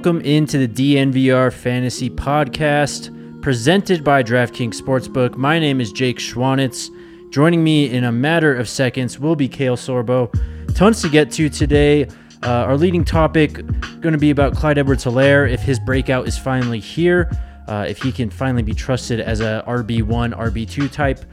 Welcome 0.00 0.22
into 0.22 0.66
the 0.66 0.66
DNVR 0.66 1.52
Fantasy 1.52 2.08
Podcast, 2.08 3.42
presented 3.42 4.02
by 4.02 4.22
DraftKings 4.22 4.80
Sportsbook. 4.80 5.36
My 5.36 5.58
name 5.58 5.78
is 5.78 5.92
Jake 5.92 6.16
Schwanitz. 6.16 6.88
Joining 7.30 7.62
me 7.62 7.90
in 7.90 8.04
a 8.04 8.10
matter 8.10 8.56
of 8.56 8.66
seconds 8.66 9.18
will 9.18 9.36
be 9.36 9.46
Kale 9.46 9.76
Sorbo. 9.76 10.32
Tons 10.74 11.02
to 11.02 11.10
get 11.10 11.30
to 11.32 11.50
today. 11.50 12.04
Uh, 12.42 12.64
our 12.64 12.78
leading 12.78 13.04
topic 13.04 13.52
going 14.00 14.14
to 14.14 14.18
be 14.18 14.30
about 14.30 14.54
Clyde 14.54 14.78
Edwards-Helaire 14.78 15.52
if 15.52 15.60
his 15.60 15.78
breakout 15.78 16.26
is 16.26 16.38
finally 16.38 16.80
here, 16.80 17.30
uh, 17.68 17.84
if 17.86 18.00
he 18.00 18.10
can 18.10 18.30
finally 18.30 18.62
be 18.62 18.72
trusted 18.72 19.20
as 19.20 19.40
a 19.42 19.62
RB1, 19.66 20.34
RB2 20.34 20.90
type. 20.90 21.26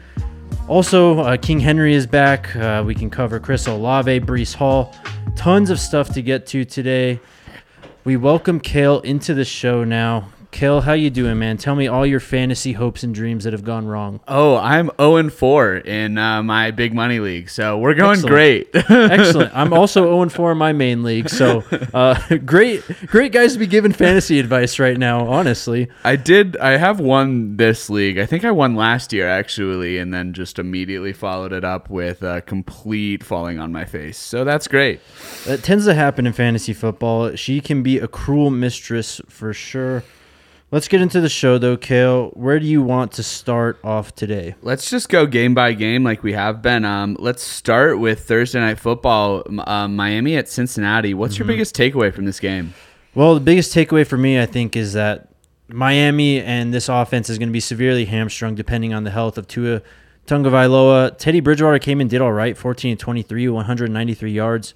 Also, 0.68 1.20
uh, 1.20 1.38
King 1.38 1.62
Henry 1.62 1.94
is 1.94 2.06
back. 2.06 2.54
Uh, 2.54 2.84
we 2.86 2.94
can 2.94 3.10
cover 3.10 3.40
Chris 3.40 3.66
Olave, 3.66 4.20
Breece 4.20 4.54
Hall. 4.54 4.94
Tons 5.38 5.70
of 5.70 5.80
stuff 5.80 6.10
to 6.16 6.22
get 6.22 6.46
to 6.48 6.66
today. 6.66 7.22
We 8.08 8.16
welcome 8.16 8.62
Kale 8.62 9.02
into 9.02 9.34
the 9.34 9.44
show 9.44 9.84
now. 9.84 10.30
Kale, 10.50 10.82
how 10.82 10.94
you 10.94 11.10
doing, 11.10 11.38
man? 11.38 11.58
Tell 11.58 11.76
me 11.76 11.88
all 11.88 12.06
your 12.06 12.20
fantasy 12.20 12.72
hopes 12.74 13.04
and 13.04 13.14
dreams 13.14 13.44
that 13.44 13.54
have 13.54 13.64
gone 13.64 13.86
wrong. 13.86 14.22
Oh, 14.28 14.56
I'm 14.58 14.90
0 14.98 15.18
and 15.18 15.32
4 15.34 15.76
in 15.78 16.18
uh, 16.18 16.42
my 16.42 16.72
big 16.72 16.94
money 16.94 17.20
league, 17.20 17.50
so 17.50 17.78
we're 17.78 17.94
going 17.94 18.14
Excellent. 18.24 18.34
great. 18.34 18.70
Excellent. 18.90 19.56
I'm 19.56 19.72
also 19.74 20.04
0 20.04 20.22
and 20.24 20.32
4 20.32 20.54
in 20.54 20.58
my 20.58 20.74
main 20.74 21.04
league, 21.04 21.30
so 21.30 21.64
uh, 21.94 22.38
great, 22.46 22.84
great 23.08 23.32
guys 23.34 23.54
to 23.54 23.60
be 23.60 23.68
giving 23.68 23.92
fantasy 23.92 24.40
advice 24.40 24.80
right 24.80 24.98
now. 24.98 25.28
Honestly, 25.28 25.90
I 26.04 26.16
did. 26.16 26.58
I 26.58 26.78
have 26.78 27.00
won 27.00 27.58
this 27.58 27.90
league. 27.90 28.18
I 28.18 28.26
think 28.26 28.44
I 28.44 28.52
won 28.52 28.76
last 28.76 29.14
year 29.14 29.28
actually, 29.28 30.00
and 30.00 30.14
then 30.14 30.34
just 30.34 30.58
immediately 30.58 31.14
followed 31.14 31.52
it 31.52 31.66
up 31.66 31.90
with 31.90 32.24
a 32.24 32.42
complete 32.42 33.24
falling 33.24 33.60
on 33.60 33.72
my 33.72 33.86
face. 33.86 34.18
So 34.18 34.44
that's 34.44 34.68
great. 34.68 35.02
that 35.46 35.62
tends 35.62 35.86
to 35.86 35.94
happen 35.94 36.26
in 36.26 36.34
fantasy 36.34 36.74
football. 36.74 37.36
She 37.36 37.62
can 37.62 37.84
be 37.84 38.00
a 38.00 38.08
cruel 38.08 38.50
mistress 38.50 39.22
for 39.28 39.54
sure. 39.54 40.04
Let's 40.70 40.90
get 40.90 41.00
into 41.00 41.22
the 41.22 41.30
show, 41.30 41.58
though, 41.58 41.78
Kale. 41.78 42.32
Where 42.32 42.60
do 42.60 42.66
you 42.66 42.82
want 42.82 43.14
to 43.14 43.24
start 43.24 43.80
off 43.86 44.14
today? 44.16 44.56
Let's 44.62 44.90
just 44.90 45.08
go 45.08 45.26
game 45.26 45.54
by 45.54 45.72
game 45.72 46.04
like 46.04 46.24
we 46.24 46.34
have 46.34 46.62
been. 46.62 46.84
Um, 46.84 47.16
let's 47.20 47.42
start 47.42 48.00
with 48.00 48.28
Thursday 48.28 48.60
night 48.60 48.78
football. 48.78 49.44
Uh, 49.66 49.88
Miami 49.88 50.36
at 50.36 50.50
Cincinnati. 50.50 51.14
What's 51.14 51.40
your 51.40 51.48
biggest 51.48 51.74
takeaway 51.74 52.14
from 52.14 52.26
this 52.26 52.42
game? 52.42 52.74
Well, 53.16 53.34
the 53.34 53.40
biggest 53.40 53.74
takeaway 53.74 54.06
for 54.06 54.18
me, 54.18 54.42
I 54.42 54.46
think, 54.46 54.76
is 54.76 54.92
that 54.92 55.30
Miami 55.70 56.42
and 56.42 56.74
this 56.74 56.90
offense 56.90 57.30
is 57.30 57.38
going 57.38 57.48
to 57.48 57.54
be 57.54 57.62
severely 57.62 58.04
hamstrung 58.04 58.54
depending 58.54 58.94
on 58.94 59.06
the 59.06 59.12
health 59.12 59.38
of 59.38 59.48
Tua 59.48 59.82
Tagovailoa. 60.26 61.18
Teddy 61.18 61.40
Bridgewater 61.40 61.80
came 61.80 62.02
in, 62.02 62.10
did 62.10 62.20
all 62.20 62.34
right, 62.34 62.58
14 62.58 62.92
and 62.92 63.00
23, 63.00 63.48
193 63.48 64.32
yards, 64.32 64.74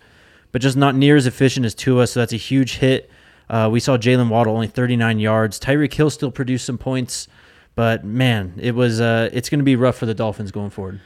but 0.53 0.62
just 0.62 0.78
not 0.78 0.96
near 0.96 1.18
as 1.18 1.28
efficient 1.28 1.66
as 1.66 1.75
Tua, 1.75 2.08
so 2.08 2.22
that's 2.22 2.31
a 2.31 2.38
huge 2.38 2.78
hit. 2.78 3.12
Uh, 3.51 3.67
we 3.69 3.81
saw 3.81 3.97
Jalen 3.97 4.29
Waddle 4.29 4.53
only 4.53 4.67
39 4.67 5.19
yards. 5.19 5.59
Tyreek 5.59 5.94
Hill 5.94 6.09
still 6.09 6.31
produced 6.31 6.66
some 6.66 6.78
points, 6.78 7.28
but 7.75 8.06
man, 8.06 8.53
it 8.57 8.75
was 8.75 9.01
uh, 9.01 9.29
it's 9.34 9.50
going 9.50 9.59
to 9.59 9.66
be 9.66 9.75
rough 9.75 9.97
for 9.97 10.06
the 10.06 10.13
Dolphins 10.13 10.51
going 10.51 10.69
forward. 10.69 11.01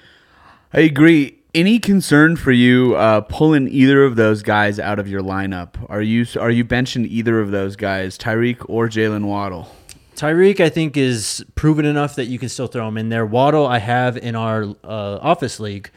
I 0.71 0.81
agree. 0.81 1.39
Any 1.55 1.79
concern 1.79 2.35
for 2.35 2.51
you 2.51 2.95
uh, 2.95 3.21
pulling 3.21 3.67
either 3.69 4.03
of 4.03 4.15
those 4.15 4.43
guys 4.43 4.79
out 4.79 4.99
of 4.99 5.07
your 5.07 5.21
lineup? 5.21 5.69
Are 5.89 6.03
you 6.03 6.27
are 6.39 6.51
you 6.51 6.63
benching 6.63 7.07
either 7.07 7.39
of 7.39 7.49
those 7.49 7.75
guys, 7.75 8.15
Tyreek 8.15 8.63
or 8.69 8.89
Jalen 8.89 9.25
Waddle? 9.25 9.73
Tyreek, 10.15 10.59
I 10.59 10.69
think, 10.69 10.95
is 10.97 11.43
proven 11.55 11.83
enough 11.85 12.15
that 12.15 12.25
you 12.25 12.37
can 12.37 12.49
still 12.49 12.67
throw 12.67 12.87
him 12.87 12.97
in 12.97 13.09
there. 13.09 13.25
Waddle, 13.25 13.65
I 13.65 13.79
have 13.79 14.17
in 14.17 14.35
our 14.35 14.65
uh, 14.83 15.17
office 15.21 15.59
league, 15.59 15.89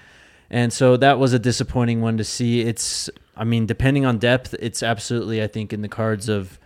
and 0.49 0.73
so 0.73 0.97
that 0.97 1.19
was 1.19 1.35
a 1.35 1.39
disappointing 1.39 2.01
one 2.01 2.17
to 2.17 2.25
see. 2.25 2.63
It's, 2.63 3.11
I 3.39 3.45
mean, 3.45 3.67
depending 3.67 4.05
on 4.05 4.19
depth, 4.19 4.55
it's 4.59 4.83
absolutely, 4.83 5.43
I 5.43 5.47
think, 5.47 5.73
in 5.73 5.83
the 5.83 5.89
cards 5.89 6.29
of 6.29 6.59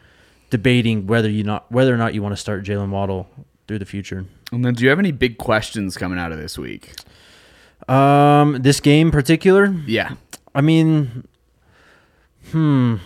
debating 0.51 1.07
whether 1.07 1.31
you 1.31 1.43
not 1.45 1.71
whether 1.71 1.95
or 1.95 1.97
not 1.97 2.15
you 2.15 2.23
want 2.23 2.33
to 2.33 2.41
start 2.41 2.65
Jalen 2.65 2.91
Waddle 2.91 3.29
through 3.69 3.79
the 3.79 3.87
future. 3.87 4.25
And 4.51 4.65
then, 4.65 4.75
do 4.75 4.85
you 4.85 4.91
have 4.91 4.99
any 4.99 5.13
big 5.13 5.39
questions 5.39 5.97
coming 5.97 6.19
out 6.19 6.33
of 6.33 6.39
this 6.39 6.59
week? 6.59 6.93
Um, 7.89 8.59
this 8.61 8.81
game 8.81 9.09
in 9.09 9.11
particular, 9.13 9.75
Yeah, 9.87 10.15
I 10.55 10.61
mean, 10.61 11.27
hmm, 12.51 12.97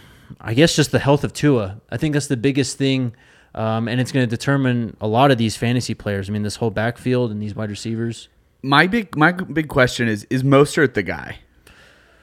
I 0.40 0.54
guess 0.54 0.76
just 0.76 0.90
the 0.92 0.98
health 0.98 1.24
of 1.24 1.32
Tua. 1.32 1.80
I 1.90 1.96
think 1.96 2.12
that's 2.12 2.26
the 2.26 2.36
biggest 2.36 2.78
thing. 2.78 3.14
Um, 3.54 3.88
and 3.88 4.02
it's 4.02 4.12
going 4.12 4.28
to 4.28 4.30
determine 4.30 4.98
a 5.00 5.06
lot 5.08 5.30
of 5.30 5.38
these 5.38 5.56
fantasy 5.56 5.94
players. 5.94 6.28
I 6.28 6.32
mean, 6.34 6.42
this 6.42 6.56
whole 6.56 6.68
backfield 6.70 7.30
and 7.30 7.40
these 7.40 7.54
wide 7.54 7.70
receivers. 7.70 8.28
my 8.62 8.86
big 8.86 9.16
my 9.16 9.32
big 9.32 9.68
question 9.68 10.08
is: 10.08 10.26
Is 10.28 10.42
Mostert 10.42 10.92
the 10.92 11.02
guy? 11.02 11.38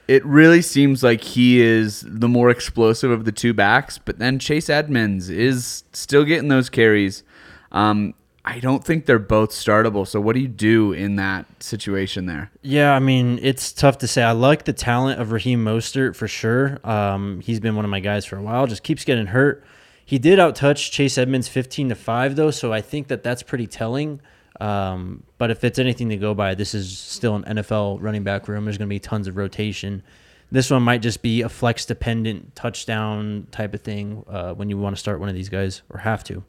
It 0.07 0.25
really 0.25 0.61
seems 0.61 1.03
like 1.03 1.23
he 1.23 1.61
is 1.61 2.05
the 2.07 2.27
more 2.27 2.49
explosive 2.49 3.09
of 3.09 3.25
the 3.25 3.31
two 3.31 3.53
backs, 3.53 3.97
but 3.97 4.19
then 4.19 4.37
Chase 4.37 4.69
Edmonds 4.69 5.29
is 5.29 5.83
still 5.93 6.25
getting 6.25 6.49
those 6.49 6.69
carries. 6.69 7.23
Um, 7.71 8.13
I 8.45 8.59
don't 8.59 8.83
think 8.83 9.05
they're 9.05 9.19
both 9.19 9.51
startable. 9.51 10.05
So 10.05 10.19
what 10.19 10.33
do 10.33 10.41
you 10.41 10.49
do 10.49 10.91
in 10.91 11.15
that 11.15 11.45
situation 11.63 12.25
there? 12.25 12.51
Yeah, 12.61 12.93
I 12.93 12.99
mean, 12.99 13.39
it's 13.41 13.71
tough 13.71 13.99
to 13.99 14.07
say. 14.07 14.21
I 14.21 14.33
like 14.33 14.65
the 14.65 14.73
talent 14.73 15.21
of 15.21 15.31
Raheem 15.31 15.63
Mostert 15.63 16.15
for 16.15 16.27
sure. 16.27 16.79
Um, 16.83 17.39
he's 17.39 17.61
been 17.61 17.75
one 17.75 17.85
of 17.85 17.91
my 17.91 18.01
guys 18.01 18.25
for 18.25 18.35
a 18.37 18.41
while. 18.41 18.67
Just 18.67 18.83
keeps 18.83 19.05
getting 19.05 19.27
hurt. 19.27 19.63
He 20.05 20.19
did 20.19 20.37
outtouch 20.39 20.91
Chase 20.91 21.17
Edmonds 21.17 21.47
15 21.47 21.89
to 21.89 21.95
5 21.95 22.35
though, 22.35 22.51
so 22.51 22.73
I 22.73 22.81
think 22.81 23.07
that 23.07 23.23
that's 23.23 23.43
pretty 23.43 23.67
telling. 23.67 24.19
Um, 24.59 25.23
but 25.37 25.51
if 25.51 25.63
it's 25.63 25.79
anything 25.79 26.09
to 26.09 26.17
go 26.17 26.33
by, 26.33 26.55
this 26.55 26.73
is 26.73 26.97
still 26.97 27.35
an 27.35 27.43
NFL 27.43 28.01
running 28.01 28.23
back 28.23 28.47
room. 28.47 28.65
There's 28.65 28.77
going 28.77 28.87
to 28.87 28.93
be 28.93 28.99
tons 28.99 29.27
of 29.27 29.37
rotation. 29.37 30.03
This 30.51 30.69
one 30.69 30.83
might 30.83 31.01
just 31.01 31.21
be 31.21 31.41
a 31.41 31.49
flex 31.49 31.85
dependent 31.85 32.55
touchdown 32.55 33.47
type 33.51 33.73
of 33.73 33.81
thing 33.81 34.23
uh, 34.27 34.53
when 34.53 34.69
you 34.69 34.77
want 34.77 34.95
to 34.95 34.99
start 34.99 35.19
one 35.19 35.29
of 35.29 35.35
these 35.35 35.49
guys 35.49 35.81
or 35.89 35.99
have 35.99 36.23
to. 36.25 36.43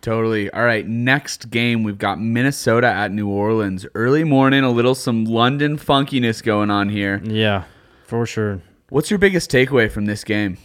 Totally. 0.00 0.50
All 0.50 0.64
right. 0.64 0.86
Next 0.86 1.50
game, 1.50 1.82
we've 1.82 1.98
got 1.98 2.18
Minnesota 2.18 2.86
at 2.86 3.12
New 3.12 3.28
Orleans. 3.28 3.86
Early 3.94 4.24
morning, 4.24 4.64
a 4.64 4.70
little 4.70 4.94
some 4.94 5.26
London 5.26 5.76
funkiness 5.76 6.42
going 6.42 6.70
on 6.70 6.88
here. 6.88 7.20
Yeah, 7.22 7.64
for 8.06 8.24
sure. 8.24 8.62
What's 8.88 9.10
your 9.10 9.18
biggest 9.18 9.50
takeaway 9.50 9.90
from 9.90 10.06
this 10.06 10.24
game? 10.24 10.56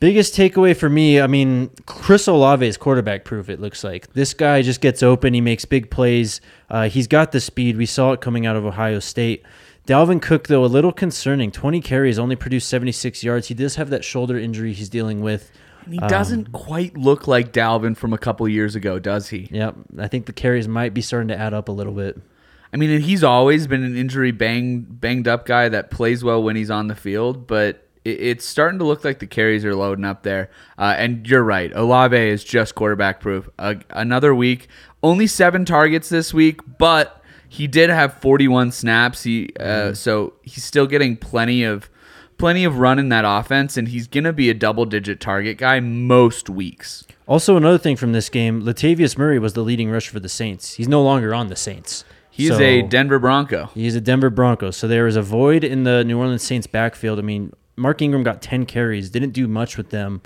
Biggest 0.00 0.34
takeaway 0.34 0.76
for 0.76 0.90
me, 0.90 1.20
I 1.20 1.26
mean, 1.26 1.70
Chris 1.86 2.26
Olave 2.26 2.66
is 2.66 2.76
quarterback 2.76 3.24
proof. 3.24 3.48
It 3.48 3.60
looks 3.60 3.82
like 3.82 4.12
this 4.12 4.34
guy 4.34 4.60
just 4.60 4.80
gets 4.80 5.02
open. 5.02 5.32
He 5.34 5.40
makes 5.40 5.64
big 5.64 5.90
plays. 5.90 6.40
Uh, 6.68 6.88
he's 6.88 7.06
got 7.06 7.32
the 7.32 7.40
speed. 7.40 7.76
We 7.76 7.86
saw 7.86 8.12
it 8.12 8.20
coming 8.20 8.44
out 8.44 8.56
of 8.56 8.66
Ohio 8.66 8.98
State. 8.98 9.44
Dalvin 9.86 10.20
Cook, 10.20 10.48
though, 10.48 10.64
a 10.64 10.66
little 10.66 10.92
concerning. 10.92 11.50
20 11.50 11.80
carries, 11.80 12.18
only 12.18 12.36
produced 12.36 12.68
76 12.68 13.22
yards. 13.22 13.48
He 13.48 13.54
does 13.54 13.76
have 13.76 13.90
that 13.90 14.04
shoulder 14.04 14.38
injury 14.38 14.72
he's 14.72 14.88
dealing 14.88 15.20
with. 15.20 15.50
He 15.88 15.98
doesn't 15.98 16.52
quite 16.52 16.96
look 16.96 17.28
like 17.28 17.52
Dalvin 17.52 17.96
from 17.96 18.14
a 18.14 18.18
couple 18.18 18.48
years 18.48 18.74
ago, 18.74 18.98
does 18.98 19.28
he? 19.28 19.48
Yep, 19.50 19.76
I 19.98 20.08
think 20.08 20.24
the 20.26 20.32
carries 20.32 20.66
might 20.66 20.94
be 20.94 21.02
starting 21.02 21.28
to 21.28 21.38
add 21.38 21.52
up 21.52 21.68
a 21.68 21.72
little 21.72 21.92
bit. 21.92 22.18
I 22.72 22.76
mean, 22.76 23.02
he's 23.02 23.22
always 23.22 23.66
been 23.66 23.84
an 23.84 23.96
injury 23.96 24.32
bang, 24.32 24.80
banged 24.80 25.28
up 25.28 25.44
guy 25.46 25.68
that 25.68 25.90
plays 25.90 26.24
well 26.24 26.42
when 26.42 26.56
he's 26.56 26.70
on 26.70 26.88
the 26.88 26.94
field, 26.94 27.46
but 27.46 27.83
it's 28.04 28.44
starting 28.44 28.78
to 28.78 28.84
look 28.84 29.04
like 29.04 29.18
the 29.18 29.26
carries 29.26 29.64
are 29.64 29.74
loading 29.74 30.04
up 30.04 30.22
there. 30.22 30.50
Uh, 30.78 30.94
and 30.96 31.26
you're 31.28 31.42
right, 31.44 31.72
Olave 31.74 32.16
is 32.16 32.44
just 32.44 32.74
quarterback 32.74 33.20
proof. 33.20 33.48
Uh, 33.58 33.76
another 33.90 34.34
week, 34.34 34.68
only 35.02 35.26
seven 35.26 35.64
targets 35.64 36.08
this 36.08 36.32
week, 36.34 36.60
but 36.78 37.22
he 37.48 37.66
did 37.66 37.90
have 37.90 38.14
41 38.14 38.72
snaps. 38.72 39.22
He 39.22 39.50
uh, 39.60 39.94
so 39.94 40.34
he's 40.42 40.64
still 40.64 40.86
getting 40.86 41.16
plenty 41.16 41.62
of 41.64 41.88
plenty 42.36 42.64
of 42.64 42.78
run 42.78 42.98
in 42.98 43.08
that 43.10 43.24
offense, 43.26 43.76
and 43.76 43.88
he's 43.88 44.06
gonna 44.08 44.32
be 44.32 44.50
a 44.50 44.54
double 44.54 44.84
digit 44.84 45.20
target 45.20 45.56
guy 45.58 45.80
most 45.80 46.50
weeks. 46.50 47.04
Also, 47.26 47.56
another 47.56 47.78
thing 47.78 47.96
from 47.96 48.12
this 48.12 48.28
game, 48.28 48.62
Latavius 48.62 49.16
Murray 49.16 49.38
was 49.38 49.54
the 49.54 49.62
leading 49.62 49.90
rusher 49.90 50.12
for 50.12 50.20
the 50.20 50.28
Saints. 50.28 50.74
He's 50.74 50.88
no 50.88 51.02
longer 51.02 51.34
on 51.34 51.46
the 51.48 51.56
Saints. 51.56 52.04
He's 52.30 52.48
So- 52.48 52.58
a 52.60 52.82
Denver 52.82 53.18
Bronco. 53.18 53.70
He's 53.72 53.94
a 53.94 54.00
Denver 54.00 54.28
Bronco. 54.28 54.72
So 54.72 54.88
there 54.88 55.06
is 55.06 55.14
a 55.16 55.22
void 55.22 55.62
in 55.64 55.84
the 55.84 56.04
New 56.04 56.18
Orleans 56.18 56.42
Saints 56.42 56.66
backfield. 56.66 57.18
I 57.18 57.22
mean, 57.22 57.52
Mark 57.76 58.00
Ingram 58.02 58.22
got 58.22 58.40
10 58.42 58.66
carries, 58.66 59.10
didn't 59.10 59.30
do 59.32 59.48
much 59.48 59.76
with 59.76 59.90
them. 59.90 60.22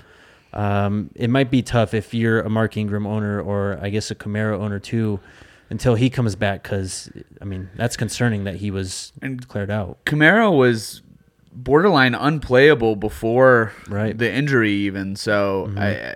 Um, 0.53 1.11
it 1.15 1.29
might 1.29 1.51
be 1.51 1.61
tough 1.61 1.93
if 1.93 2.13
you're 2.13 2.41
a 2.41 2.49
Mark 2.49 2.75
Ingram 2.77 3.05
owner 3.05 3.39
or 3.41 3.77
I 3.81 3.89
guess 3.89 4.09
a 4.11 4.15
Kamara 4.15 4.57
owner 4.57 4.79
too 4.79 5.19
until 5.69 5.93
he 5.95 6.09
comes 6.09 6.35
back 6.35 6.63
because, 6.63 7.11
I 7.39 7.45
mean, 7.45 7.69
that's 7.75 7.95
concerning 7.95 8.45
that 8.45 8.55
he 8.55 8.71
was 8.71 9.13
And- 9.21 9.47
cleared 9.47 9.69
out. 9.69 10.03
Kamara 10.05 10.55
was 10.55 11.03
borderline 11.51 12.15
unplayable 12.15 12.95
before 12.95 13.73
Right. 13.87 14.17
the 14.17 14.31
injury, 14.31 14.71
even. 14.71 15.15
So 15.15 15.71
I, 15.77 16.13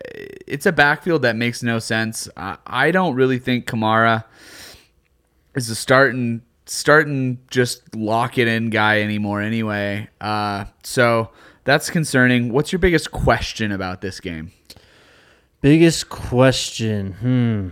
it's 0.47 0.65
a 0.65 0.71
backfield 0.71 1.21
that 1.23 1.35
makes 1.35 1.61
no 1.61 1.77
sense. 1.79 2.27
I, 2.37 2.57
I 2.65 2.91
don't 2.91 3.13
really 3.15 3.37
think 3.39 3.65
Kamara 3.67 4.23
is 5.55 5.69
a 5.69 5.75
starting 5.75 6.41
starting 6.73 7.39
just 7.49 7.95
lock 7.95 8.37
it 8.37 8.47
in 8.47 8.69
guy 8.69 9.01
anymore. 9.01 9.41
Anyway, 9.41 10.09
uh, 10.19 10.65
so 10.83 11.29
that's 11.63 11.89
concerning. 11.89 12.51
What's 12.51 12.71
your 12.71 12.79
biggest 12.79 13.11
question 13.11 13.71
about 13.71 14.01
this 14.01 14.19
game? 14.19 14.51
Biggest 15.61 16.09
question. 16.09 17.13
Hmm. 17.13 17.69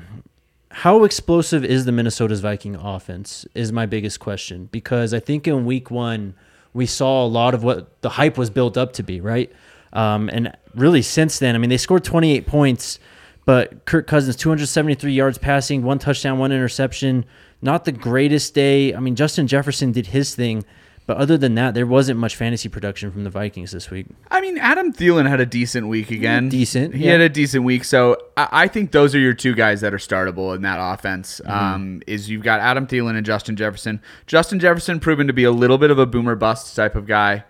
How 0.69 1.03
explosive 1.03 1.65
is 1.65 1.83
the 1.85 1.91
Minnesota's 1.91 2.39
Viking 2.39 2.75
offense? 2.75 3.45
Is 3.53 3.71
my 3.71 3.85
biggest 3.85 4.19
question 4.19 4.69
because 4.71 5.13
I 5.13 5.19
think 5.19 5.47
in 5.47 5.65
week 5.65 5.91
one 5.91 6.35
we 6.73 6.85
saw 6.85 7.25
a 7.25 7.27
lot 7.27 7.53
of 7.53 7.63
what 7.63 8.01
the 8.01 8.09
hype 8.09 8.37
was 8.37 8.49
built 8.49 8.77
up 8.77 8.93
to 8.93 9.03
be, 9.03 9.19
right? 9.19 9.51
Um, 9.91 10.29
and 10.31 10.55
really 10.73 11.01
since 11.01 11.39
then, 11.39 11.55
I 11.55 11.57
mean, 11.57 11.69
they 11.69 11.77
scored 11.77 12.05
28 12.05 12.47
points, 12.47 12.99
but 13.43 13.83
Kirk 13.83 14.07
Cousins 14.07 14.37
273 14.37 15.11
yards 15.11 15.37
passing, 15.37 15.83
one 15.83 15.99
touchdown, 15.99 16.39
one 16.39 16.53
interception. 16.53 17.25
Not 17.61 17.85
the 17.85 17.91
greatest 17.91 18.53
day. 18.53 18.93
I 18.93 18.99
mean, 18.99 19.15
Justin 19.15 19.47
Jefferson 19.47 19.91
did 19.91 20.07
his 20.07 20.33
thing, 20.33 20.63
but 21.05 21.17
other 21.17 21.37
than 21.37 21.55
that, 21.55 21.73
there 21.73 21.85
wasn't 21.85 22.19
much 22.19 22.35
fantasy 22.35 22.69
production 22.69 23.11
from 23.11 23.23
the 23.23 23.29
Vikings 23.29 23.71
this 23.71 23.89
week. 23.91 24.07
I 24.29 24.41
mean, 24.41 24.57
Adam 24.57 24.91
Thielen 24.93 25.27
had 25.27 25.39
a 25.39 25.45
decent 25.45 25.87
week 25.87 26.09
again. 26.09 26.49
Decent, 26.49 26.95
He 26.95 27.05
yeah. 27.05 27.11
had 27.13 27.21
a 27.21 27.29
decent 27.29 27.63
week. 27.63 27.83
So 27.83 28.17
I, 28.37 28.47
I 28.51 28.67
think 28.67 28.91
those 28.91 29.13
are 29.13 29.19
your 29.19 29.33
two 29.33 29.53
guys 29.53 29.81
that 29.81 29.93
are 29.93 29.97
startable 29.97 30.55
in 30.55 30.61
that 30.63 30.77
offense. 30.79 31.41
Um, 31.45 32.01
is 32.07 32.29
you've 32.29 32.43
got 32.43 32.59
Adam 32.61 32.87
Thielen 32.87 33.15
and 33.15 33.25
Justin 33.25 33.55
Jefferson. 33.55 34.01
Justin 34.25 34.59
Jefferson 34.59 34.99
proven 34.99 35.27
to 35.27 35.33
be 35.33 35.43
a 35.43 35.51
little 35.51 35.77
bit 35.77 35.91
of 35.91 35.99
a 35.99 36.05
boomer 36.05 36.35
bust 36.35 36.75
type 36.75 36.95
of 36.95 37.05
guy. 37.07 37.43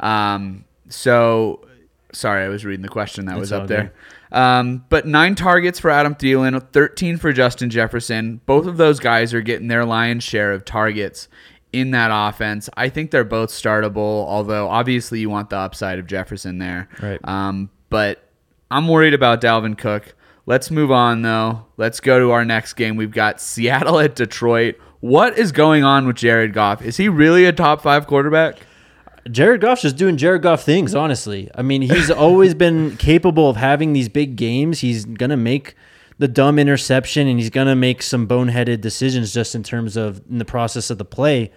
Um, 0.00 0.64
so 0.88 1.66
sorry, 2.12 2.44
I 2.44 2.48
was 2.48 2.64
reading 2.64 2.82
the 2.82 2.88
question 2.88 3.26
that 3.26 3.38
was 3.38 3.52
up 3.52 3.68
there. 3.68 3.92
Um, 4.30 4.84
but 4.88 5.06
nine 5.06 5.34
targets 5.34 5.78
for 5.78 5.90
Adam 5.90 6.14
Thielen, 6.14 6.70
13 6.72 7.16
for 7.16 7.32
Justin 7.32 7.70
Jefferson. 7.70 8.40
Both 8.46 8.66
of 8.66 8.76
those 8.76 9.00
guys 9.00 9.32
are 9.32 9.40
getting 9.40 9.68
their 9.68 9.84
lion's 9.84 10.24
share 10.24 10.52
of 10.52 10.64
targets 10.64 11.28
in 11.72 11.90
that 11.92 12.10
offense. 12.12 12.68
I 12.76 12.88
think 12.88 13.10
they're 13.10 13.24
both 13.24 13.50
startable, 13.50 14.26
although 14.26 14.68
obviously 14.68 15.20
you 15.20 15.30
want 15.30 15.50
the 15.50 15.56
upside 15.56 15.98
of 15.98 16.06
Jefferson 16.06 16.58
there. 16.58 16.88
Right. 17.02 17.20
Um, 17.24 17.70
but 17.90 18.22
I'm 18.70 18.88
worried 18.88 19.14
about 19.14 19.40
Dalvin 19.40 19.76
Cook. 19.76 20.14
Let's 20.46 20.70
move 20.70 20.90
on 20.90 21.22
though. 21.22 21.66
Let's 21.76 22.00
go 22.00 22.18
to 22.18 22.30
our 22.30 22.44
next 22.44 22.74
game. 22.74 22.96
We've 22.96 23.10
got 23.10 23.40
Seattle 23.40 23.98
at 23.98 24.14
Detroit. 24.16 24.76
What 25.00 25.38
is 25.38 25.52
going 25.52 25.84
on 25.84 26.06
with 26.06 26.16
Jared 26.16 26.52
Goff? 26.52 26.82
Is 26.82 26.96
he 26.96 27.08
really 27.08 27.44
a 27.44 27.52
top 27.52 27.82
five 27.82 28.06
quarterback? 28.06 28.56
Jared 29.30 29.60
Goff's 29.60 29.82
just 29.82 29.96
doing 29.96 30.16
Jared 30.16 30.42
Goff 30.42 30.62
things, 30.62 30.94
honestly. 30.94 31.50
I 31.54 31.62
mean, 31.62 31.82
he's 31.82 32.10
always 32.10 32.54
been 32.54 32.96
capable 32.96 33.50
of 33.50 33.56
having 33.56 33.92
these 33.92 34.08
big 34.08 34.36
games. 34.36 34.80
He's 34.80 35.04
going 35.04 35.30
to 35.30 35.36
make 35.36 35.74
the 36.18 36.28
dumb 36.28 36.58
interception 36.58 37.28
and 37.28 37.38
he's 37.38 37.50
going 37.50 37.68
to 37.68 37.76
make 37.76 38.02
some 38.02 38.26
boneheaded 38.26 38.80
decisions 38.80 39.32
just 39.32 39.54
in 39.54 39.62
terms 39.62 39.96
of 39.96 40.20
in 40.28 40.38
the 40.38 40.44
process 40.44 40.90
of 40.90 40.98
the 40.98 41.04
play. 41.04 41.52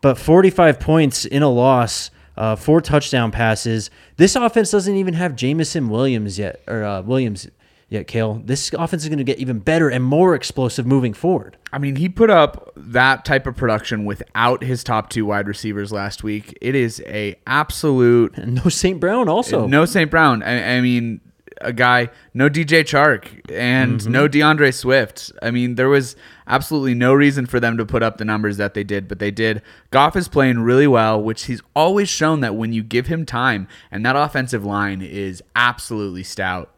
But 0.00 0.18
45 0.18 0.80
points 0.80 1.24
in 1.24 1.42
a 1.42 1.48
loss, 1.48 2.10
uh, 2.36 2.56
four 2.56 2.80
touchdown 2.80 3.30
passes. 3.30 3.90
This 4.16 4.36
offense 4.36 4.70
doesn't 4.70 4.96
even 4.96 5.14
have 5.14 5.36
Jameson 5.36 5.88
Williams 5.88 6.38
yet, 6.38 6.62
or 6.66 6.82
uh, 6.84 7.02
Williams 7.02 7.48
yet, 7.88 8.06
Kale. 8.06 8.42
This 8.44 8.72
offense 8.72 9.02
is 9.02 9.08
going 9.08 9.18
to 9.18 9.24
get 9.24 9.38
even 9.38 9.58
better 9.58 9.88
and 9.88 10.04
more 10.04 10.34
explosive 10.34 10.86
moving 10.86 11.14
forward. 11.14 11.56
I 11.72 11.78
mean, 11.78 11.96
he 11.96 12.08
put 12.08 12.30
up 12.30 12.72
that 12.76 13.24
type 13.24 13.46
of 13.46 13.56
production 13.56 14.04
without 14.04 14.62
his 14.62 14.84
top 14.84 15.10
two 15.10 15.26
wide 15.26 15.48
receivers 15.48 15.92
last 15.92 16.22
week. 16.22 16.56
It 16.60 16.74
is 16.74 17.02
a 17.06 17.36
absolute 17.46 18.36
And 18.36 18.54
no 18.64 18.70
St. 18.70 19.00
Brown 19.00 19.28
also. 19.28 19.66
no 19.66 19.84
St. 19.84 20.10
Brown. 20.10 20.42
I, 20.42 20.76
I 20.76 20.80
mean, 20.80 21.20
a 21.60 21.72
guy, 21.72 22.10
no 22.32 22.48
DJ 22.48 22.82
Chark 22.82 23.50
and 23.50 24.00
mm-hmm. 24.00 24.12
no 24.12 24.28
D'Andre 24.28 24.70
Swift. 24.70 25.32
I 25.42 25.50
mean, 25.50 25.74
there 25.74 25.88
was 25.88 26.16
absolutely 26.46 26.94
no 26.94 27.14
reason 27.14 27.46
for 27.46 27.60
them 27.60 27.76
to 27.78 27.86
put 27.86 28.02
up 28.02 28.18
the 28.18 28.24
numbers 28.24 28.56
that 28.58 28.74
they 28.74 28.84
did, 28.84 29.08
but 29.08 29.18
they 29.18 29.30
did. 29.30 29.62
Goff 29.90 30.16
is 30.16 30.28
playing 30.28 30.60
really 30.60 30.86
well, 30.86 31.20
which 31.22 31.44
he's 31.44 31.62
always 31.74 32.08
shown 32.08 32.40
that 32.40 32.54
when 32.54 32.72
you 32.72 32.82
give 32.82 33.06
him 33.06 33.24
time, 33.24 33.68
and 33.90 34.04
that 34.04 34.16
offensive 34.16 34.64
line 34.64 35.02
is 35.02 35.42
absolutely 35.56 36.22
stout. 36.22 36.73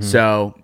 So 0.00 0.54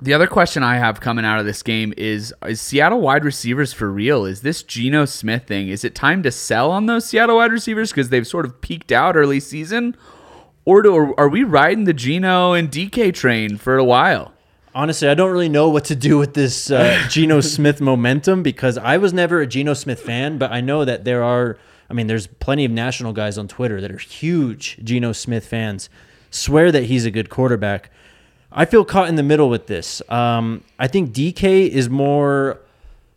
the 0.00 0.12
other 0.12 0.26
question 0.26 0.62
I 0.62 0.76
have 0.76 1.00
coming 1.00 1.24
out 1.24 1.38
of 1.40 1.46
this 1.46 1.62
game 1.62 1.94
is 1.96 2.34
is 2.46 2.60
Seattle 2.60 3.00
wide 3.00 3.24
receivers 3.24 3.72
for 3.72 3.90
real? 3.90 4.24
Is 4.24 4.42
this 4.42 4.62
Geno 4.62 5.04
Smith 5.04 5.44
thing? 5.46 5.68
Is 5.68 5.84
it 5.84 5.94
time 5.94 6.22
to 6.24 6.30
sell 6.30 6.70
on 6.70 6.86
those 6.86 7.06
Seattle 7.06 7.36
wide 7.36 7.52
receivers 7.52 7.90
because 7.90 8.10
they've 8.10 8.26
sort 8.26 8.44
of 8.44 8.60
peaked 8.60 8.92
out 8.92 9.16
early 9.16 9.40
season? 9.40 9.96
Or 10.66 10.82
do, 10.82 11.14
are 11.16 11.28
we 11.28 11.42
riding 11.44 11.84
the 11.84 11.92
Geno 11.92 12.52
and 12.52 12.70
DK 12.70 13.12
train 13.14 13.56
for 13.56 13.76
a 13.76 13.84
while? 13.84 14.32
Honestly, 14.74 15.08
I 15.08 15.14
don't 15.14 15.30
really 15.30 15.48
know 15.48 15.68
what 15.68 15.84
to 15.86 15.94
do 15.94 16.18
with 16.18 16.34
this 16.34 16.70
uh, 16.70 17.06
Geno 17.08 17.40
Smith 17.40 17.80
momentum 17.80 18.42
because 18.42 18.76
I 18.76 18.96
was 18.96 19.12
never 19.12 19.40
a 19.40 19.46
Geno 19.46 19.74
Smith 19.74 20.00
fan, 20.00 20.36
but 20.36 20.50
I 20.50 20.60
know 20.60 20.84
that 20.84 21.04
there 21.04 21.22
are, 21.22 21.58
I 21.88 21.94
mean, 21.94 22.08
there's 22.08 22.26
plenty 22.26 22.64
of 22.64 22.72
national 22.72 23.12
guys 23.12 23.38
on 23.38 23.46
Twitter 23.46 23.80
that 23.80 23.92
are 23.92 23.98
huge 23.98 24.78
Geno 24.82 25.12
Smith 25.12 25.46
fans, 25.46 25.88
swear 26.30 26.72
that 26.72 26.84
he's 26.84 27.04
a 27.04 27.10
good 27.10 27.30
quarterback. 27.30 27.90
I 28.54 28.64
feel 28.64 28.84
caught 28.84 29.08
in 29.08 29.16
the 29.16 29.22
middle 29.22 29.50
with 29.50 29.66
this. 29.66 30.00
Um, 30.08 30.62
I 30.78 30.86
think 30.86 31.12
DK 31.12 31.68
is 31.68 31.90
more 31.90 32.60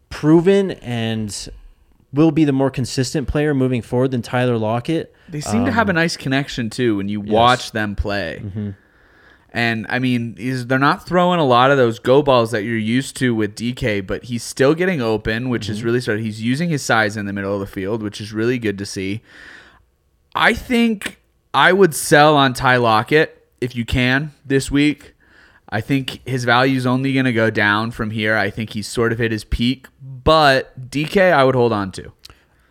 proven 0.09 0.71
and 0.71 1.49
will 2.11 2.31
be 2.31 2.43
the 2.43 2.51
more 2.51 2.71
consistent 2.71 3.27
player 3.27 3.53
moving 3.53 3.81
forward 3.81 4.11
than 4.11 4.21
Tyler 4.21 4.57
Lockett. 4.57 5.13
They 5.29 5.41
seem 5.41 5.65
to 5.65 5.71
have 5.71 5.87
a 5.87 5.91
um, 5.91 5.95
nice 5.95 6.17
connection 6.17 6.69
too 6.69 6.97
when 6.97 7.09
you 7.09 7.21
watch 7.21 7.71
them 7.71 7.95
play. 7.95 8.41
Mm-hmm. 8.43 8.69
And 9.51 9.85
I 9.89 9.99
mean, 9.99 10.35
they're 10.67 10.79
not 10.79 11.07
throwing 11.07 11.39
a 11.39 11.45
lot 11.45 11.71
of 11.71 11.77
those 11.77 11.99
go 11.99 12.21
balls 12.21 12.51
that 12.51 12.63
you're 12.63 12.77
used 12.77 13.15
to 13.17 13.33
with 13.33 13.55
DK, 13.55 14.05
but 14.05 14.25
he's 14.25 14.43
still 14.43 14.73
getting 14.73 15.01
open, 15.01 15.49
which 15.49 15.69
is 15.69 15.77
mm-hmm. 15.77 15.85
really 15.85 16.01
started. 16.01 16.23
He's 16.23 16.41
using 16.41 16.69
his 16.69 16.83
size 16.83 17.17
in 17.17 17.25
the 17.25 17.33
middle 17.33 17.53
of 17.53 17.59
the 17.59 17.67
field, 17.67 18.03
which 18.03 18.19
is 18.21 18.33
really 18.33 18.59
good 18.59 18.77
to 18.77 18.85
see. 18.85 19.21
I 20.35 20.53
think 20.53 21.19
I 21.53 21.73
would 21.73 21.95
sell 21.95 22.35
on 22.35 22.53
Ty 22.53 22.77
Lockett 22.77 23.47
if 23.59 23.75
you 23.75 23.85
can 23.85 24.33
this 24.45 24.69
week. 24.69 25.13
I 25.69 25.81
think 25.81 26.21
his 26.25 26.45
value 26.45 26.77
is 26.77 26.85
only 26.85 27.13
going 27.13 27.25
to 27.25 27.33
go 27.33 27.49
down 27.49 27.91
from 27.91 28.11
here. 28.11 28.35
I 28.37 28.49
think 28.49 28.71
he's 28.71 28.87
sort 28.87 29.11
of 29.11 29.19
hit 29.19 29.31
his 29.31 29.43
peak, 29.43 29.87
but 30.01 30.89
DK 30.89 31.33
I 31.33 31.43
would 31.43 31.55
hold 31.55 31.73
on 31.73 31.91
to. 31.93 32.13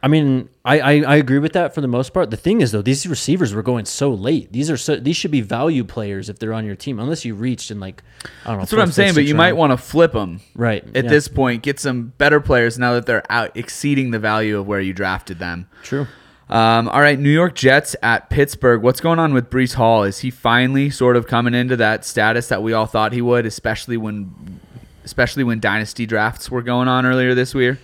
I 0.03 0.09
mean, 0.09 0.49
I, 0.65 0.79
I, 0.79 0.93
I 1.01 1.17
agree 1.17 1.41
with 1.41 1.55
that 1.55 1.75
for 1.75 1.81
the 1.81 1.89
most 1.89 2.15
part. 2.15 2.31
The 2.31 2.37
thing 2.37 2.61
is, 2.61 2.71
though, 2.71 2.81
these 2.81 3.07
receivers 3.09 3.53
were 3.53 3.63
going 3.63 3.87
so 3.87 4.11
late. 4.11 4.53
These 4.53 4.71
are 4.71 4.77
so 4.77 4.97
these 4.97 5.17
should 5.17 5.33
be 5.33 5.41
value 5.41 5.83
players 5.83 6.29
if 6.29 6.39
they're 6.39 6.53
on 6.53 6.65
your 6.65 6.77
team, 6.77 7.01
unless 7.01 7.25
you 7.25 7.35
reached 7.35 7.71
in 7.73 7.81
like 7.81 8.05
I 8.45 8.51
don't 8.51 8.57
know. 8.57 8.61
That's 8.61 8.73
what 8.73 8.83
I'm 8.83 8.93
saying, 8.93 9.15
but 9.15 9.25
you 9.25 9.35
might 9.35 9.55
want 9.55 9.73
to 9.73 9.77
flip 9.77 10.13
them 10.13 10.41
right 10.55 10.85
at 10.95 11.05
yeah. 11.05 11.11
this 11.11 11.27
point. 11.29 11.63
Get 11.63 11.81
some 11.81 12.13
better 12.19 12.41
players 12.41 12.79
now 12.79 12.93
that 12.93 13.07
they're 13.07 13.25
out 13.31 13.57
exceeding 13.57 14.13
the 14.13 14.21
value 14.21 14.59
of 14.59 14.67
where 14.67 14.81
you 14.81 14.93
drafted 14.93 15.39
them. 15.39 15.69
True. 15.83 16.07
Um, 16.49 16.89
all 16.89 17.01
right, 17.01 17.19
New 17.19 17.31
York 17.31 17.55
Jets 17.55 17.97
at 18.03 18.31
Pittsburgh. 18.31 18.83
What's 18.83 19.01
going 19.01 19.19
on 19.19 19.35
with 19.35 19.51
Breece 19.51 19.75
Hall? 19.75 20.05
Is 20.05 20.21
he 20.21 20.31
finally 20.31 20.91
sort 20.91 21.17
of 21.17 21.27
coming 21.27 21.55
into 21.55 21.77
that 21.77 22.05
status 22.05 22.49
that 22.49 22.63
we 22.63 22.73
all 22.73 22.87
thought 22.87 23.13
he 23.13 23.21
would, 23.21 23.47
especially 23.47 23.97
when, 23.97 24.61
especially 25.05 25.43
when 25.43 25.59
dynasty 25.59 26.07
drafts 26.07 26.49
were 26.49 26.63
going 26.63 26.87
on 26.87 27.05
earlier 27.05 27.35
this 27.35 27.53
year? 27.55 27.81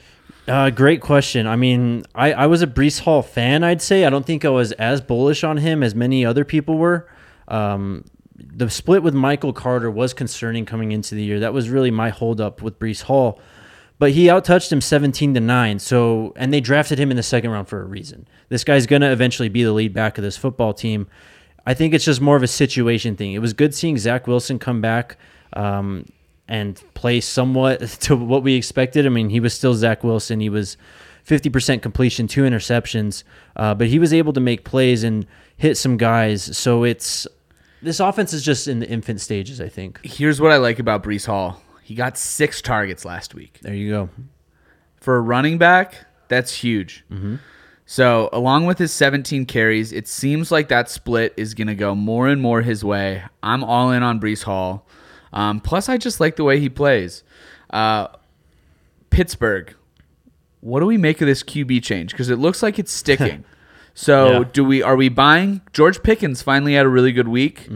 Uh, 0.47 0.71
great 0.71 1.00
question. 1.00 1.47
I 1.47 1.57
mean, 1.57 2.04
I, 2.14 2.33
I 2.33 2.47
was 2.47 2.62
a 2.62 2.66
Breece 2.66 3.00
Hall 3.00 3.23
fan, 3.23 3.64
I'd 3.64 3.83
say. 3.83 4.04
I 4.04 4.11
don't 4.11 4.26
think 4.26 4.45
I 4.45 4.49
was 4.49 4.73
as 4.73 5.00
bullish 5.00 5.42
on 5.42 5.57
him 5.57 5.83
as 5.83 5.95
many 5.95 6.25
other 6.25 6.45
people 6.45 6.78
were. 6.78 7.09
Um, 7.49 8.04
the 8.37 8.69
split 8.71 9.02
with 9.02 9.14
Michael 9.14 9.52
Carter 9.52 9.90
was 9.90 10.14
concerning 10.14 10.66
coming 10.66 10.92
into 10.92 11.14
the 11.14 11.23
year. 11.23 11.40
That 11.40 11.52
was 11.52 11.69
really 11.69 11.90
my 11.90 12.11
holdup 12.11 12.62
with 12.62 12.78
Breece 12.78 13.02
Hall. 13.02 13.40
But 14.02 14.11
he 14.11 14.26
outtouched 14.26 14.73
him 14.73 14.80
17 14.80 15.35
to 15.35 15.38
9. 15.38 15.78
So 15.78 16.32
and 16.35 16.52
they 16.52 16.61
drafted 16.61 16.99
him 16.99 17.12
in 17.12 17.16
the 17.16 17.23
second 17.23 17.50
round 17.50 17.68
for 17.68 17.80
a 17.80 17.85
reason. 17.85 18.26
This 18.49 18.64
guy's 18.64 18.85
gonna 18.85 19.12
eventually 19.12 19.49
be 19.49 19.62
the 19.62 19.71
lead 19.71 19.94
back 19.94 20.18
of 20.18 20.25
this 20.25 20.37
football 20.37 20.75
team. 20.75 21.06
I 21.66 21.75
think 21.75 21.94
it's 21.94 22.04
just 22.04 22.21
more 22.21 22.35
of 22.35 22.42
a 22.42 22.49
situation 22.49 23.14
thing. 23.14 23.32
It 23.32 23.38
was 23.38 23.52
good 23.52 23.76
seeing 23.76 23.97
Zach 23.99 24.26
Wilson 24.26 24.59
come 24.59 24.80
back. 24.80 25.18
Um, 25.52 26.06
and 26.49 26.82
play 26.94 27.21
somewhat 27.21 27.78
to 28.00 28.16
what 28.16 28.42
we 28.42 28.54
expected. 28.54 29.06
I 29.06 29.09
mean, 29.09 29.28
he 29.28 29.38
was 29.38 29.54
still 29.54 29.73
Zach 29.73 30.02
Wilson. 30.02 30.40
He 30.40 30.49
was 30.49 30.76
50% 31.25 31.80
completion, 31.80 32.26
two 32.26 32.42
interceptions, 32.42 33.23
uh, 33.54 33.73
but 33.73 33.87
he 33.87 34.00
was 34.00 34.12
able 34.12 34.32
to 34.32 34.40
make 34.40 34.64
plays 34.64 35.04
and 35.04 35.28
hit 35.56 35.76
some 35.76 35.97
guys. 35.97 36.59
So 36.59 36.82
it's 36.82 37.28
this 37.82 38.00
offense 38.00 38.32
is 38.32 38.42
just 38.42 38.66
in 38.66 38.80
the 38.80 38.88
infant 38.88 39.21
stages, 39.21 39.61
I 39.61 39.68
think. 39.68 40.00
Here's 40.02 40.40
what 40.40 40.50
I 40.50 40.56
like 40.56 40.80
about 40.80 41.04
Breece 41.04 41.26
Hall. 41.26 41.62
He 41.83 41.95
got 41.95 42.17
six 42.17 42.62
targets 42.62 43.05
last 43.05 43.35
week. 43.35 43.59
There 43.62 43.75
you 43.75 43.91
go. 43.91 44.09
For 44.97 45.17
a 45.17 45.21
running 45.21 45.59
back, 45.59 46.07
that's 46.29 46.55
huge. 46.55 47.05
So, 47.85 48.31
along 48.33 48.67
with 48.67 48.79
his 48.79 48.93
17 48.93 49.45
carries, 49.47 49.93
it 49.93 50.07
seems 50.09 50.51
like 50.51 50.69
that 50.69 50.89
split 50.89 51.35
is 51.37 51.53
going 51.55 51.67
to 51.67 51.75
go 51.75 51.95
more 51.95 52.29
and 52.29 52.41
more 52.41 52.62
his 52.62 52.85
way. 52.85 53.23
I'm 53.43 53.62
all 53.65 53.91
in 53.91 54.03
on 54.03 54.21
Breece 54.21 54.45
Hall. 54.45 54.87
Um, 55.33 55.61
plus, 55.61 55.89
I 55.89 55.97
just 55.99 56.21
like 56.21 56.37
the 56.37 56.45
way 56.45 56.61
he 56.61 56.69
plays. 56.69 57.23
Uh, 57.71 58.09
Pittsburgh. 59.11 59.75
What 60.61 60.81
do 60.81 60.87
we 60.87 60.97
make 60.97 61.21
of 61.21 61.27
this 61.27 61.43
QB 61.43 61.83
change? 61.83 62.12
Because 62.12 62.31
it 62.31 62.37
looks 62.37 62.62
like 62.62 62.79
it's 62.79 62.93
sticking. 62.93 63.45
so, 63.95 64.41
Yeah. 64.41 64.45
do 64.53 64.65
we 64.65 64.83
are 64.83 64.97
we 64.97 65.09
buying? 65.09 65.61
George 65.73 66.03
Pickens 66.03 66.41
finally 66.41 66.75
had 66.75 66.87
a 66.87 66.89
really 66.89 67.12
good 67.12 67.29
week. 67.29 67.69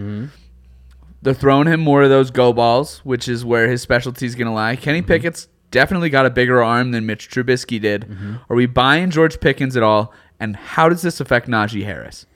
They're 1.26 1.35
throwing 1.35 1.66
him 1.66 1.80
more 1.80 2.04
of 2.04 2.09
those 2.09 2.30
go 2.30 2.52
balls, 2.52 2.99
which 2.99 3.26
is 3.26 3.45
where 3.45 3.68
his 3.68 3.83
specialty 3.83 4.26
is 4.26 4.37
going 4.37 4.47
to 4.47 4.52
lie. 4.52 4.76
Kenny 4.76 5.00
mm-hmm. 5.00 5.09
Pickett's 5.09 5.49
definitely 5.73 6.09
got 6.09 6.25
a 6.25 6.30
bigger 6.30 6.62
arm 6.62 6.92
than 6.92 7.04
Mitch 7.04 7.28
Trubisky 7.28 7.80
did. 7.80 8.02
Mm-hmm. 8.02 8.35
Are 8.49 8.54
we 8.54 8.66
buying 8.66 9.11
George 9.11 9.40
Pickens 9.40 9.76
at 9.76 9.83
all? 9.83 10.14
And 10.38 10.54
how 10.54 10.88
does 10.88 11.02
this 11.02 11.18
affect 11.18 11.49
Najee 11.49 11.83
Harris? 11.83 12.26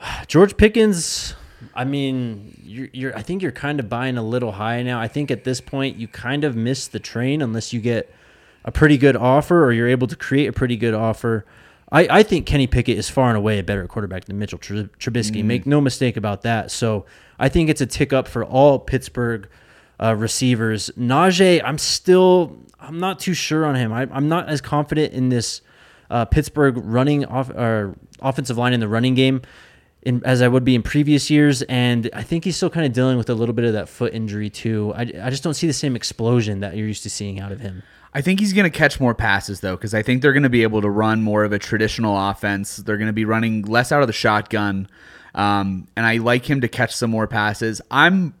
George 0.26 0.56
Pickens. 0.56 1.34
I 1.74 1.84
mean, 1.84 2.58
you're, 2.64 2.88
you're. 2.94 3.14
I 3.14 3.20
think 3.20 3.42
you're 3.42 3.52
kind 3.52 3.78
of 3.78 3.90
buying 3.90 4.16
a 4.16 4.22
little 4.22 4.52
high 4.52 4.82
now. 4.82 4.98
I 4.98 5.06
think 5.06 5.30
at 5.30 5.44
this 5.44 5.60
point 5.60 5.98
you 5.98 6.08
kind 6.08 6.44
of 6.44 6.56
miss 6.56 6.88
the 6.88 6.98
train 6.98 7.42
unless 7.42 7.74
you 7.74 7.80
get 7.82 8.10
a 8.64 8.72
pretty 8.72 8.96
good 8.96 9.16
offer 9.16 9.66
or 9.66 9.70
you're 9.70 9.86
able 9.86 10.06
to 10.06 10.16
create 10.16 10.46
a 10.46 10.52
pretty 10.54 10.78
good 10.78 10.94
offer. 10.94 11.44
I, 11.90 12.18
I 12.18 12.22
think 12.22 12.46
Kenny 12.46 12.66
Pickett 12.66 12.98
is 12.98 13.08
far 13.08 13.28
and 13.28 13.36
away 13.36 13.58
a 13.58 13.62
better 13.62 13.86
quarterback 13.86 14.26
than 14.26 14.38
Mitchell 14.38 14.58
Tr- 14.58 14.88
Trubisky. 14.98 15.42
Make 15.44 15.66
no 15.66 15.80
mistake 15.80 16.16
about 16.16 16.42
that. 16.42 16.70
So 16.70 17.06
I 17.38 17.48
think 17.48 17.70
it's 17.70 17.80
a 17.80 17.86
tick 17.86 18.12
up 18.12 18.28
for 18.28 18.44
all 18.44 18.78
Pittsburgh 18.78 19.48
uh, 20.00 20.14
receivers. 20.14 20.90
Najee, 20.98 21.62
I'm 21.64 21.78
still. 21.78 22.58
I'm 22.80 23.00
not 23.00 23.18
too 23.18 23.34
sure 23.34 23.66
on 23.66 23.74
him. 23.74 23.92
I, 23.92 24.02
I'm 24.12 24.28
not 24.28 24.48
as 24.48 24.60
confident 24.60 25.12
in 25.12 25.30
this 25.30 25.62
uh, 26.10 26.24
Pittsburgh 26.26 26.76
running 26.78 27.24
off 27.24 27.50
or 27.50 27.96
offensive 28.20 28.56
line 28.56 28.72
in 28.72 28.80
the 28.80 28.88
running 28.88 29.14
game 29.14 29.42
in, 30.02 30.22
as 30.24 30.42
I 30.42 30.48
would 30.48 30.64
be 30.64 30.74
in 30.74 30.82
previous 30.82 31.30
years. 31.30 31.62
And 31.62 32.08
I 32.12 32.22
think 32.22 32.44
he's 32.44 32.56
still 32.56 32.70
kind 32.70 32.86
of 32.86 32.92
dealing 32.92 33.18
with 33.18 33.30
a 33.30 33.34
little 33.34 33.54
bit 33.54 33.64
of 33.64 33.72
that 33.72 33.88
foot 33.88 34.14
injury 34.14 34.50
too. 34.50 34.92
I, 34.94 35.02
I 35.22 35.30
just 35.30 35.42
don't 35.42 35.54
see 35.54 35.66
the 35.66 35.72
same 35.72 35.96
explosion 35.96 36.60
that 36.60 36.76
you're 36.76 36.86
used 36.86 37.02
to 37.02 37.10
seeing 37.10 37.40
out 37.40 37.50
of 37.50 37.60
him. 37.60 37.82
I 38.14 38.20
think 38.20 38.40
he's 38.40 38.52
going 38.52 38.70
to 38.70 38.76
catch 38.76 39.00
more 39.00 39.14
passes 39.14 39.60
though, 39.60 39.76
because 39.76 39.94
I 39.94 40.02
think 40.02 40.22
they're 40.22 40.32
going 40.32 40.42
to 40.42 40.48
be 40.48 40.62
able 40.62 40.80
to 40.80 40.90
run 40.90 41.22
more 41.22 41.44
of 41.44 41.52
a 41.52 41.58
traditional 41.58 42.16
offense. 42.30 42.76
They're 42.76 42.96
going 42.96 43.08
to 43.08 43.12
be 43.12 43.24
running 43.24 43.62
less 43.62 43.92
out 43.92 44.02
of 44.02 44.06
the 44.06 44.12
shotgun, 44.12 44.88
um, 45.34 45.88
and 45.96 46.06
I 46.06 46.16
like 46.16 46.48
him 46.48 46.60
to 46.62 46.68
catch 46.68 46.94
some 46.94 47.10
more 47.10 47.26
passes. 47.26 47.80
I'm 47.90 48.34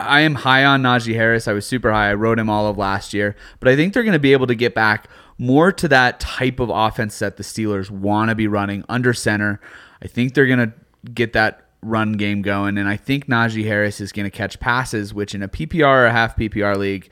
I 0.00 0.20
am 0.20 0.34
high 0.34 0.64
on 0.64 0.82
Najee 0.82 1.14
Harris. 1.14 1.46
I 1.46 1.52
was 1.52 1.66
super 1.66 1.92
high. 1.92 2.10
I 2.10 2.14
wrote 2.14 2.38
him 2.38 2.50
all 2.50 2.66
of 2.66 2.76
last 2.78 3.14
year, 3.14 3.36
but 3.60 3.68
I 3.68 3.76
think 3.76 3.94
they're 3.94 4.02
going 4.02 4.14
to 4.14 4.18
be 4.18 4.32
able 4.32 4.48
to 4.48 4.54
get 4.54 4.74
back 4.74 5.08
more 5.38 5.70
to 5.72 5.88
that 5.88 6.20
type 6.20 6.60
of 6.60 6.70
offense 6.70 7.18
that 7.18 7.36
the 7.36 7.42
Steelers 7.42 7.90
want 7.90 8.30
to 8.30 8.34
be 8.34 8.48
running 8.48 8.84
under 8.88 9.12
center. 9.12 9.60
I 10.02 10.06
think 10.06 10.34
they're 10.34 10.46
going 10.46 10.70
to 10.70 10.72
get 11.10 11.32
that 11.34 11.68
run 11.82 12.12
game 12.14 12.42
going, 12.42 12.78
and 12.78 12.88
I 12.88 12.96
think 12.96 13.26
Najee 13.26 13.64
Harris 13.66 14.00
is 14.00 14.10
going 14.10 14.24
to 14.24 14.30
catch 14.30 14.58
passes, 14.58 15.14
which 15.14 15.34
in 15.34 15.42
a 15.42 15.48
PPR 15.48 16.06
or 16.06 16.10
half 16.10 16.36
PPR 16.36 16.76
league 16.76 17.10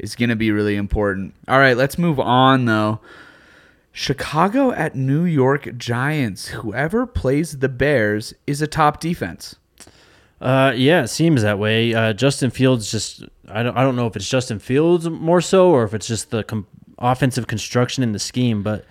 is 0.00 0.16
going 0.16 0.30
to 0.30 0.36
be 0.36 0.50
really 0.50 0.76
important. 0.76 1.34
All 1.48 1.58
right, 1.58 1.76
let's 1.76 1.98
move 1.98 2.18
on 2.18 2.64
though. 2.64 3.00
Chicago 3.92 4.70
at 4.70 4.94
New 4.94 5.24
York 5.24 5.76
Giants. 5.76 6.48
Whoever 6.48 7.06
plays 7.06 7.58
the 7.58 7.68
Bears 7.68 8.34
is 8.46 8.62
a 8.62 8.66
top 8.66 9.00
defense. 9.00 9.56
Uh, 10.40 10.72
yeah, 10.74 11.02
it 11.02 11.08
seems 11.08 11.42
that 11.42 11.58
way. 11.58 11.92
Uh, 11.92 12.12
Justin 12.12 12.50
Fields 12.50 12.90
just 12.90 13.24
I 13.48 13.62
don't 13.62 13.76
I 13.76 13.82
don't 13.82 13.96
know 13.96 14.06
if 14.06 14.16
it's 14.16 14.28
Justin 14.28 14.58
Fields 14.58 15.08
more 15.08 15.40
so 15.40 15.70
or 15.70 15.84
if 15.84 15.92
it's 15.92 16.06
just 16.06 16.30
the 16.30 16.44
com- 16.44 16.66
offensive 16.98 17.46
construction 17.46 18.02
in 18.02 18.12
the 18.12 18.18
scheme, 18.18 18.62
but 18.62 18.84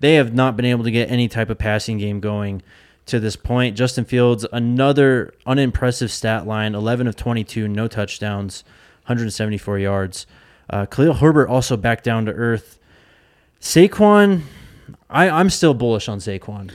they 0.00 0.14
have 0.14 0.34
not 0.34 0.56
been 0.56 0.66
able 0.66 0.84
to 0.84 0.90
get 0.90 1.10
any 1.10 1.28
type 1.28 1.48
of 1.48 1.58
passing 1.58 1.98
game 1.98 2.20
going 2.20 2.62
to 3.06 3.18
this 3.18 3.36
point. 3.36 3.76
Justin 3.76 4.04
Fields 4.04 4.44
another 4.52 5.32
unimpressive 5.46 6.10
stat 6.10 6.46
line: 6.46 6.74
11 6.74 7.06
of 7.06 7.16
22, 7.16 7.66
no 7.66 7.88
touchdowns, 7.88 8.62
174 9.04 9.78
yards. 9.78 10.26
Uh, 10.70 10.86
Khalil 10.86 11.14
Herbert 11.14 11.48
also 11.48 11.76
back 11.76 12.02
down 12.02 12.24
to 12.26 12.32
earth. 12.32 12.78
Saquon, 13.60 14.42
I, 15.10 15.28
I'm 15.28 15.50
still 15.50 15.74
bullish 15.74 16.08
on 16.08 16.18
Saquon. 16.18 16.70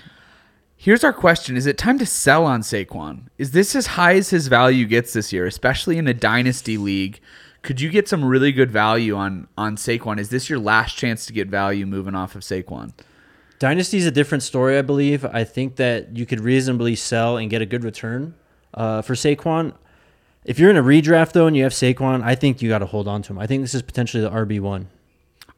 Here's 0.75 1.04
our 1.04 1.14
question 1.14 1.56
Is 1.58 1.66
it 1.66 1.78
time 1.78 1.98
to 2.00 2.06
sell 2.06 2.46
on 2.46 2.62
Saquon? 2.62 3.28
Is 3.38 3.52
this 3.52 3.75
as 3.75 3.88
high 3.88 4.16
as 4.16 4.30
his 4.30 4.48
value 4.48 4.86
gets 4.86 5.14
this 5.14 5.32
year, 5.32 5.46
especially 5.46 5.98
in 5.98 6.08
a 6.08 6.14
dynasty 6.14 6.78
league? 6.78 7.22
Could 7.62 7.82
you 7.82 7.90
get 7.90 8.08
some 8.08 8.24
really 8.24 8.52
good 8.52 8.70
value 8.70 9.16
on, 9.16 9.48
on 9.58 9.78
Saquon? 9.78 10.20
Is 10.20 10.30
this 10.30 10.50
your 10.50 10.60
last 10.60 10.96
chance 10.96 11.25
to 11.25 11.34
get 11.34 11.48
value 11.48 11.88
moving 11.88 12.14
off 12.14 12.36
of 12.36 12.44
Saquon? 12.44 12.92
Dynasty 13.58 13.98
is 13.98 14.06
a 14.06 14.12
different 14.12 14.44
story, 14.44 14.78
I 14.78 14.84
believe. 14.84 15.25
I 15.25 15.46
think 15.46 15.78
that 15.78 16.16
you 16.16 16.25
could 16.25 16.42
reasonably 16.42 16.96
sell 16.96 17.38
and 17.38 17.50
get 17.50 17.62
a 17.62 17.66
good 17.66 17.84
return 17.84 18.36
uh, 18.74 19.02
for 19.02 19.16
Saquon. 19.16 19.74
If 20.46 20.60
you're 20.60 20.70
in 20.70 20.78
a 20.78 20.84
redraft 20.84 21.34
though 21.34 21.48
and 21.48 21.58
you 21.58 21.64
have 21.64 21.74
Saquon, 21.74 22.24
I 22.24 22.36
think 22.36 22.62
you 22.62 22.70
got 22.70 22.80
to 22.80 22.86
hold 22.86 23.08
on 23.08 23.22
to 23.24 23.34
him. 23.34 23.40
I 23.40 23.48
think 23.48 23.64
this 23.64 23.74
is 23.74 23.82
potentially 23.82 24.22
the 24.22 24.30
RB 24.30 24.60
one. 24.60 24.88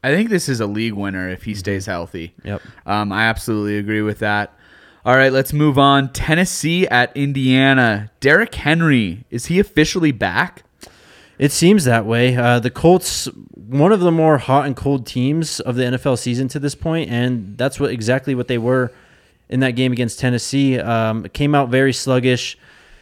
I 0.04 0.14
think 0.16 0.30
this 0.30 0.48
is 0.48 0.60
a 0.60 0.68
league 0.68 0.94
winner 0.94 1.28
if 1.30 1.44
he 1.44 1.54
stays 1.54 1.86
healthy. 1.86 2.34
Yep. 2.44 2.62
Um, 2.86 3.12
I 3.12 3.24
absolutely 3.24 3.78
agree 3.78 4.02
with 4.02 4.20
that. 4.20 4.54
All 5.04 5.16
right, 5.16 5.32
let's 5.32 5.54
move 5.54 5.78
on. 5.78 6.12
Tennessee 6.14 6.88
at 6.88 7.16
Indiana. 7.16 8.12
Derrick 8.20 8.54
Henry, 8.56 9.26
is 9.30 9.48
he 9.48 9.60
officially 9.60 10.12
back? 10.12 10.64
It 11.40 11.52
seems 11.52 11.86
that 11.86 12.06
way. 12.06 12.36
Uh, 12.36 12.60
the 12.60 12.70
Colts, 12.70 13.26
one 13.54 13.92
of 13.92 14.00
the 14.00 14.12
more 14.12 14.38
hot 14.38 14.66
and 14.66 14.76
cold 14.76 15.06
teams 15.06 15.60
of 15.60 15.76
the 15.76 15.84
NFL 15.84 16.18
season 16.18 16.48
to 16.50 16.60
this 16.60 16.76
point, 16.76 17.10
and 17.12 17.58
that's 17.58 17.80
what 17.80 17.92
exactly 17.92 18.34
what 18.36 18.48
they 18.48 18.58
were 18.58 18.92
in 19.50 19.60
that 19.60 19.72
game 19.72 19.92
against 19.92 20.20
Tennessee. 20.20 20.80
Um, 20.80 21.24
came 21.30 21.54
out 21.54 21.70
very 21.70 21.94
sluggish, 21.94 22.58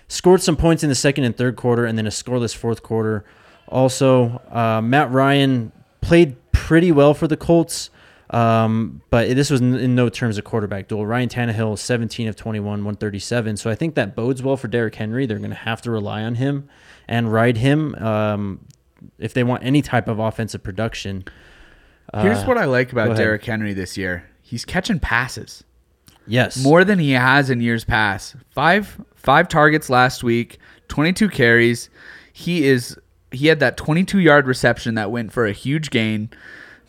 scored 0.07 0.41
some 0.41 0.55
points 0.55 0.83
in 0.83 0.89
the 0.89 0.95
second 0.95 1.23
and 1.23 1.35
third 1.35 1.55
quarter, 1.55 1.85
and 1.85 1.97
then 1.97 2.05
a 2.07 2.11
scoreless 2.11 2.55
fourth 2.55 2.83
quarter. 2.83 3.25
Also, 3.67 4.41
uh, 4.51 4.81
Matt 4.81 5.11
Ryan 5.11 5.71
played 6.01 6.35
pretty 6.51 6.91
well 6.91 7.13
for 7.13 7.27
the 7.27 7.37
Colts. 7.37 7.89
Um, 8.31 9.01
but 9.11 9.29
this 9.35 9.51
was 9.51 9.61
in, 9.61 9.75
in 9.75 9.93
no 9.95 10.09
terms 10.09 10.37
a 10.39 10.41
quarterback 10.41 10.87
duel. 10.87 11.05
Ryan 11.05 11.29
Tannehill, 11.29 11.77
17 11.77 12.27
of 12.27 12.35
21, 12.35 12.65
137. 12.65 13.57
So 13.57 13.69
I 13.69 13.75
think 13.75 13.93
that 13.95 14.15
bodes 14.15 14.41
well 14.41 14.57
for 14.57 14.67
Derrick 14.67 14.95
Henry. 14.95 15.25
They're 15.27 15.37
going 15.37 15.51
to 15.51 15.55
have 15.55 15.81
to 15.83 15.91
rely 15.91 16.23
on 16.23 16.35
him 16.35 16.67
and 17.07 17.31
ride 17.31 17.57
him 17.57 17.93
um, 17.95 18.65
if 19.19 19.33
they 19.35 19.43
want 19.43 19.63
any 19.63 19.83
type 19.83 20.07
of 20.07 20.17
offensive 20.19 20.63
production. 20.63 21.23
Here's 22.15 22.43
what 22.45 22.57
I 22.57 22.65
like 22.65 22.89
Uh, 22.93 22.99
about. 23.01 23.17
Derrick 23.17 23.45
Henry 23.45 23.73
this 23.73 23.95
year. 23.95 24.27
He's 24.41 24.65
catching 24.65 24.99
passes. 24.99 25.63
Yes. 26.27 26.61
more 26.63 26.83
than 26.83 26.99
he 26.99 27.11
has 27.11 27.49
in 27.49 27.61
years 27.61 27.83
past. 27.83 28.35
Five 28.51 28.99
five 29.15 29.47
targets 29.47 29.89
last 29.89 30.23
week, 30.23 30.59
22 30.87 31.29
carries. 31.29 31.89
He 32.33 32.65
is 32.65 32.97
he 33.31 33.47
had 33.47 33.59
that 33.59 33.77
22 33.77 34.19
yard 34.19 34.47
reception 34.47 34.95
that 34.95 35.11
went 35.11 35.31
for 35.31 35.45
a 35.45 35.51
huge 35.51 35.89
gain 35.89 36.29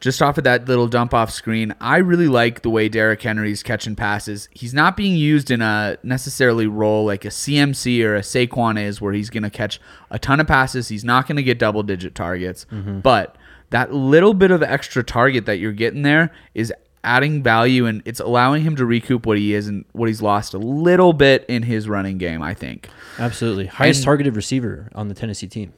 just 0.01 0.21
off 0.21 0.37
of 0.39 0.45
that 0.45 0.69
little 0.69 0.87
dump 0.87 1.15
off 1.15 1.31
screen. 1.31 1.75
I 1.81 1.99
really 1.99 2.29
like 2.29 2.63
the 2.63 2.71
way 2.71 2.89
Derrick 2.89 3.23
Henry's 3.23 3.63
catching 3.63 3.97
passes. 3.97 4.49
He's 4.53 4.75
not 4.75 4.97
being 4.97 5.17
used 5.17 5.51
in 5.51 5.63
a 5.63 5.97
necessarily 6.03 6.67
role 6.67 7.05
like 7.05 7.25
a 7.25 7.29
CMC 7.29 8.05
or 8.05 8.15
a 8.15 8.21
Saquon 8.21 8.81
is 8.81 9.01
where 9.01 9.13
he's 9.13 9.31
going 9.31 9.43
to 9.43 9.51
catch 9.51 9.81
a 10.11 10.19
ton 10.19 10.41
of 10.41 10.47
passes. 10.47 10.89
He's 10.89 11.05
not 11.05 11.27
going 11.27 11.37
to 11.37 11.43
get 11.43 11.59
double 11.59 11.83
digit 11.83 12.15
targets, 12.15 12.67
mm-hmm. 12.71 13.01
but 13.01 13.37
that 13.71 13.93
little 13.93 14.35
bit 14.35 14.51
of 14.51 14.63
extra 14.63 15.03
target 15.03 15.47
that 15.47 15.59
you're 15.59 15.73
getting 15.73 16.03
there 16.03 16.33
is 16.55 16.73
adding 17.07 17.43
value 17.43 17.87
and 17.87 18.03
it's 18.05 18.21
allowing 18.21 18.63
him 18.63 18.77
to 18.77 18.85
recoup 18.85 19.25
what 19.25 19.39
he 19.39 19.55
is 19.55 19.67
and 19.69 19.85
what 19.93 20.09
he's 20.09 20.21
lost 20.21 20.53
a 20.53 20.59
little 20.59 21.13
bit 21.15 21.45
in 21.49 21.63
his 21.63 21.89
running 21.89 22.19
game, 22.19 22.43
I 22.43 22.53
think. 22.53 22.89
Absolutely. 23.19 23.67
Highest 23.67 24.01
And- 24.01 24.05
targeted 24.05 24.37
receiver 24.37 24.91
on 24.95 25.09
the 25.09 25.15
Tennessee 25.15 25.47
team. 25.47 25.73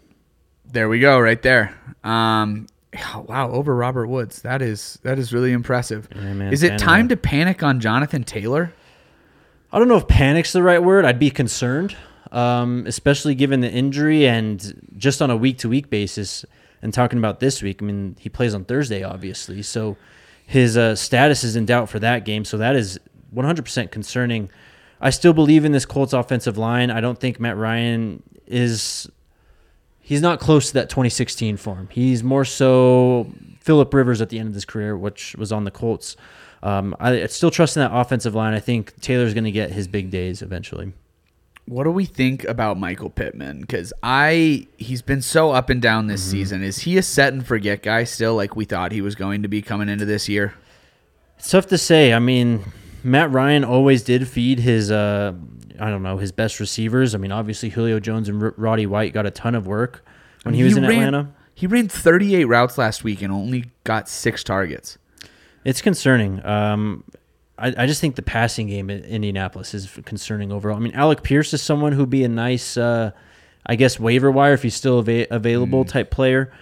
There 0.71 0.89
we 0.89 0.99
go, 1.01 1.21
right 1.21 1.41
there. 1.41 1.75
Um 2.03 2.67
wow, 3.27 3.51
over 3.53 3.75
Robert 3.77 4.07
Woods. 4.09 4.43
That 4.43 4.63
is 4.63 4.99
that 5.03 5.19
is 5.19 5.33
really 5.33 5.53
impressive. 5.53 6.09
Yeah, 6.15 6.33
man, 6.33 6.53
is 6.53 6.63
it 6.63 6.79
time 6.79 7.09
to 7.09 7.17
panic 7.17 7.63
on 7.63 7.81
Jonathan 7.81 8.25
Taylor? 8.25 8.73
I 9.73 9.79
don't 9.79 9.89
know 9.89 9.97
if 9.99 10.09
panic's 10.09 10.53
the 10.53 10.63
right 10.63 10.83
word. 10.83 11.05
I'd 11.05 11.19
be 11.19 11.31
concerned, 11.31 11.95
um, 12.33 12.85
especially 12.87 13.35
given 13.35 13.61
the 13.61 13.71
injury 13.71 14.27
and 14.27 14.89
just 14.97 15.21
on 15.21 15.31
a 15.31 15.37
week 15.37 15.59
to 15.59 15.69
week 15.69 15.91
basis. 15.91 16.45
And 16.81 16.95
talking 16.95 17.19
about 17.19 17.41
this 17.41 17.61
week, 17.61 17.83
I 17.83 17.87
mean, 17.87 18.17
he 18.21 18.29
plays 18.29 18.55
on 18.55 18.65
Thursday, 18.65 19.03
obviously. 19.03 19.63
So 19.63 19.97
his 20.49 20.79
uh, 20.79 20.97
status 20.97 21.45
is 21.45 21.57
in 21.57 21.67
doubt 21.67 21.91
for 21.91 21.99
that 21.99 22.25
game. 22.25 22.43
So 22.43 22.57
that 22.57 22.75
is 22.75 22.99
100% 23.35 23.91
concerning. 23.91 24.49
I 24.99 25.11
still 25.11 25.35
believe 25.35 25.67
in 25.67 25.73
this 25.73 25.85
Colts 25.85 26.15
offensive 26.15 26.57
line. 26.57 26.91
I 26.91 27.03
don't 27.03 27.21
think 27.21 27.39
Matt 27.39 27.59
Ryan 27.59 28.23
is. 28.47 29.11
He's 30.01 30.23
not 30.23 30.41
close 30.41 30.69
to 30.69 30.75
that 30.75 30.89
2016 30.89 31.59
form. 31.59 31.89
He's 31.93 32.25
more 32.25 32.47
so 32.47 33.31
Philip 33.61 33.93
Rivers 33.93 34.23
at 34.23 34.31
the 34.31 34.39
end 34.39 34.49
of 34.49 34.55
his 34.55 34.65
career, 34.65 34.97
which 34.97 35.37
was 35.37 35.53
on 35.53 35.65
the 35.65 35.71
Colts. 35.71 36.17
Um, 36.63 36.97
I, 36.99 37.25
I 37.25 37.27
still 37.27 37.51
trust 37.51 37.77
in 37.77 37.83
that 37.83 37.95
offensive 37.95 38.35
line. 38.35 38.55
I 38.55 38.61
think 38.61 38.99
Taylor's 39.03 39.35
going 39.35 39.45
to 39.45 39.53
get 39.53 39.71
his 39.73 39.87
big 39.87 40.11
days 40.11 40.41
eventually. 40.41 40.95
What 41.69 41.85
do 41.85 41.91
we 41.91 42.07
think 42.07 42.45
about 42.45 42.79
Michael 42.79 43.11
Pittman? 43.11 43.61
Because 43.61 43.93
I 44.03 44.67
he's 44.79 45.03
been 45.03 45.21
so 45.21 45.51
up 45.51 45.69
and 45.69 45.83
down 45.83 46.07
this 46.07 46.23
season. 46.23 46.63
Is 46.63 46.79
he 46.79 46.97
a 46.97 47.03
set 47.03 47.33
and 47.33 47.47
forget 47.47 47.83
guy 47.83 48.05
still, 48.05 48.35
like 48.35 48.57
we 48.57 48.65
thought 48.65 48.91
he 48.91 49.03
was 49.03 49.15
going 49.15 49.43
to 49.43 49.49
be 49.49 49.61
coming 49.61 49.89
into 49.89 50.07
this 50.07 50.29
year? 50.29 50.55
It's 51.39 51.51
tough 51.51 51.67
to 51.67 51.79
say. 51.79 52.15
I 52.15 52.19
mean, 52.19 52.65
Matt 53.05 53.31
Ryan 53.31 53.65
always 53.65 54.03
did 54.03 54.27
feed 54.27 54.59
his, 54.59 54.91
uh, 54.91 55.35
I 55.79 55.91
don't 55.91 56.03
know, 56.03 56.17
his 56.17 56.33
best 56.33 56.59
receivers. 56.59 57.15
I 57.15 57.19
mean, 57.19 57.33
obviously 57.33 57.69
Julio 57.69 58.01
Jones 58.01 58.29
and 58.29 58.43
R- 58.43 58.55
Roddy 58.57 58.87
White 58.87 59.13
got 59.13 59.27
a 59.27 59.31
ton 59.31 59.55
of 59.55 59.67
work 59.67 60.05
when 60.43 60.55
he 60.55 60.63
was 60.63 60.77
in 60.77 60.83
ran, 60.85 60.93
Atlanta. 60.93 61.33
He 61.55 61.67
ran 61.67 61.89
38 61.89 62.45
routes 62.47 62.79
last 62.79 63.05
week 63.05 63.23
and 63.23 63.33
only 63.33 63.67
got 63.85 64.09
six 64.09 64.43
targets. 64.43 64.99
It's 65.65 65.83
concerning. 65.83 66.45
Um, 66.47 67.05
I, 67.59 67.75
I 67.77 67.87
just 67.87 68.01
think 68.01 68.17
the 68.17 68.23
passing 68.23 68.69
game 68.69 68.91
in 68.91 69.05
Indianapolis 69.05 69.75
is 69.75 69.91
concerning 70.05 70.53
overall. 70.53 70.77
I 70.77 70.81
mean, 70.81 70.95
Alec 70.95 71.23
Pierce 71.23 71.53
is 71.53 71.63
someone 71.63 71.93
who'd 71.93 72.11
be 72.11 72.25
a 72.25 72.29
nice, 72.29 72.77
uh, 72.77 73.11
I 73.67 73.77
guess, 73.77 73.99
waiver 73.99 74.31
wire 74.31 74.53
if 74.53 74.63
he's 74.63 74.75
still 74.75 75.01
ava- 75.01 75.27
available 75.35 75.85
type 75.85 76.11
player. 76.11 76.53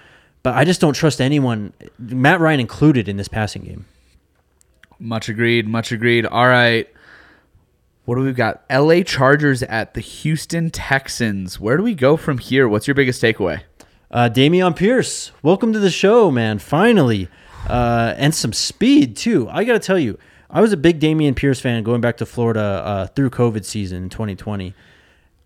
But 0.42 0.54
I 0.54 0.64
just 0.64 0.80
don't 0.80 0.94
trust 0.94 1.20
anyone, 1.20 1.72
Matt 1.98 2.40
Ryan 2.40 2.60
included, 2.60 3.08
in 3.08 3.16
this 3.16 3.28
passing 3.28 3.62
game. 3.62 3.84
Much 4.98 5.28
agreed. 5.28 5.66
Much 5.66 5.92
agreed. 5.92 6.24
All 6.24 6.46
right. 6.46 6.88
What 8.04 8.14
do 8.14 8.22
we 8.22 8.32
got? 8.32 8.62
LA 8.70 9.02
Chargers 9.02 9.62
at 9.64 9.94
the 9.94 10.00
Houston 10.00 10.70
Texans. 10.70 11.58
Where 11.58 11.76
do 11.76 11.82
we 11.82 11.94
go 11.94 12.16
from 12.16 12.38
here? 12.38 12.68
What's 12.68 12.86
your 12.86 12.94
biggest 12.94 13.20
takeaway? 13.20 13.62
Uh, 14.10 14.30
Dameon 14.32 14.76
Pierce, 14.76 15.32
welcome 15.42 15.72
to 15.72 15.80
the 15.80 15.90
show, 15.90 16.30
man. 16.30 16.60
Finally, 16.60 17.28
uh, 17.68 18.14
and 18.16 18.32
some 18.32 18.52
speed 18.52 19.16
too. 19.16 19.48
I 19.50 19.64
got 19.64 19.72
to 19.72 19.80
tell 19.80 19.98
you, 19.98 20.16
I 20.50 20.60
was 20.60 20.72
a 20.72 20.76
big 20.76 21.00
Dameon 21.00 21.34
Pierce 21.34 21.60
fan 21.60 21.82
going 21.82 22.00
back 22.00 22.18
to 22.18 22.26
Florida 22.26 22.60
uh, 22.60 23.06
through 23.08 23.30
COVID 23.30 23.64
season 23.64 24.04
in 24.04 24.08
2020. 24.08 24.74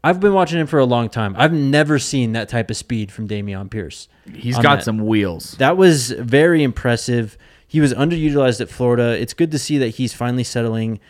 I've 0.03 0.21
been 0.21 0.33
watching 0.33 0.59
him 0.59 0.67
for 0.67 0.79
a 0.79 0.85
long 0.85 1.11
time. 1.11 1.35
I've 1.37 1.53
never 1.53 1.99
seen 1.99 2.33
that 2.33 2.49
type 2.49 2.71
of 2.71 2.77
speed 2.77 3.13
from 3.13 3.29
Dameon 3.29 3.71
Pierce. 3.71 4.09
He's 4.33 4.59
got 4.59 4.77
that. 4.77 4.85
some 4.85 5.07
wheels. 5.07 5.53
That 5.59 5.77
was 5.77 6.11
very 6.11 6.63
impressive. 6.63 7.37
He 7.67 7.81
was 7.81 7.93
underutilized 7.93 8.61
at 8.61 8.71
Florida. 8.71 9.21
It's 9.21 9.35
good 9.35 9.51
to 9.51 9.59
see 9.59 9.79
that 9.79 9.89
he's 9.89 10.15
finally 10.15 10.45
settling 10.45 11.01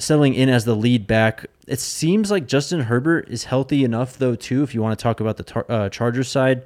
settling 0.00 0.34
in 0.34 0.48
as 0.48 0.64
the 0.64 0.76
lead 0.76 1.08
back. 1.08 1.46
It 1.66 1.80
seems 1.80 2.30
like 2.30 2.46
Justin 2.46 2.82
Herbert 2.82 3.28
is 3.28 3.44
healthy 3.44 3.82
enough 3.82 4.16
though 4.16 4.36
too. 4.36 4.62
If 4.62 4.72
you 4.72 4.80
want 4.82 4.96
to 4.96 5.02
talk 5.02 5.18
about 5.18 5.36
the 5.36 5.42
tar- 5.42 5.66
uh, 5.68 5.88
Chargers 5.88 6.28
side, 6.28 6.64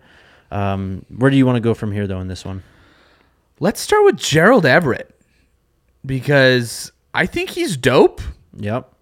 um, 0.50 1.06
where 1.08 1.30
do 1.30 1.36
you 1.38 1.46
want 1.46 1.56
to 1.56 1.60
go 1.60 1.72
from 1.72 1.92
here 1.92 2.06
though 2.06 2.20
in 2.20 2.28
this 2.28 2.44
one? 2.44 2.62
Let's 3.58 3.80
start 3.80 4.04
with 4.04 4.18
Gerald 4.18 4.66
Everett 4.66 5.14
because 6.04 6.92
I 7.14 7.26
think 7.26 7.50
he's 7.50 7.76
dope. 7.76 8.20
Yep. 8.56 8.92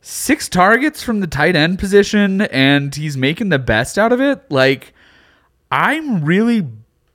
Six 0.00 0.48
targets 0.48 1.02
from 1.02 1.20
the 1.20 1.26
tight 1.26 1.54
end 1.54 1.78
position, 1.78 2.42
and 2.42 2.94
he's 2.94 3.16
making 3.16 3.50
the 3.50 3.58
best 3.58 3.98
out 3.98 4.12
of 4.12 4.20
it. 4.20 4.50
Like, 4.50 4.92
I'm 5.70 6.24
really 6.24 6.66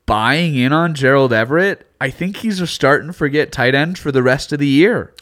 buying 0.05 0.55
in 0.55 0.71
on 0.71 0.93
Gerald 0.93 1.33
Everett. 1.33 1.85
I 1.99 2.09
think 2.09 2.37
he's 2.37 2.61
a 2.61 2.67
starting 2.67 3.07
to 3.07 3.13
forget 3.13 3.51
tight 3.51 3.75
end 3.75 3.97
for 3.97 4.11
the 4.11 4.23
rest 4.23 4.53
of 4.53 4.59
the 4.59 4.67
year. 4.67 5.13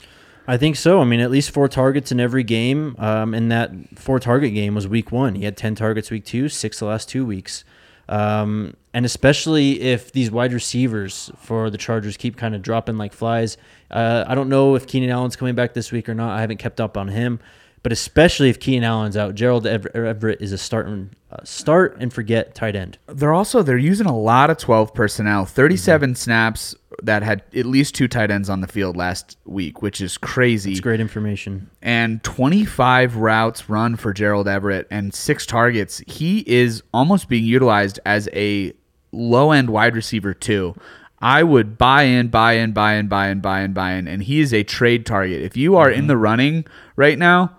I 0.47 0.57
think 0.57 0.75
so. 0.75 1.01
I 1.01 1.05
mean, 1.05 1.19
at 1.19 1.31
least 1.31 1.49
four 1.49 1.67
targets 1.67 2.11
in 2.11 2.19
every 2.19 2.43
game. 2.43 2.95
Um, 2.99 3.33
and 3.33 3.51
that 3.51 3.71
four 3.95 4.19
target 4.19 4.53
game 4.53 4.75
was 4.75 4.87
week 4.87 5.11
one. 5.11 5.35
He 5.35 5.45
had 5.45 5.57
10 5.57 5.75
targets 5.75 6.11
week 6.11 6.25
two, 6.25 6.49
six 6.49 6.79
the 6.79 6.85
last 6.85 7.09
two 7.09 7.25
weeks. 7.25 7.63
Um, 8.07 8.75
and 8.93 9.05
especially 9.05 9.81
if 9.81 10.11
these 10.11 10.31
wide 10.31 10.53
receivers 10.53 11.31
for 11.37 11.69
the 11.69 11.77
Chargers 11.77 12.17
keep 12.17 12.37
kind 12.37 12.55
of 12.55 12.61
dropping 12.61 12.97
like 12.97 13.13
flies. 13.13 13.57
Uh, 13.91 14.23
I 14.27 14.35
don't 14.35 14.49
know 14.49 14.75
if 14.75 14.87
Keenan 14.87 15.09
Allen's 15.09 15.35
coming 15.35 15.55
back 15.55 15.73
this 15.73 15.91
week 15.91 16.07
or 16.07 16.13
not. 16.13 16.37
I 16.37 16.41
haven't 16.41 16.57
kept 16.57 16.79
up 16.79 16.97
on 16.97 17.09
him. 17.09 17.39
But 17.85 17.91
especially 17.91 18.49
if 18.49 18.59
Keenan 18.59 18.83
Allen's 18.83 19.15
out, 19.15 19.35
Gerald 19.35 19.67
Everett 19.67 20.41
is 20.41 20.51
a 20.51 20.57
start 20.57 20.87
and, 20.87 21.15
uh, 21.31 21.37
start 21.43 21.95
and 21.99 22.11
forget 22.11 22.55
tight 22.55 22.75
end. 22.75 22.97
They're 23.05 23.31
also 23.31 23.61
they're 23.61 23.77
using 23.77 24.07
a 24.07 24.17
lot 24.17 24.49
of 24.49 24.57
12 24.57 24.95
personnel. 24.95 25.45
37 25.45 26.15
snaps 26.15 26.73
that 27.03 27.21
had 27.21 27.43
at 27.55 27.67
least 27.67 27.93
two 27.93 28.07
tight 28.07 28.31
ends 28.31 28.49
on 28.49 28.61
the 28.61 28.67
field 28.67 28.97
last 28.97 29.37
week, 29.45 29.83
which 29.83 30.01
is 30.01 30.17
crazy. 30.17 30.71
It's 30.71 30.79
great 30.79 30.99
information. 30.99 31.69
and 31.83 32.23
25 32.23 33.17
routes 33.17 33.69
run 33.69 33.97
for 33.97 34.13
Gerald 34.13 34.47
Everett 34.47 34.87
and 34.89 35.13
six 35.13 35.45
targets. 35.45 36.01
He 36.07 36.39
is 36.47 36.81
almost 36.91 37.29
being 37.29 37.45
utilized 37.45 37.99
as 38.03 38.27
a 38.33 38.73
low 39.11 39.51
end 39.51 39.69
wide 39.69 39.95
receiver, 39.95 40.33
too. 40.33 40.73
I 41.19 41.43
would 41.43 41.77
buy 41.77 42.01
in, 42.05 42.29
buy 42.29 42.53
in, 42.53 42.71
buy 42.71 42.95
in, 42.95 43.09
buy 43.09 43.27
in, 43.27 43.41
buy 43.41 43.61
in, 43.61 43.73
buy 43.73 43.91
in. 43.91 44.07
And 44.07 44.23
he 44.23 44.39
is 44.39 44.55
a 44.55 44.63
trade 44.63 45.05
target. 45.05 45.43
If 45.43 45.55
you 45.55 45.75
are 45.77 45.91
in 45.91 46.07
the 46.07 46.17
running 46.17 46.65
right 46.95 47.19
now, 47.19 47.55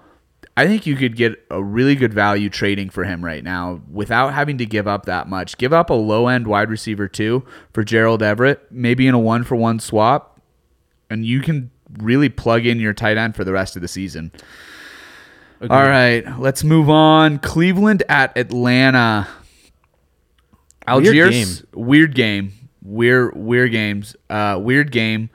I 0.57 0.67
think 0.67 0.87
you 0.87 0.97
could 0.97 1.17
get 1.17 1.45
a 1.51 1.63
really 1.63 1.95
good 1.97 2.15
value 2.15 2.49
trading 2.49 2.89
for 2.89 3.05
him 3.05 3.25
right 3.25 3.45
now 3.45 3.83
without 3.91 4.33
having 4.33 4.57
to 4.59 4.67
give 4.67 4.89
up 4.89 5.05
that 5.05 5.29
much. 5.29 5.59
Give 5.59 5.73
up 5.73 5.91
a 5.91 5.95
low 5.95 6.29
end 6.29 6.47
wide 6.47 6.71
receiver, 6.71 7.09
too, 7.09 7.45
for 7.73 7.85
Gerald 7.85 8.23
Everett, 8.23 8.67
maybe 8.71 9.07
in 9.07 9.15
a 9.15 9.19
one 9.19 9.45
for 9.45 9.57
one 9.57 9.79
swap 9.79 10.37
and 11.11 11.25
you 11.25 11.41
can 11.41 11.71
really 11.99 12.29
plug 12.29 12.67
in 12.67 12.81
your 12.81 12.93
tight 12.93 13.17
end 13.17 13.37
for 13.37 13.45
the 13.45 13.53
rest 13.53 13.77
of 13.77 13.83
the 13.83 13.89
season. 13.89 14.33
All 15.63 15.69
right, 15.89 16.25
let's 16.39 16.63
move 16.65 16.91
on. 16.91 17.39
Cleveland 17.39 18.03
at 18.09 18.37
Atlanta. 18.37 19.27
Algiers, 20.87 21.65
weird 21.73 22.15
game. 22.15 22.53
Weird, 22.83 23.35
weird 23.37 23.73
games. 23.73 24.15
Uh, 24.29 24.59
weird 24.61 24.93
game. 24.93 25.31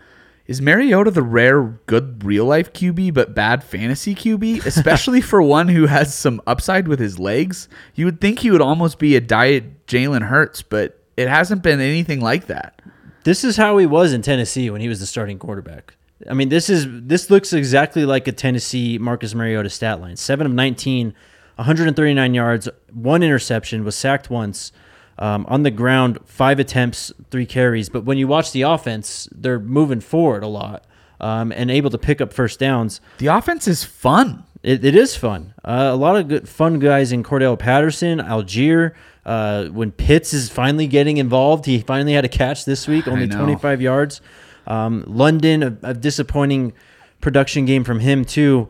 Is 0.52 0.62
Mariota 0.62 1.12
the 1.12 1.24
rare 1.24 1.80
good 1.86 2.26
real 2.26 2.44
life 2.44 2.74
QB 2.74 3.14
but 3.14 3.34
bad 3.34 3.64
fantasy 3.64 4.14
QB, 4.14 4.66
especially 4.66 5.22
for 5.22 5.42
one 5.42 5.70
who 5.70 5.86
has 5.86 6.14
some 6.14 6.42
upside 6.46 6.90
with 6.90 7.00
his 7.00 7.18
legs? 7.18 7.70
You 7.96 8.04
would 8.04 8.20
think 8.20 8.40
he 8.40 8.52
would 8.52 8.60
almost 8.60 9.00
be 9.00 9.16
a 9.16 9.22
diet 9.22 9.88
Jalen 9.88 10.24
Hurts, 10.24 10.62
but 10.62 11.00
it 11.16 11.30
hasn't 11.30 11.64
been 11.64 11.80
anything 11.80 12.20
like 12.20 12.48
that. 12.48 12.82
This 13.24 13.46
is 13.46 13.56
how 13.56 13.78
he 13.78 13.86
was 13.86 14.12
in 14.12 14.24
Tennessee 14.24 14.70
when 14.70 14.82
he 14.82 14.90
was 14.90 15.00
the 15.00 15.06
starting 15.06 15.40
quarterback. 15.40 15.96
I 16.30 16.34
mean, 16.34 16.50
this 16.50 16.70
is 16.70 16.86
this 16.90 17.30
looks 17.30 17.54
exactly 17.54 18.04
like 18.04 18.28
a 18.28 18.34
Tennessee 18.34 18.98
Marcus 18.98 19.34
Mariota 19.34 19.70
stat 19.70 20.02
line. 20.02 20.18
Seven 20.18 20.46
of 20.46 20.52
19, 20.52 21.14
139 21.56 22.34
yards, 22.34 22.68
one 22.92 23.24
interception, 23.24 23.86
was 23.86 23.96
sacked 23.96 24.30
once. 24.30 24.74
Um, 25.20 25.46
on 25.48 25.64
the 25.64 25.72
ground, 25.72 26.20
five 26.26 26.60
attempts, 26.60 27.12
three 27.30 27.46
carries. 27.46 27.90
But 27.90 28.06
when 28.06 28.18
you 28.18 28.28
watch 28.28 28.52
the 28.52 28.64
offense, 28.64 29.30
they're 29.32 29.60
moving 29.60 30.00
forward 30.00 30.42
a 30.42 30.48
lot 30.48 30.86
um, 31.20 31.52
and 31.52 31.70
able 31.70 31.92
to 31.92 31.98
pick 31.98 32.20
up 32.22 32.34
first 32.34 32.60
downs. 32.60 33.00
The 33.20 33.28
offense 33.28 33.68
is 33.68 33.84
fun. 33.84 34.44
It, 34.64 34.84
it 34.84 34.96
is 34.96 35.16
fun. 35.16 35.54
Uh, 35.64 35.90
a 35.92 35.96
lot 35.96 36.16
of 36.16 36.28
good 36.28 36.50
fun 36.50 36.80
guys 36.80 37.12
in 37.12 37.24
Cordarrelle 37.24 37.58
Patterson, 37.60 38.20
Allgeier. 38.20 38.94
Uh, 39.24 39.66
when 39.68 39.92
Pitts 39.92 40.34
is 40.34 40.50
finally 40.50 40.88
getting 40.88 41.18
involved, 41.18 41.66
he 41.66 41.80
finally 41.80 42.14
had 42.14 42.26
a 42.26 42.30
catch 42.30 42.66
this 42.66 42.88
week, 42.88 43.08
only 43.08 43.28
25 43.28 43.82
yards. 43.82 44.22
Um, 44.66 45.04
London, 45.08 45.64
a, 45.64 45.78
a 45.84 45.94
disappointing 45.94 46.74
production 47.20 47.66
game 47.66 47.84
from 47.84 48.00
him 48.00 48.26
too. 48.26 48.70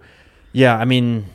Yeah, 0.52 0.78
I 0.78 0.84
mean, 0.84 1.28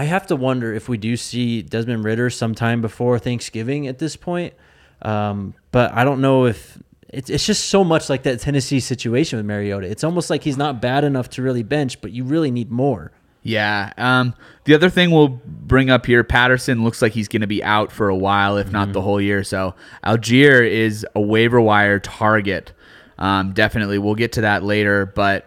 I 0.00 0.04
have 0.04 0.28
to 0.28 0.36
wonder 0.36 0.72
if 0.72 0.88
we 0.88 0.96
do 0.96 1.14
see 1.14 1.60
Desmond 1.60 2.04
Ridder 2.04 2.30
sometime 2.30 2.80
before 2.80 3.18
Thanksgiving 3.18 3.86
at 3.86 3.98
this 3.98 4.16
point. 4.16 4.54
Um, 5.02 5.52
but 5.72 5.92
I 5.92 6.04
don't 6.04 6.22
know 6.22 6.46
if 6.46 6.78
it's 7.10 7.28
it's 7.28 7.44
just 7.44 7.66
so 7.66 7.84
much 7.84 8.08
like 8.08 8.22
that 8.22 8.40
Tennessee 8.40 8.80
situation 8.80 9.36
with 9.36 9.44
Mariota. 9.44 9.86
It's 9.90 10.02
almost 10.02 10.30
like 10.30 10.42
he's 10.42 10.56
not 10.56 10.80
bad 10.80 11.04
enough 11.04 11.28
to 11.30 11.42
really 11.42 11.62
bench, 11.62 12.00
but 12.00 12.12
you 12.12 12.24
really 12.24 12.50
need 12.50 12.70
more. 12.70 13.12
Yeah. 13.42 13.92
Um, 13.98 14.32
the 14.64 14.72
other 14.72 14.88
thing 14.88 15.10
we'll 15.10 15.38
bring 15.44 15.90
up 15.90 16.06
here, 16.06 16.24
Patterson 16.24 16.82
looks 16.82 17.02
like 17.02 17.12
he's 17.12 17.28
going 17.28 17.42
to 17.42 17.46
be 17.46 17.62
out 17.62 17.92
for 17.92 18.08
a 18.08 18.16
while, 18.16 18.56
if 18.56 18.72
not 18.72 18.94
the 18.94 19.02
whole 19.02 19.20
year. 19.20 19.44
So 19.44 19.74
Allgeier 20.02 20.66
is 20.66 21.06
a 21.14 21.20
waiver 21.20 21.60
wire 21.60 21.98
target. 21.98 22.72
Um, 23.18 23.52
definitely, 23.52 23.98
we'll 23.98 24.14
get 24.14 24.32
to 24.32 24.40
that 24.40 24.62
later. 24.62 25.04
But 25.04 25.46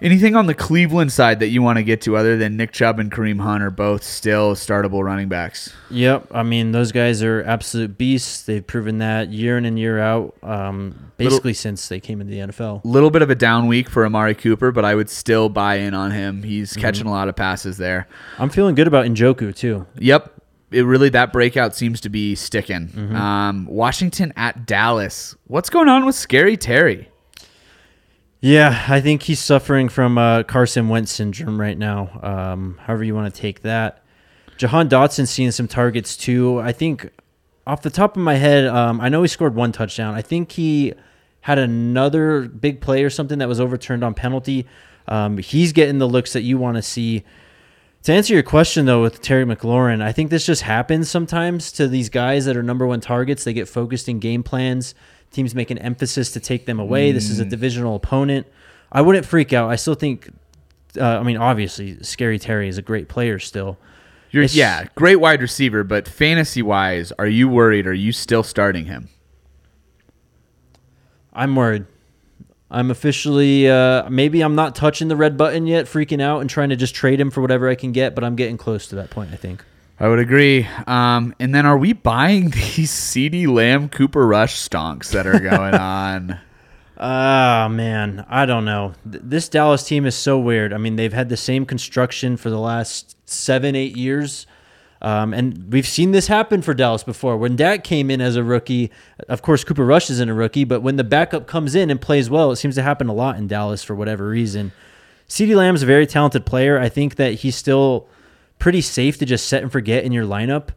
anything 0.00 0.36
on 0.36 0.46
the 0.46 0.54
Cleveland 0.54 1.12
side 1.12 1.40
that 1.40 1.48
you 1.48 1.62
want 1.62 1.78
to 1.78 1.82
get 1.82 2.00
to, 2.02 2.16
other 2.16 2.36
than 2.36 2.56
Nick 2.56 2.72
Chubb 2.72 2.98
and 2.98 3.10
Kareem 3.10 3.40
Hunt, 3.40 3.62
are 3.62 3.70
both 3.70 4.02
still 4.02 4.54
startable 4.54 5.04
running 5.04 5.28
backs. 5.28 5.72
Yep, 5.90 6.28
I 6.30 6.42
mean 6.42 6.72
those 6.72 6.92
guys 6.92 7.22
are 7.22 7.42
absolute 7.44 7.98
beasts. 7.98 8.42
They've 8.42 8.66
proven 8.66 8.98
that 8.98 9.28
year 9.30 9.58
in 9.58 9.64
and 9.64 9.78
year 9.78 9.98
out, 9.98 10.34
um, 10.42 11.12
basically 11.16 11.54
since 11.54 11.88
they 11.88 12.00
came 12.00 12.20
into 12.20 12.30
the 12.30 12.40
NFL. 12.40 12.84
A 12.84 12.88
little 12.88 13.10
bit 13.10 13.22
of 13.22 13.30
a 13.30 13.34
down 13.34 13.66
week 13.66 13.88
for 13.88 14.04
Amari 14.06 14.34
Cooper, 14.34 14.72
but 14.72 14.84
I 14.84 14.94
would 14.94 15.10
still 15.10 15.48
buy 15.48 15.76
in 15.76 15.94
on 15.94 16.10
him. 16.10 16.42
He's 16.42 16.74
catching 16.74 17.06
a 17.06 17.10
lot 17.10 17.28
of 17.28 17.36
passes 17.36 17.76
there. 17.76 18.08
I'm 18.38 18.50
feeling 18.50 18.74
good 18.74 18.86
about 18.86 19.06
Njoku 19.06 19.54
too. 19.54 19.86
Yep. 19.98 20.34
It 20.70 20.82
really 20.82 21.08
that 21.10 21.32
breakout 21.32 21.74
seems 21.74 21.98
to 22.02 22.10
be 22.10 22.34
sticking. 22.34 22.90
Um, 23.16 23.64
Washington 23.64 24.34
at 24.36 24.66
Dallas. 24.66 25.34
What's 25.46 25.70
going 25.70 25.88
on 25.88 26.04
with 26.04 26.14
Scary 26.14 26.58
Terry? 26.58 27.08
Yeah, 28.40 28.84
I 28.88 29.00
think 29.00 29.22
he's 29.22 29.40
suffering 29.40 29.88
from 29.88 30.16
uh, 30.16 30.44
Carson 30.44 30.88
Wentz 30.88 31.10
syndrome 31.10 31.60
right 31.60 31.76
now. 31.76 32.20
Um, 32.22 32.78
however 32.82 33.02
you 33.02 33.14
want 33.14 33.34
to 33.34 33.40
take 33.40 33.62
that. 33.62 34.04
Jahan 34.56 34.88
Dotson 34.88 35.26
seeing 35.26 35.50
some 35.50 35.68
targets 35.68 36.16
too. 36.16 36.60
I 36.60 36.72
think 36.72 37.10
off 37.66 37.82
the 37.82 37.90
top 37.90 38.16
of 38.16 38.22
my 38.22 38.34
head, 38.34 38.66
um, 38.66 39.00
I 39.00 39.08
know 39.08 39.22
he 39.22 39.28
scored 39.28 39.54
one 39.54 39.72
touchdown. 39.72 40.14
I 40.14 40.22
think 40.22 40.52
he 40.52 40.94
had 41.40 41.58
another 41.58 42.42
big 42.42 42.80
play 42.80 43.04
or 43.04 43.10
something 43.10 43.38
that 43.38 43.48
was 43.48 43.60
overturned 43.60 44.04
on 44.04 44.14
penalty. 44.14 44.66
Um, 45.06 45.38
he's 45.38 45.72
getting 45.72 45.98
the 45.98 46.08
looks 46.08 46.32
that 46.32 46.42
you 46.42 46.58
want 46.58 46.76
to 46.76 46.82
see. 46.82 47.24
To 48.04 48.12
answer 48.12 48.34
your 48.34 48.42
question 48.42 48.86
though, 48.86 49.02
with 49.02 49.20
Terry 49.20 49.44
McLaurin, 49.44 50.00
I 50.00 50.12
think 50.12 50.30
this 50.30 50.46
just 50.46 50.62
happens 50.62 51.10
sometimes 51.10 51.72
to 51.72 51.88
these 51.88 52.08
guys 52.08 52.44
that 52.44 52.56
are 52.56 52.62
number 52.62 52.86
one 52.86 53.00
targets. 53.00 53.44
They 53.44 53.52
get 53.52 53.68
focused 53.68 54.08
in 54.08 54.18
game 54.18 54.42
plans. 54.42 54.94
Teams 55.30 55.54
make 55.54 55.70
an 55.70 55.78
emphasis 55.78 56.32
to 56.32 56.40
take 56.40 56.66
them 56.66 56.80
away. 56.80 57.12
This 57.12 57.28
is 57.30 57.38
a 57.38 57.44
divisional 57.44 57.94
opponent. 57.96 58.46
I 58.90 59.02
wouldn't 59.02 59.26
freak 59.26 59.52
out. 59.52 59.70
I 59.70 59.76
still 59.76 59.94
think. 59.94 60.30
Uh, 60.98 61.18
I 61.18 61.22
mean, 61.22 61.36
obviously, 61.36 62.02
Scary 62.02 62.38
Terry 62.38 62.68
is 62.68 62.78
a 62.78 62.82
great 62.82 63.08
player 63.08 63.38
still. 63.38 63.76
You're, 64.30 64.42
It's- 64.44 64.54
yeah, 64.56 64.84
great 64.94 65.16
wide 65.16 65.40
receiver, 65.42 65.84
but 65.84 66.08
fantasy 66.08 66.62
wise, 66.62 67.12
are 67.18 67.26
you 67.26 67.48
worried? 67.48 67.86
Are 67.86 67.92
you 67.94 68.12
still 68.12 68.42
starting 68.42 68.86
him? 68.86 69.08
I'm 71.32 71.54
worried. 71.54 71.86
I'm 72.70 72.90
officially 72.90 73.68
uh, 73.70 74.08
maybe 74.10 74.42
I'm 74.42 74.54
not 74.54 74.74
touching 74.74 75.08
the 75.08 75.16
red 75.16 75.36
button 75.38 75.66
yet, 75.66 75.86
freaking 75.86 76.20
out 76.20 76.40
and 76.40 76.50
trying 76.50 76.68
to 76.70 76.76
just 76.76 76.94
trade 76.94 77.18
him 77.20 77.30
for 77.30 77.40
whatever 77.40 77.68
I 77.68 77.74
can 77.74 77.92
get, 77.92 78.14
but 78.14 78.24
I'm 78.24 78.36
getting 78.36 78.58
close 78.58 78.86
to 78.88 78.96
that 78.96 79.08
point. 79.10 79.30
I 79.32 79.36
think. 79.36 79.64
I 80.00 80.06
would 80.08 80.18
agree. 80.20 80.66
Um, 80.86 81.34
and 81.40 81.54
then 81.54 81.66
are 81.66 81.76
we 81.76 81.92
buying 81.92 82.50
these 82.50 82.90
CeeDee 82.92 83.48
Lamb 83.48 83.88
Cooper 83.88 84.26
Rush 84.26 84.56
stonks 84.56 85.10
that 85.10 85.26
are 85.26 85.40
going 85.40 85.74
on? 85.74 86.38
Ah 87.00 87.68
man, 87.70 88.26
I 88.28 88.44
don't 88.44 88.64
know. 88.64 88.94
Th- 89.10 89.22
This 89.24 89.48
Dallas 89.48 89.84
team 89.84 90.04
is 90.04 90.16
so 90.16 90.38
weird. 90.38 90.72
I 90.72 90.78
mean, 90.78 90.96
they've 90.96 91.12
had 91.12 91.28
the 91.28 91.36
same 91.36 91.64
construction 91.64 92.36
for 92.36 92.50
the 92.50 92.58
last 92.58 93.16
seven, 93.28 93.76
eight 93.76 93.96
years. 93.96 94.46
Um, 95.00 95.32
and 95.32 95.72
we've 95.72 95.86
seen 95.86 96.10
this 96.10 96.26
happen 96.26 96.60
for 96.60 96.74
Dallas 96.74 97.04
before. 97.04 97.36
When 97.36 97.54
Dak 97.54 97.84
came 97.84 98.10
in 98.10 98.20
as 98.20 98.34
a 98.34 98.42
rookie, 98.42 98.90
of 99.28 99.42
course, 99.42 99.62
Cooper 99.62 99.84
Rush 99.86 100.10
isn't 100.10 100.28
a 100.28 100.34
rookie, 100.34 100.64
but 100.64 100.80
when 100.80 100.96
the 100.96 101.04
backup 101.04 101.46
comes 101.46 101.76
in 101.76 101.88
and 101.88 102.00
plays 102.00 102.28
well, 102.28 102.50
it 102.50 102.56
seems 102.56 102.74
to 102.74 102.82
happen 102.82 103.08
a 103.08 103.12
lot 103.14 103.36
in 103.36 103.46
Dallas 103.46 103.84
for 103.84 103.94
whatever 103.94 104.28
reason. 104.28 104.72
CeeDee 105.28 105.54
Lamb's 105.54 105.84
a 105.84 105.86
very 105.86 106.04
talented 106.04 106.44
player. 106.46 106.80
I 106.80 106.88
think 106.88 107.14
that 107.14 107.34
he's 107.34 107.54
still 107.54 108.08
pretty 108.58 108.80
safe 108.80 109.18
to 109.18 109.26
just 109.26 109.46
set 109.46 109.62
and 109.62 109.70
forget 109.70 110.04
in 110.04 110.12
your 110.12 110.24
lineup. 110.24 110.68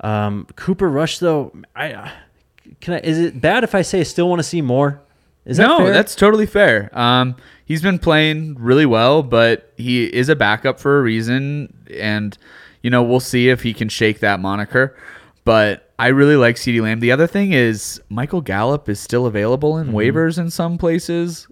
Um, 0.00 0.46
Cooper 0.56 0.88
Rush, 0.88 1.18
though, 1.18 1.52
I 1.74 2.12
can 2.80 2.94
I, 2.94 2.98
is 2.98 3.18
it 3.18 3.40
bad 3.40 3.64
if 3.64 3.74
I 3.74 3.82
say 3.82 4.00
I 4.00 4.04
still 4.04 4.28
want 4.28 4.40
to 4.40 4.44
see 4.44 4.62
more? 4.62 5.00
Is 5.44 5.56
that 5.56 5.66
no, 5.66 5.78
fair? 5.78 5.92
that's 5.92 6.14
totally 6.14 6.46
fair. 6.46 6.90
Um, 6.96 7.36
he's 7.64 7.80
been 7.80 7.98
playing 7.98 8.56
really 8.58 8.86
well, 8.86 9.22
but 9.22 9.72
he 9.76 10.04
is 10.04 10.28
a 10.28 10.36
backup 10.36 10.78
for 10.78 10.98
a 10.98 11.02
reason, 11.02 11.72
and 11.98 12.36
you 12.82 12.90
know 12.90 13.02
we'll 13.02 13.20
see 13.20 13.48
if 13.48 13.62
he 13.62 13.72
can 13.72 13.88
shake 13.88 14.20
that 14.20 14.40
moniker. 14.40 14.96
But 15.44 15.90
I 15.98 16.08
really 16.08 16.36
like 16.36 16.56
CeeDee 16.56 16.82
Lamb. 16.82 17.00
The 17.00 17.12
other 17.12 17.26
thing 17.26 17.52
is 17.52 18.00
Michael 18.10 18.42
Gallup 18.42 18.88
is 18.88 19.00
still 19.00 19.26
available 19.26 19.78
in 19.78 19.92
waivers 19.92 20.38
in 20.38 20.50
some 20.50 20.76
places. 20.76 21.48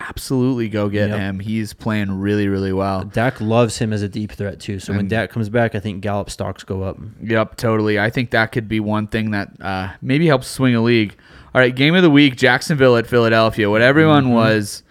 Absolutely, 0.00 0.68
go 0.68 0.88
get 0.88 1.08
Yep. 1.10 1.18
him. 1.18 1.38
He's 1.40 1.72
playing 1.72 2.20
really, 2.20 2.46
really 2.48 2.72
well. 2.72 3.02
Dak 3.04 3.40
loves 3.40 3.78
him 3.78 3.92
as 3.92 4.00
a 4.02 4.08
deep 4.08 4.30
threat 4.32 4.60
too. 4.60 4.78
So 4.78 4.92
when 4.92 5.00
And- 5.00 5.10
Dak 5.10 5.30
comes 5.30 5.48
back, 5.48 5.74
I 5.74 5.80
think 5.80 6.02
Gallup 6.02 6.30
stocks 6.30 6.62
go 6.62 6.82
up. 6.82 6.98
Yep, 7.22 7.56
totally. 7.56 7.98
I 7.98 8.08
think 8.10 8.30
that 8.30 8.52
could 8.52 8.68
be 8.68 8.78
one 8.80 9.08
thing 9.08 9.32
that 9.32 9.50
uh, 9.60 9.88
maybe 10.00 10.26
helps 10.26 10.46
swing 10.46 10.74
a 10.76 10.80
league. 10.80 11.16
All 11.54 11.60
right, 11.60 11.74
game 11.74 11.94
of 11.96 12.02
the 12.02 12.10
week: 12.10 12.36
Jacksonville 12.36 12.96
at 12.96 13.06
Philadelphia. 13.06 13.68
What 13.70 13.82
everyone 13.82 14.30
was. 14.32 14.82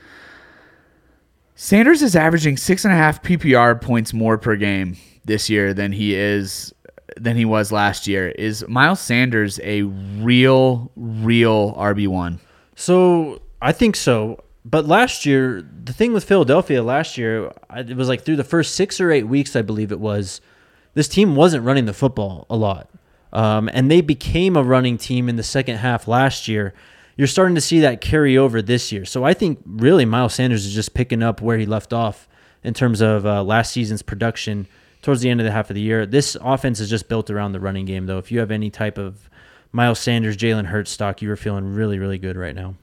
Sanders 1.56 2.02
is 2.04 2.16
averaging 2.16 2.58
six 2.58 2.86
and 2.86 2.94
a 2.94 2.98
half 2.98 3.24
PPR 3.24 3.80
points 3.82 4.14
more 4.14 4.38
per 4.38 4.56
game 4.56 4.96
this 5.26 5.50
year 5.50 5.74
than 5.74 5.92
he 5.92 6.14
is 6.16 6.74
than 7.16 7.36
he 7.36 7.46
was 7.46 7.72
last 7.72 8.08
year. 8.08 8.30
Is 8.30 8.64
Miles 8.68 9.00
Sanders 9.00 9.60
a 9.64 9.82
real, 9.84 10.92
real 10.96 11.74
RB 11.76 12.08
one? 12.08 12.40
So 12.76 13.42
I 13.62 13.72
think 13.72 13.96
so. 13.96 14.40
But 14.70 14.86
last 14.86 15.26
year, 15.26 15.62
the 15.62 15.94
thing 15.94 16.12
with 16.12 16.26
Philadelphia 16.26 16.84
last 16.84 17.18
year, 17.18 17.54
it 17.74 17.96
was 17.96 18.10
like 18.10 18.24
through 18.24 18.36
the 18.36 18.44
first 18.44 18.76
six 18.76 19.00
or 19.00 19.12
eight 19.12 19.24
weeks, 19.24 19.56
I 19.56 19.62
believe 19.62 19.94
it 19.94 20.00
was, 20.00 20.42
this 20.94 21.08
team 21.08 21.38
wasn't 21.38 21.64
running 21.64 21.86
the 21.86 21.94
football 21.94 22.46
a 22.50 22.58
lot. 22.58 22.90
Um, 23.32 23.70
and 23.72 23.90
they 23.90 24.02
became 24.02 24.58
a 24.58 24.64
running 24.64 24.98
team 24.98 25.30
in 25.30 25.38
the 25.38 25.44
second 25.44 25.78
half 25.78 26.06
last 26.06 26.50
year. 26.50 26.74
You're 27.16 27.28
starting 27.28 27.56
to 27.56 27.62
see 27.62 27.80
that 27.80 28.02
carry 28.02 28.38
over 28.38 28.62
this 28.62 28.92
year. 28.92 29.06
So 29.06 29.24
I 29.24 29.34
think 29.34 29.62
really 29.66 30.04
Miles 30.04 30.36
Sanders 30.36 30.66
is 30.66 30.74
just 30.74 30.94
picking 30.94 31.24
up 31.24 31.42
where 31.42 31.58
he 31.58 31.66
left 31.66 31.94
off 31.94 32.28
in 32.62 32.74
terms 32.74 33.00
of 33.00 33.26
uh, 33.26 33.44
last 33.44 33.72
season's 33.72 34.02
production 34.02 34.68
towards 35.02 35.22
the 35.22 35.30
end 35.30 35.40
of 35.40 35.46
the 35.46 35.52
half 35.52 35.70
of 35.70 35.76
the 35.76 35.82
year. 35.82 36.06
This 36.06 36.36
offense 36.42 36.82
is 36.82 36.90
just 36.90 37.08
built 37.08 37.30
around 37.30 37.54
the 37.54 37.62
running 37.62 37.86
game, 37.86 38.06
though. 38.06 38.18
If 38.18 38.34
you 38.34 38.40
have 38.40 38.52
any 38.52 38.70
type 38.70 38.98
of 38.98 39.30
Miles 39.72 40.00
Sanders, 40.00 40.36
Jalen 40.36 40.66
Hurts 40.66 40.92
stock, 40.92 41.22
you 41.22 41.32
are 41.32 41.38
feeling 41.38 41.74
really, 41.74 42.00
really 42.00 42.18
good 42.18 42.36
right 42.36 42.56
now. 42.56 42.76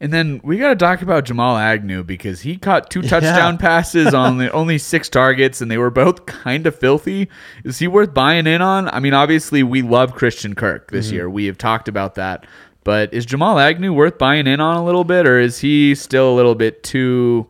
And 0.00 0.12
then 0.12 0.40
we 0.44 0.58
got 0.58 0.68
to 0.68 0.76
talk 0.76 1.02
about 1.02 1.24
Jamal 1.24 1.56
Agnew 1.56 2.04
because 2.04 2.42
he 2.42 2.56
caught 2.56 2.88
two 2.88 3.02
touchdown 3.02 3.58
passes 3.58 4.14
on 4.14 4.38
the 4.38 4.50
only 4.52 4.78
six 4.78 5.08
targets, 5.08 5.60
and 5.60 5.70
they 5.70 5.78
were 5.78 5.90
both 5.90 6.24
kind 6.26 6.66
of 6.66 6.78
filthy. 6.78 7.28
Is 7.64 7.80
he 7.80 7.88
worth 7.88 8.14
buying 8.14 8.46
in 8.46 8.62
on? 8.62 8.88
I 8.88 9.00
mean, 9.00 9.14
obviously, 9.14 9.62
we 9.64 9.82
love 9.82 10.14
Christian 10.14 10.54
Kirk 10.54 10.92
this 10.92 11.10
year. 11.10 11.28
We 11.28 11.46
have 11.46 11.58
talked 11.58 11.88
about 11.88 12.14
that. 12.14 12.46
But 12.84 13.12
is 13.12 13.26
Jamal 13.26 13.58
Agnew 13.58 13.92
worth 13.92 14.18
buying 14.18 14.46
in 14.46 14.60
on 14.60 14.76
a 14.76 14.84
little 14.84 15.04
bit, 15.04 15.26
or 15.26 15.38
is 15.38 15.58
he 15.58 15.94
still 15.94 16.32
a 16.32 16.36
little 16.36 16.54
bit 16.54 16.82
too 16.82 17.46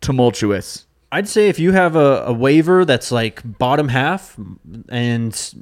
tumultuous? 0.00 0.86
I'd 1.10 1.28
say 1.28 1.48
if 1.48 1.58
you 1.58 1.72
have 1.72 1.96
a, 1.96 2.24
a 2.26 2.32
waiver 2.32 2.84
that's 2.84 3.10
like 3.10 3.40
bottom 3.58 3.88
half 3.88 4.38
and 4.88 5.54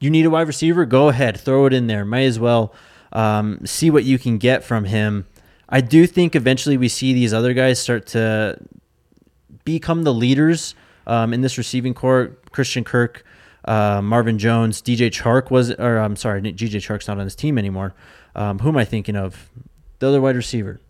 you 0.00 0.10
need 0.10 0.26
a 0.26 0.30
wide 0.30 0.48
receiver, 0.48 0.84
go 0.84 1.08
ahead, 1.08 1.38
throw 1.38 1.66
it 1.66 1.72
in 1.72 1.86
there. 1.86 2.04
Might 2.04 2.24
as 2.24 2.38
well 2.38 2.74
um, 3.12 3.64
see 3.64 3.88
what 3.90 4.04
you 4.04 4.18
can 4.18 4.38
get 4.38 4.64
from 4.64 4.84
him. 4.84 5.26
I 5.68 5.80
do 5.80 6.06
think 6.06 6.34
eventually 6.36 6.76
we 6.76 6.88
see 6.88 7.12
these 7.12 7.32
other 7.34 7.52
guys 7.54 7.78
start 7.78 8.06
to 8.08 8.58
become 9.64 10.04
the 10.04 10.14
leaders 10.14 10.74
um, 11.06 11.32
in 11.34 11.40
this 11.40 11.58
receiving 11.58 11.94
corps. 11.94 12.36
Christian 12.52 12.84
Kirk, 12.84 13.24
uh, 13.64 14.00
Marvin 14.02 14.38
Jones, 14.38 14.80
DJ 14.80 15.10
Chark 15.10 15.50
was, 15.50 15.72
or 15.72 15.98
I'm 15.98 16.16
sorry, 16.16 16.40
DJ 16.40 16.76
Chark's 16.80 17.08
not 17.08 17.18
on 17.18 17.24
this 17.24 17.34
team 17.34 17.58
anymore. 17.58 17.94
Um, 18.34 18.58
who 18.60 18.68
am 18.68 18.76
I 18.76 18.84
thinking 18.84 19.16
of? 19.16 19.50
The 19.98 20.08
other 20.08 20.20
wide 20.20 20.36
receiver. 20.36 20.80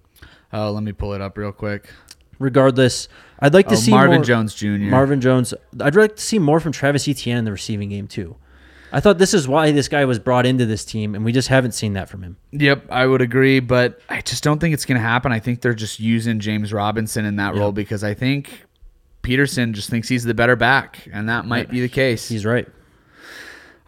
Oh, 0.52 0.70
let 0.70 0.82
me 0.82 0.92
pull 0.92 1.12
it 1.14 1.20
up 1.20 1.36
real 1.38 1.52
quick. 1.52 1.88
Regardless, 2.38 3.08
I'd 3.40 3.54
like 3.54 3.68
to 3.68 3.74
Oh, 3.74 3.78
see 3.78 3.90
Marvin 3.92 4.16
more- 4.16 4.24
Jones 4.24 4.54
Jr. 4.54 4.66
Marvin 4.90 5.20
Jones. 5.20 5.54
I'd 5.80 5.94
like 5.96 6.16
to 6.16 6.22
see 6.22 6.38
more 6.38 6.60
from 6.60 6.72
Travis 6.72 7.08
Etienne 7.08 7.38
in 7.38 7.44
the 7.44 7.52
receiving 7.52 7.88
game 7.88 8.06
too. 8.08 8.36
I 8.92 9.00
thought 9.00 9.18
this 9.18 9.34
is 9.34 9.48
why 9.48 9.72
this 9.72 9.88
guy 9.88 10.04
was 10.04 10.18
brought 10.18 10.46
into 10.46 10.64
this 10.64 10.84
team, 10.84 11.14
and 11.14 11.24
we 11.24 11.32
just 11.32 11.48
haven't 11.48 11.72
seen 11.72 11.94
that 11.94 12.08
from 12.08 12.22
him. 12.22 12.36
Yep, 12.52 12.86
I 12.90 13.06
would 13.06 13.20
agree, 13.20 13.60
but 13.60 14.00
I 14.08 14.20
just 14.20 14.42
don't 14.42 14.58
think 14.58 14.74
it's 14.74 14.84
going 14.84 15.00
to 15.00 15.06
happen. 15.06 15.32
I 15.32 15.40
think 15.40 15.60
they're 15.60 15.74
just 15.74 16.00
using 16.00 16.40
James 16.40 16.72
Robinson 16.72 17.24
in 17.24 17.36
that 17.36 17.54
role 17.54 17.72
because 17.72 18.04
I 18.04 18.14
think 18.14 18.64
Pederson 19.22 19.72
just 19.72 19.90
thinks 19.90 20.08
he's 20.08 20.24
the 20.24 20.34
better 20.34 20.56
back, 20.56 21.08
and 21.12 21.28
that 21.28 21.46
might 21.46 21.68
be 21.68 21.80
the 21.80 21.88
case. 21.88 22.28
He's 22.28 22.46
right. 22.46 22.66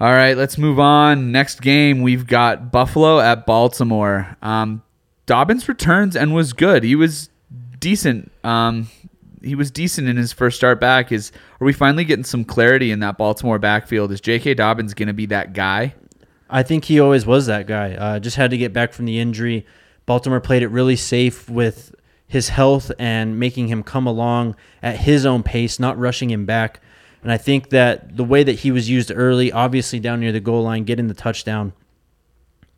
All 0.00 0.12
right, 0.12 0.36
let's 0.36 0.58
move 0.58 0.78
on. 0.78 1.32
Next 1.32 1.60
game, 1.60 2.02
we've 2.02 2.26
got 2.26 2.70
Buffalo 2.70 3.18
at 3.20 3.46
Baltimore. 3.46 4.36
Um, 4.42 4.82
Dobbins 5.26 5.68
returns 5.68 6.16
and 6.16 6.34
was 6.34 6.52
good. 6.52 6.84
He 6.84 6.94
was 6.94 7.30
decent. 7.80 8.30
Um, 8.44 8.88
he 9.42 9.54
was 9.54 9.70
decent 9.70 10.08
in 10.08 10.16
his 10.16 10.32
first 10.32 10.56
start 10.56 10.80
back. 10.80 11.12
Is 11.12 11.32
are 11.60 11.64
we 11.64 11.72
finally 11.72 12.04
getting 12.04 12.24
some 12.24 12.44
clarity 12.44 12.90
in 12.90 13.00
that 13.00 13.18
Baltimore 13.18 13.58
backfield? 13.58 14.12
Is 14.12 14.20
J.K. 14.20 14.54
Dobbins 14.54 14.94
going 14.94 15.08
to 15.08 15.14
be 15.14 15.26
that 15.26 15.52
guy? 15.52 15.94
I 16.50 16.62
think 16.62 16.86
he 16.86 16.98
always 17.00 17.26
was 17.26 17.46
that 17.46 17.66
guy. 17.66 17.94
Uh, 17.94 18.18
just 18.18 18.36
had 18.36 18.50
to 18.50 18.58
get 18.58 18.72
back 18.72 18.92
from 18.92 19.04
the 19.04 19.18
injury. 19.18 19.66
Baltimore 20.06 20.40
played 20.40 20.62
it 20.62 20.68
really 20.68 20.96
safe 20.96 21.48
with 21.48 21.94
his 22.26 22.50
health 22.50 22.90
and 22.98 23.38
making 23.38 23.68
him 23.68 23.82
come 23.82 24.06
along 24.06 24.56
at 24.82 24.96
his 24.96 25.26
own 25.26 25.42
pace, 25.42 25.78
not 25.78 25.98
rushing 25.98 26.30
him 26.30 26.46
back. 26.46 26.80
And 27.22 27.32
I 27.32 27.36
think 27.36 27.70
that 27.70 28.16
the 28.16 28.24
way 28.24 28.42
that 28.44 28.60
he 28.60 28.70
was 28.70 28.88
used 28.88 29.12
early, 29.14 29.50
obviously 29.50 29.98
down 29.98 30.20
near 30.20 30.32
the 30.32 30.40
goal 30.40 30.62
line, 30.62 30.84
getting 30.84 31.08
the 31.08 31.14
touchdown, 31.14 31.72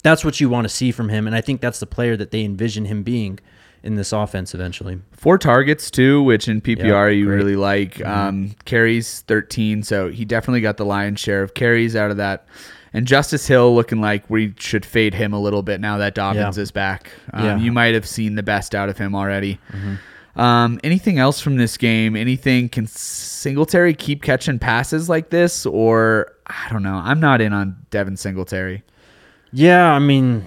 that's 0.02 0.24
what 0.24 0.40
you 0.40 0.48
want 0.48 0.64
to 0.64 0.74
see 0.74 0.92
from 0.92 1.08
him. 1.08 1.26
And 1.26 1.36
I 1.36 1.40
think 1.40 1.60
that's 1.60 1.80
the 1.80 1.86
player 1.86 2.16
that 2.16 2.30
they 2.30 2.44
envision 2.44 2.86
him 2.86 3.02
being 3.02 3.38
in 3.82 3.94
this 3.96 4.12
offense 4.12 4.54
eventually. 4.54 5.00
Four 5.12 5.38
targets 5.38 5.90
too, 5.90 6.22
which 6.22 6.48
in 6.48 6.60
PPR 6.60 6.84
Yeah, 6.84 7.08
you 7.08 7.26
great. 7.26 7.36
really 7.36 7.56
like. 7.56 8.04
Um, 8.04 8.54
carries 8.64 9.20
thirteen, 9.22 9.82
so 9.82 10.08
he 10.08 10.24
definitely 10.24 10.60
got 10.60 10.76
the 10.76 10.84
lion's 10.84 11.20
share 11.20 11.42
of 11.42 11.54
carries 11.54 11.96
out 11.96 12.10
of 12.10 12.16
that. 12.18 12.46
And 12.92 13.06
Justice 13.06 13.46
Hill 13.46 13.72
looking 13.74 14.00
like 14.00 14.28
we 14.28 14.52
should 14.58 14.84
fade 14.84 15.14
him 15.14 15.32
a 15.32 15.40
little 15.40 15.62
bit 15.62 15.80
now 15.80 15.98
that 15.98 16.14
Dobbins 16.14 16.56
Yeah. 16.56 16.62
is 16.62 16.70
back. 16.72 17.10
Um, 17.32 17.44
Yeah. 17.44 17.56
You 17.58 17.70
might 17.72 17.94
have 17.94 18.04
seen 18.06 18.34
the 18.34 18.42
best 18.42 18.74
out 18.74 18.88
of 18.88 18.98
him 18.98 19.14
already. 19.14 19.60
Um, 20.36 20.80
anything 20.84 21.18
else 21.18 21.40
from 21.40 21.56
this 21.56 21.76
game? 21.76 22.16
Anything? 22.16 22.68
Can 22.68 22.86
Singletary 22.86 23.94
keep 23.94 24.22
catching 24.22 24.58
passes 24.58 25.08
like 25.08 25.30
this, 25.30 25.66
or 25.66 26.32
I 26.46 26.68
don't 26.70 26.82
know? 26.82 27.00
I'm 27.04 27.20
not 27.20 27.40
in 27.40 27.52
on 27.52 27.76
Devin 27.90 28.16
Singletary. 28.16 28.82
Yeah, 29.52 29.92
I 29.92 29.98
mean, 29.98 30.44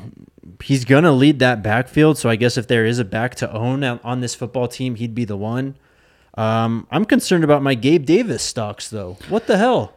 he's 0.61 0.85
going 0.85 1.03
to 1.03 1.11
lead 1.11 1.39
that 1.39 1.63
backfield. 1.63 2.17
So 2.17 2.29
I 2.29 2.35
guess 2.35 2.57
if 2.57 2.67
there 2.67 2.85
is 2.85 2.99
a 2.99 3.05
back 3.05 3.35
to 3.35 3.51
own 3.51 3.83
on 3.83 4.21
this 4.21 4.35
football 4.35 4.67
team, 4.67 4.95
he'd 4.95 5.15
be 5.15 5.25
the 5.25 5.37
one. 5.37 5.75
Um, 6.35 6.87
I'm 6.89 7.05
concerned 7.05 7.43
about 7.43 7.61
my 7.61 7.75
Gabe 7.75 8.05
Davis 8.05 8.43
stocks, 8.43 8.89
though. 8.89 9.17
What 9.29 9.47
the 9.47 9.57
hell? 9.57 9.93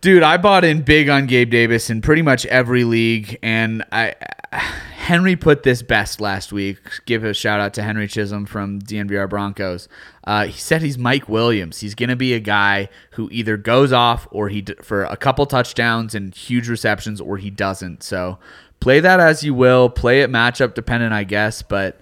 Dude, 0.00 0.22
I 0.22 0.38
bought 0.38 0.64
in 0.64 0.82
big 0.82 1.08
on 1.08 1.26
Gabe 1.26 1.50
Davis 1.50 1.90
in 1.90 2.00
pretty 2.00 2.22
much 2.22 2.46
every 2.46 2.84
league, 2.84 3.38
and 3.42 3.84
I 3.92 4.14
Henry 4.52 5.36
put 5.36 5.62
this 5.62 5.82
best 5.82 6.20
last 6.20 6.52
week. 6.52 6.78
Give 7.04 7.22
a 7.22 7.34
shout 7.34 7.60
out 7.60 7.74
to 7.74 7.82
Henry 7.82 8.08
Chisholm 8.08 8.46
from 8.46 8.80
DNVR 8.80 9.28
Broncos. 9.28 9.88
Uh, 10.24 10.46
he 10.46 10.58
said 10.58 10.80
he's 10.80 10.96
Mike 10.96 11.28
Williams. 11.28 11.80
He's 11.80 11.94
gonna 11.94 12.16
be 12.16 12.32
a 12.32 12.40
guy 12.40 12.88
who 13.12 13.28
either 13.30 13.58
goes 13.58 13.92
off 13.92 14.26
or 14.30 14.48
he 14.48 14.64
for 14.82 15.04
a 15.04 15.18
couple 15.18 15.44
touchdowns 15.44 16.14
and 16.14 16.34
huge 16.34 16.68
receptions, 16.68 17.20
or 17.20 17.36
he 17.36 17.50
doesn't. 17.50 18.02
So 18.02 18.38
play 18.80 19.00
that 19.00 19.20
as 19.20 19.44
you 19.44 19.54
will. 19.54 19.88
Play 19.88 20.22
it 20.22 20.30
matchup 20.30 20.74
dependent, 20.74 21.12
I 21.12 21.24
guess, 21.24 21.62
but. 21.62 22.00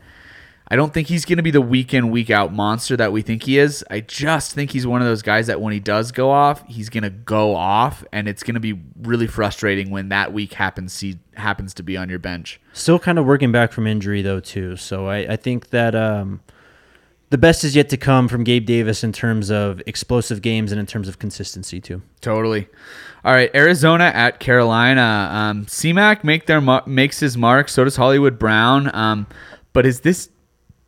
I 0.70 0.76
don't 0.76 0.92
think 0.92 1.08
he's 1.08 1.24
going 1.24 1.38
to 1.38 1.42
be 1.42 1.50
the 1.50 1.62
week 1.62 1.94
in, 1.94 2.10
week 2.10 2.28
out 2.28 2.52
monster 2.52 2.94
that 2.98 3.10
we 3.10 3.22
think 3.22 3.44
he 3.44 3.58
is. 3.58 3.82
I 3.88 4.00
just 4.00 4.52
think 4.52 4.70
he's 4.70 4.86
one 4.86 5.00
of 5.00 5.08
those 5.08 5.22
guys 5.22 5.46
that 5.46 5.62
when 5.62 5.72
he 5.72 5.80
does 5.80 6.12
go 6.12 6.30
off, 6.30 6.62
he's 6.66 6.90
going 6.90 7.04
to 7.04 7.10
go 7.10 7.54
off, 7.54 8.04
and 8.12 8.28
it's 8.28 8.42
going 8.42 8.52
to 8.52 8.60
be 8.60 8.78
really 9.00 9.26
frustrating 9.26 9.90
when 9.90 10.10
that 10.10 10.34
week 10.34 10.52
happens 10.52 11.00
he 11.00 11.18
happens 11.36 11.72
to 11.72 11.82
be 11.82 11.96
on 11.96 12.10
your 12.10 12.18
bench. 12.18 12.60
Still 12.74 12.98
kind 12.98 13.18
of 13.18 13.24
working 13.24 13.50
back 13.50 13.72
from 13.72 13.86
injury, 13.86 14.20
though, 14.20 14.40
too. 14.40 14.76
So 14.76 15.06
I, 15.06 15.20
I 15.20 15.36
think 15.36 15.70
that 15.70 15.94
um, 15.94 16.42
the 17.30 17.38
best 17.38 17.64
is 17.64 17.76
yet 17.76 17.88
to 17.90 17.96
come 17.96 18.28
from 18.28 18.44
Gabe 18.44 18.64
Davis 18.64 19.04
in 19.04 19.12
terms 19.12 19.50
of 19.50 19.82
explosive 19.86 20.42
games 20.42 20.72
and 20.72 20.80
in 20.80 20.86
terms 20.86 21.08
of 21.08 21.18
consistency, 21.18 21.80
too. 21.80 22.02
Totally. 22.20 22.68
All 23.24 23.34
right, 23.34 23.50
Arizona 23.54 24.04
at 24.04 24.40
Carolina. 24.40 25.28
Um, 25.32 25.66
CMAC 25.66 26.24
make 26.24 26.46
their 26.46 26.60
mar- 26.60 26.84
makes 26.86 27.20
his 27.20 27.36
mark. 27.36 27.68
So 27.68 27.84
does 27.84 27.96
Hollywood 27.96 28.38
Brown. 28.38 28.94
Um, 28.94 29.26
but 29.72 29.84
is 29.84 30.00
this 30.00 30.30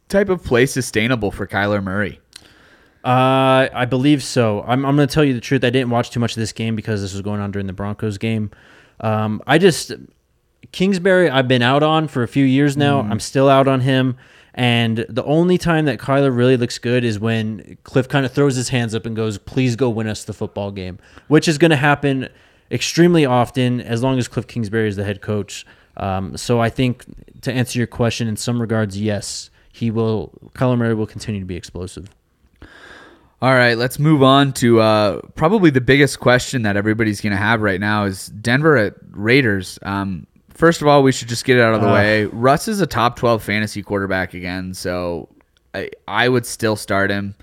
type 0.09 0.29
of 0.29 0.43
play 0.43 0.67
sustainable 0.67 1.31
for 1.31 1.47
Kyler 1.47 1.83
Murray? 1.83 2.21
Uh, 3.05 3.69
I 3.73 3.87
believe 3.87 4.23
so. 4.23 4.63
I'm, 4.63 4.85
I'm 4.85 4.97
going 4.97 5.09
to 5.09 5.13
tell 5.13 5.25
you 5.25 5.35
the 5.35 5.41
truth. 5.41 5.65
I 5.65 5.71
didn't 5.71 5.91
watch 5.91 6.11
too 6.11 6.21
much 6.21 6.33
of 6.33 6.41
this 6.41 6.53
game 6.53 6.77
because 6.77 7.01
this 7.01 7.13
was 7.13 7.23
going 7.23 7.41
on 7.41 7.51
during 7.51 7.67
the 7.67 7.73
Broncos 7.73 8.19
game. 8.19 8.51
Um, 9.01 9.43
I 9.47 9.59
just 9.59 9.93
Kingsbury. 10.73 11.29
I've 11.29 11.49
been 11.49 11.63
out 11.63 11.83
on 11.83 12.09
for 12.09 12.23
a 12.23 12.29
few 12.29 12.45
years 12.45 12.77
now. 12.77 13.01
I'm 13.01 13.21
still 13.21 13.49
out 13.49 13.67
on 13.67 13.81
him. 13.81 14.17
And 14.55 15.07
the 15.09 15.25
only 15.25 15.59
time 15.59 15.85
that 15.85 15.99
Kyler 15.99 16.35
really 16.35 16.57
looks 16.57 16.79
good 16.79 17.05
is 17.05 17.19
when 17.19 17.79
Cliff 17.85 18.09
kind 18.09 18.27
of 18.27 18.33
throws 18.33 18.57
his 18.57 18.71
hands 18.71 18.95
up 18.95 19.07
and 19.07 19.15
goes, 19.15 19.39
"Please 19.39 19.77
go 19.77 19.89
win 19.89 20.09
us 20.09 20.25
the 20.25 20.33
football 20.33 20.71
game," 20.71 20.99
which 21.29 21.47
is 21.47 21.57
going 21.59 21.71
to 21.71 21.77
happen 21.77 22.29
extremely 22.71 23.25
often 23.25 23.81
as 23.81 24.03
long 24.03 24.19
as 24.19 24.29
Cliff 24.29 24.47
Kingsbury 24.47 24.89
is 24.89 24.97
the 24.97 25.05
head 25.05 25.21
coach. 25.21 25.67
Um, 25.97 26.37
so 26.37 26.61
I 26.61 26.71
think 26.71 27.05
to 27.43 27.53
answer 27.53 27.79
your 27.79 27.87
question, 27.87 28.29
in 28.29 28.37
some 28.37 28.61
regards, 28.61 29.01
yes, 29.01 29.51
he 29.73 29.91
will. 29.91 30.33
Kyler 30.55 30.79
Murray 30.79 30.95
will 30.95 31.07
continue 31.07 31.41
to 31.41 31.47
be 31.47 31.57
explosive. 31.57 32.09
All 33.43 33.55
right, 33.55 33.79
let's 33.79 33.99
move 33.99 34.23
on 34.23 34.53
to 34.55 34.81
uh, 34.81 35.21
probably 35.35 35.71
the 35.71 35.81
biggest 35.81 36.21
question 36.21 36.63
that 36.63 36.77
everybody's 36.77 37.23
going 37.23 37.31
to 37.31 37.39
have 37.39 37.63
right 37.63 37.81
now 37.81 38.05
is 38.05 38.27
Denver 38.27 38.77
at 38.77 38.95
Raiders. 39.13 39.79
Um, 39.81 40.27
first 40.61 40.81
of 40.83 40.87
all, 40.89 41.03
we 41.03 41.11
should 41.11 41.29
just 41.29 41.45
get 41.45 41.57
it 41.57 41.63
out 41.63 41.75
of 41.75 41.81
the 41.81 41.89
Uh. 41.89 41.95
way. 41.95 42.25
Russ 42.27 42.69
is 42.69 42.81
a 42.81 42.87
top 42.87 43.17
12 43.17 43.43
fantasy 43.43 43.83
quarterback 43.83 44.35
again, 44.35 44.75
so 44.75 45.29
I, 45.75 45.91
I 46.07 46.29
would 46.29 46.47
still 46.47 46.77
start 46.77 47.11
him. 47.11 47.35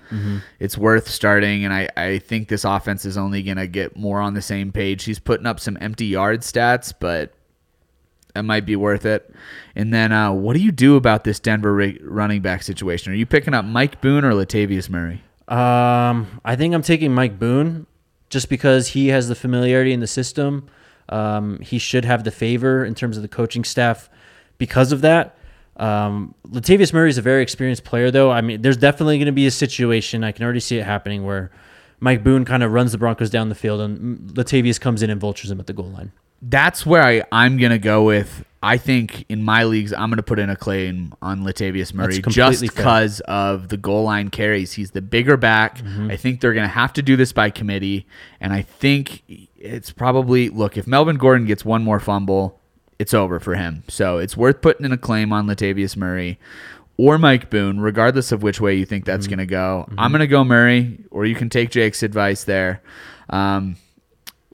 It's 0.60 0.78
worth 0.78 1.08
starting, 1.08 1.64
and 1.64 1.72
I, 1.74 1.88
I 1.96 2.18
think 2.18 2.48
this 2.48 2.64
offense 2.64 3.04
is 3.04 3.16
only 3.18 3.42
going 3.42 3.56
to 3.56 3.66
get 3.66 3.96
more 3.96 4.20
on 4.20 4.34
the 4.34 4.42
same 4.42 4.70
page. 4.72 5.04
He's 5.04 5.18
putting 5.18 5.46
up 5.46 5.60
some 5.60 5.76
empty 5.80 6.06
yard 6.06 6.40
stats, 6.42 6.92
but 6.98 7.32
that 8.34 8.42
might 8.44 8.64
be 8.66 8.76
worth 8.76 9.04
it. 9.06 9.34
And 9.74 9.92
then, 9.92 10.12
uh, 10.12 10.32
what 10.32 10.54
do 10.54 10.60
you 10.60 10.72
do 10.72 10.96
about 10.96 11.24
this 11.24 11.40
Denver 11.40 11.74
ra- 11.74 11.92
running 12.02 12.40
back 12.42 12.62
situation? 12.62 13.12
Are 13.12 13.16
you 13.16 13.26
picking 13.26 13.54
up 13.54 13.64
Mike 13.64 14.00
Boone 14.00 14.24
or 14.24 14.32
Latavius 14.32 14.88
Murray? 14.90 15.22
Um, 15.48 16.40
I 16.44 16.54
think 16.56 16.74
I'm 16.74 16.82
taking 16.82 17.12
Mike 17.14 17.38
Boone 17.38 17.86
just 18.28 18.48
because 18.50 18.88
he 18.88 19.08
has 19.08 19.28
the 19.28 19.34
familiarity 19.34 19.92
in 19.94 20.00
the 20.00 20.06
system. 20.06 20.68
Um, 21.08 21.58
he 21.60 21.78
should 21.78 22.04
have 22.04 22.24
the 22.24 22.30
favor 22.30 22.84
in 22.84 22.94
terms 22.94 23.16
of 23.16 23.22
the 23.22 23.28
coaching 23.28 23.64
staff 23.64 24.08
because 24.58 24.92
of 24.92 25.00
that. 25.02 25.36
Um, 25.76 26.34
Latavius 26.48 26.92
Murray 26.92 27.08
is 27.08 27.18
a 27.18 27.22
very 27.22 27.42
experienced 27.42 27.84
player, 27.84 28.10
though. 28.10 28.30
I 28.32 28.40
mean, 28.40 28.62
there's 28.62 28.76
definitely 28.76 29.18
going 29.18 29.26
to 29.26 29.32
be 29.32 29.46
a 29.46 29.50
situation 29.50 30.24
I 30.24 30.32
can 30.32 30.44
already 30.44 30.60
see 30.60 30.76
it 30.78 30.84
happening 30.84 31.24
where 31.24 31.50
Mike 32.00 32.24
Boone 32.24 32.44
kind 32.44 32.62
of 32.62 32.72
runs 32.72 32.92
the 32.92 32.98
Broncos 32.98 33.30
down 33.30 33.48
the 33.48 33.54
field 33.54 33.80
and 33.80 34.18
Latavius 34.30 34.80
comes 34.80 35.02
in 35.02 35.10
and 35.10 35.20
vultures 35.20 35.50
him 35.50 35.60
at 35.60 35.66
the 35.66 35.72
goal 35.72 35.90
line. 35.90 36.12
that's 36.42 36.86
where 36.86 37.02
I, 37.02 37.22
I'm 37.32 37.56
gonna 37.58 37.78
go 37.78 38.04
with. 38.04 38.44
I 38.60 38.76
think 38.76 39.24
in 39.28 39.42
my 39.42 39.64
leagues, 39.64 39.92
I'm 39.92 40.10
gonna 40.10 40.22
put 40.22 40.38
in 40.40 40.50
a 40.50 40.56
claim 40.56 41.14
on 41.22 41.42
Latavius 41.42 41.94
Murray 41.94 42.20
just 42.20 42.60
because 42.60 43.20
of 43.20 43.68
the 43.68 43.76
goal 43.76 44.04
line 44.04 44.30
carries. 44.30 44.72
He's 44.72 44.90
the 44.92 45.02
bigger 45.02 45.36
back. 45.36 45.78
Mm-hmm. 45.78 46.10
I 46.10 46.16
think 46.16 46.40
they're 46.40 46.54
gonna 46.54 46.66
have 46.68 46.92
to 46.94 47.02
do 47.02 47.16
this 47.16 47.32
by 47.32 47.50
committee, 47.50 48.06
and 48.40 48.52
I 48.52 48.62
think 48.62 49.22
it's 49.58 49.90
probably 49.90 50.48
look 50.48 50.76
if 50.76 50.86
Melvin 50.86 51.16
Gordon 51.16 51.46
gets 51.46 51.64
one 51.64 51.82
more 51.84 52.00
fumble, 52.00 52.60
it's 52.98 53.12
over 53.14 53.38
for 53.40 53.54
him. 53.54 53.82
So 53.88 54.18
it's 54.18 54.36
worth 54.36 54.60
putting 54.60 54.86
in 54.86 54.92
a 54.92 54.98
claim 54.98 55.32
on 55.32 55.46
Latavius 55.46 55.96
Murray. 55.96 56.38
Or 57.00 57.16
Mike 57.16 57.48
Boone, 57.48 57.78
regardless 57.78 58.32
of 58.32 58.42
which 58.42 58.60
way 58.60 58.74
you 58.74 58.84
think 58.84 59.04
that's 59.04 59.26
Mm-hmm. 59.28 59.36
going 59.36 59.46
to 59.46 59.50
go. 59.52 59.88
I'm 59.96 60.10
going 60.10 60.18
to 60.18 60.26
go 60.26 60.42
Murray, 60.42 60.98
or 61.12 61.24
you 61.26 61.36
can 61.36 61.48
take 61.48 61.70
Jake's 61.70 62.02
advice 62.02 62.42
there. 62.42 62.82
Um, 63.30 63.76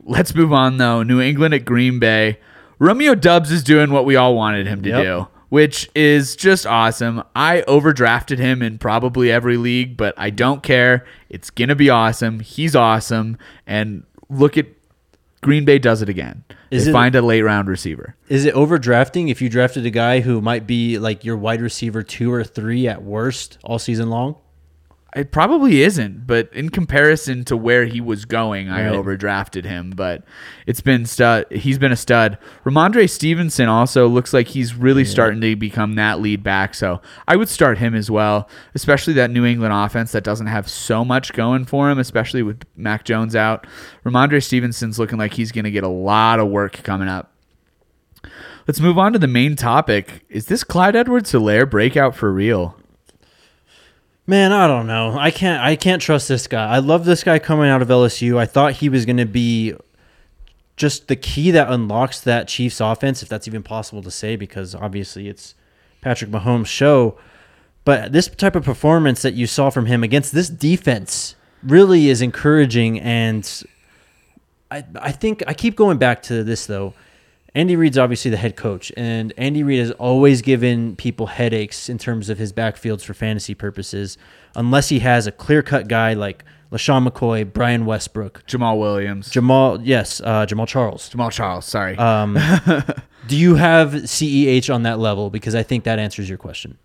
Let's 0.06 0.34
move 0.34 0.52
on 0.52 0.76
though. 0.76 1.02
New 1.02 1.20
England 1.22 1.54
at 1.54 1.64
Green 1.64 1.98
Bay. 1.98 2.38
Romeo 2.78 3.14
Doubs 3.14 3.50
is 3.50 3.64
doing 3.64 3.90
what 3.90 4.04
we 4.04 4.16
all 4.16 4.34
wanted 4.36 4.66
him 4.66 4.82
to 4.82 4.88
Yep. 4.90 5.02
do, 5.02 5.28
which 5.48 5.88
is 5.94 6.36
just 6.36 6.66
awesome. 6.66 7.22
I 7.34 7.62
overdrafted 7.66 8.36
him 8.36 8.60
in 8.60 8.76
probably 8.76 9.30
every 9.32 9.56
league, 9.56 9.96
but 9.96 10.12
I 10.18 10.28
don't 10.28 10.62
care. 10.62 11.06
It's 11.30 11.48
going 11.48 11.70
to 11.70 11.74
be 11.74 11.88
awesome. 11.88 12.40
He's 12.40 12.76
awesome. 12.76 13.38
And 13.66 14.04
look 14.28 14.58
at 14.58 14.66
Green 15.44 15.64
Bay 15.64 15.78
does 15.78 16.02
it 16.02 16.08
again. 16.08 16.42
Is 16.70 16.84
they 16.86 16.90
it- 16.90 16.92
find 16.92 17.14
a 17.14 17.22
late 17.22 17.42
round 17.42 17.68
receiver. 17.68 18.16
Is 18.28 18.44
it 18.46 18.54
overdrafting 18.54 19.30
if 19.30 19.40
you 19.42 19.48
drafted 19.48 19.84
a 19.86 19.90
guy 19.90 20.20
who 20.20 20.40
might 20.40 20.66
be 20.66 20.98
like 20.98 21.24
your 21.24 21.36
wide 21.36 21.60
receiver 21.60 22.02
two 22.02 22.32
or 22.32 22.42
three 22.42 22.88
at 22.88 23.02
worst 23.02 23.58
all 23.62 23.78
season 23.78 24.08
long? 24.10 24.36
It 25.14 25.30
probably 25.30 25.82
isn't, 25.82 26.26
but 26.26 26.50
in 26.52 26.70
comparison 26.70 27.44
to 27.44 27.56
where 27.56 27.84
he 27.84 28.00
was 28.00 28.24
going, 28.24 28.68
I 28.68 28.88
Right. 28.88 28.92
overdrafted 28.98 29.64
him. 29.64 29.92
But 29.94 30.24
it's 30.66 30.80
been 30.80 31.06
stud. 31.06 31.46
He's 31.52 31.78
been 31.78 31.92
a 31.92 31.96
stud. 31.96 32.36
Rhamondre 32.64 33.08
Stevenson 33.08 33.68
also 33.68 34.08
looks 34.08 34.32
like 34.32 34.48
he's 34.48 34.74
really 34.74 35.04
starting 35.04 35.40
to 35.40 35.54
become 35.54 35.94
that 35.94 36.20
lead 36.20 36.42
back. 36.42 36.74
So 36.74 37.00
I 37.28 37.36
would 37.36 37.48
start 37.48 37.78
him 37.78 37.94
as 37.94 38.10
well, 38.10 38.48
especially 38.74 39.12
that 39.14 39.30
New 39.30 39.44
England 39.44 39.72
offense 39.72 40.10
that 40.12 40.24
doesn't 40.24 40.48
have 40.48 40.68
so 40.68 41.04
much 41.04 41.32
going 41.32 41.64
for 41.64 41.88
him, 41.90 42.00
especially 42.00 42.42
with 42.42 42.62
Mac 42.76 43.04
Jones 43.04 43.36
out. 43.36 43.68
Rhamondre 44.04 44.42
Stevenson's 44.42 44.98
looking 44.98 45.18
like 45.18 45.34
he's 45.34 45.52
going 45.52 45.64
to 45.64 45.70
get 45.70 45.84
a 45.84 45.88
lot 45.88 46.40
of 46.40 46.48
work 46.48 46.82
coming 46.82 47.08
up. 47.08 47.30
Let's 48.66 48.80
move 48.80 48.98
on 48.98 49.12
to 49.12 49.18
the 49.18 49.28
main 49.28 49.56
topic. 49.56 50.24
Is 50.28 50.46
this 50.46 50.64
Clyde 50.64 50.96
Edwards 50.96 51.30
Helaire 51.32 51.70
breakout 51.70 52.16
for 52.16 52.32
real? 52.32 52.76
Man, 54.26 54.52
I 54.52 54.66
don't 54.66 54.86
know. 54.86 55.18
I 55.18 55.30
can't. 55.30 55.62
I 55.62 55.76
can't 55.76 56.00
trust 56.00 56.28
this 56.28 56.46
guy. 56.46 56.66
I 56.66 56.78
love 56.78 57.04
this 57.04 57.22
guy 57.22 57.38
coming 57.38 57.68
out 57.68 57.82
of 57.82 57.88
LSU. 57.88 58.38
I 58.38 58.46
thought 58.46 58.74
he 58.74 58.88
was 58.88 59.04
going 59.04 59.18
to 59.18 59.26
be 59.26 59.74
just 60.76 61.08
the 61.08 61.16
key 61.16 61.50
that 61.50 61.70
unlocks 61.70 62.20
that 62.20 62.48
Chiefs 62.48 62.80
offense, 62.80 63.22
if 63.22 63.28
that's 63.28 63.46
even 63.46 63.62
possible 63.62 64.02
to 64.02 64.10
say, 64.10 64.36
because 64.36 64.74
obviously 64.74 65.28
it's 65.28 65.54
Patrick 66.00 66.30
Mahomes' 66.30 66.66
show. 66.66 67.18
But 67.84 68.12
this 68.12 68.28
type 68.28 68.56
of 68.56 68.64
performance 68.64 69.20
that 69.22 69.34
you 69.34 69.46
saw 69.46 69.68
from 69.68 69.86
him 69.86 70.02
against 70.02 70.32
this 70.32 70.48
defense 70.48 71.36
really 71.62 72.08
is 72.08 72.22
encouraging. 72.22 72.98
And 73.00 73.48
I, 74.70 74.84
I 74.96 75.12
think 75.12 75.42
I 75.46 75.52
keep 75.52 75.76
going 75.76 75.98
back 75.98 76.22
to 76.24 76.42
this 76.42 76.64
though. 76.64 76.94
Andy 77.54 77.76
Reid's 77.76 77.96
obviously 77.96 78.30
the 78.32 78.36
head 78.36 78.56
coach, 78.56 78.90
and 78.96 79.32
Andy 79.36 79.62
Reid 79.62 79.78
has 79.78 79.92
always 79.92 80.42
given 80.42 80.96
people 80.96 81.26
headaches 81.26 81.88
in 81.88 81.98
terms 81.98 82.28
of 82.28 82.36
his 82.38 82.52
backfields 82.52 83.02
for 83.02 83.14
fantasy 83.14 83.54
purposes, 83.54 84.18
unless 84.56 84.88
he 84.88 84.98
has 85.00 85.26
a 85.28 85.32
clear 85.32 85.62
cut 85.62 85.86
guy 85.86 86.14
like 86.14 86.44
LeSean 86.72 87.06
McCoy, 87.06 87.50
Brian 87.50 87.86
Westbrook, 87.86 88.44
Jamal 88.46 88.78
Williams. 88.78 89.30
Jamal, 89.30 89.80
yes, 89.80 90.20
uh, 90.20 90.44
Jamaal 90.46 90.66
Charles. 90.66 91.08
Jamaal 91.10 91.30
Charles, 91.30 91.64
sorry. 91.64 91.96
Um, 91.96 92.36
do 93.28 93.36
you 93.36 93.54
have 93.54 93.92
CEH 93.92 94.74
on 94.74 94.82
that 94.82 94.98
level? 94.98 95.30
Because 95.30 95.54
I 95.54 95.62
think 95.62 95.84
that 95.84 96.00
answers 96.00 96.28
your 96.28 96.38
question. 96.38 96.78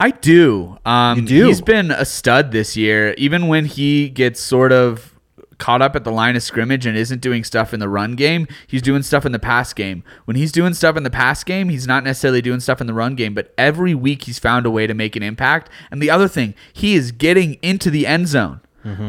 I 0.00 0.10
do. 0.10 0.76
Um, 0.84 1.20
You 1.20 1.26
do? 1.26 1.46
He's 1.46 1.60
been 1.60 1.90
a 1.92 2.04
stud 2.04 2.50
this 2.50 2.76
year. 2.76 3.14
Even 3.16 3.46
when 3.46 3.64
he 3.66 4.08
gets 4.08 4.40
sort 4.40 4.72
of 4.72 5.14
caught 5.58 5.82
up 5.82 5.96
at 5.96 6.04
the 6.04 6.10
line 6.12 6.36
of 6.36 6.42
scrimmage 6.42 6.86
and 6.86 6.96
isn't 6.96 7.20
doing 7.20 7.44
stuff 7.44 7.72
in 7.72 7.80
the 7.80 7.88
run 7.88 8.14
game, 8.14 8.46
he's 8.66 8.82
doing 8.82 9.02
stuff 9.02 9.24
in 9.24 9.32
the 9.32 9.38
pass 9.38 9.72
game. 9.72 10.04
When 10.24 10.36
he's 10.36 10.52
doing 10.52 10.74
stuff 10.74 10.96
in 10.96 11.02
the 11.02 11.10
pass 11.10 11.44
game, 11.44 11.68
he's 11.68 11.86
not 11.86 12.04
necessarily 12.04 12.42
doing 12.42 12.60
stuff 12.60 12.80
in 12.80 12.86
the 12.86 12.94
run 12.94 13.14
game, 13.14 13.34
but 13.34 13.54
every 13.56 13.94
week 13.94 14.24
he's 14.24 14.38
found 14.38 14.66
a 14.66 14.70
way 14.70 14.86
to 14.86 14.94
make 14.94 15.16
an 15.16 15.22
impact. 15.22 15.70
And 15.90 16.02
the 16.02 16.10
other 16.10 16.28
thing, 16.28 16.54
he 16.72 16.94
is 16.94 17.12
getting 17.12 17.54
into 17.62 17.90
the 17.90 18.06
end 18.06 18.28
zone 18.28 18.60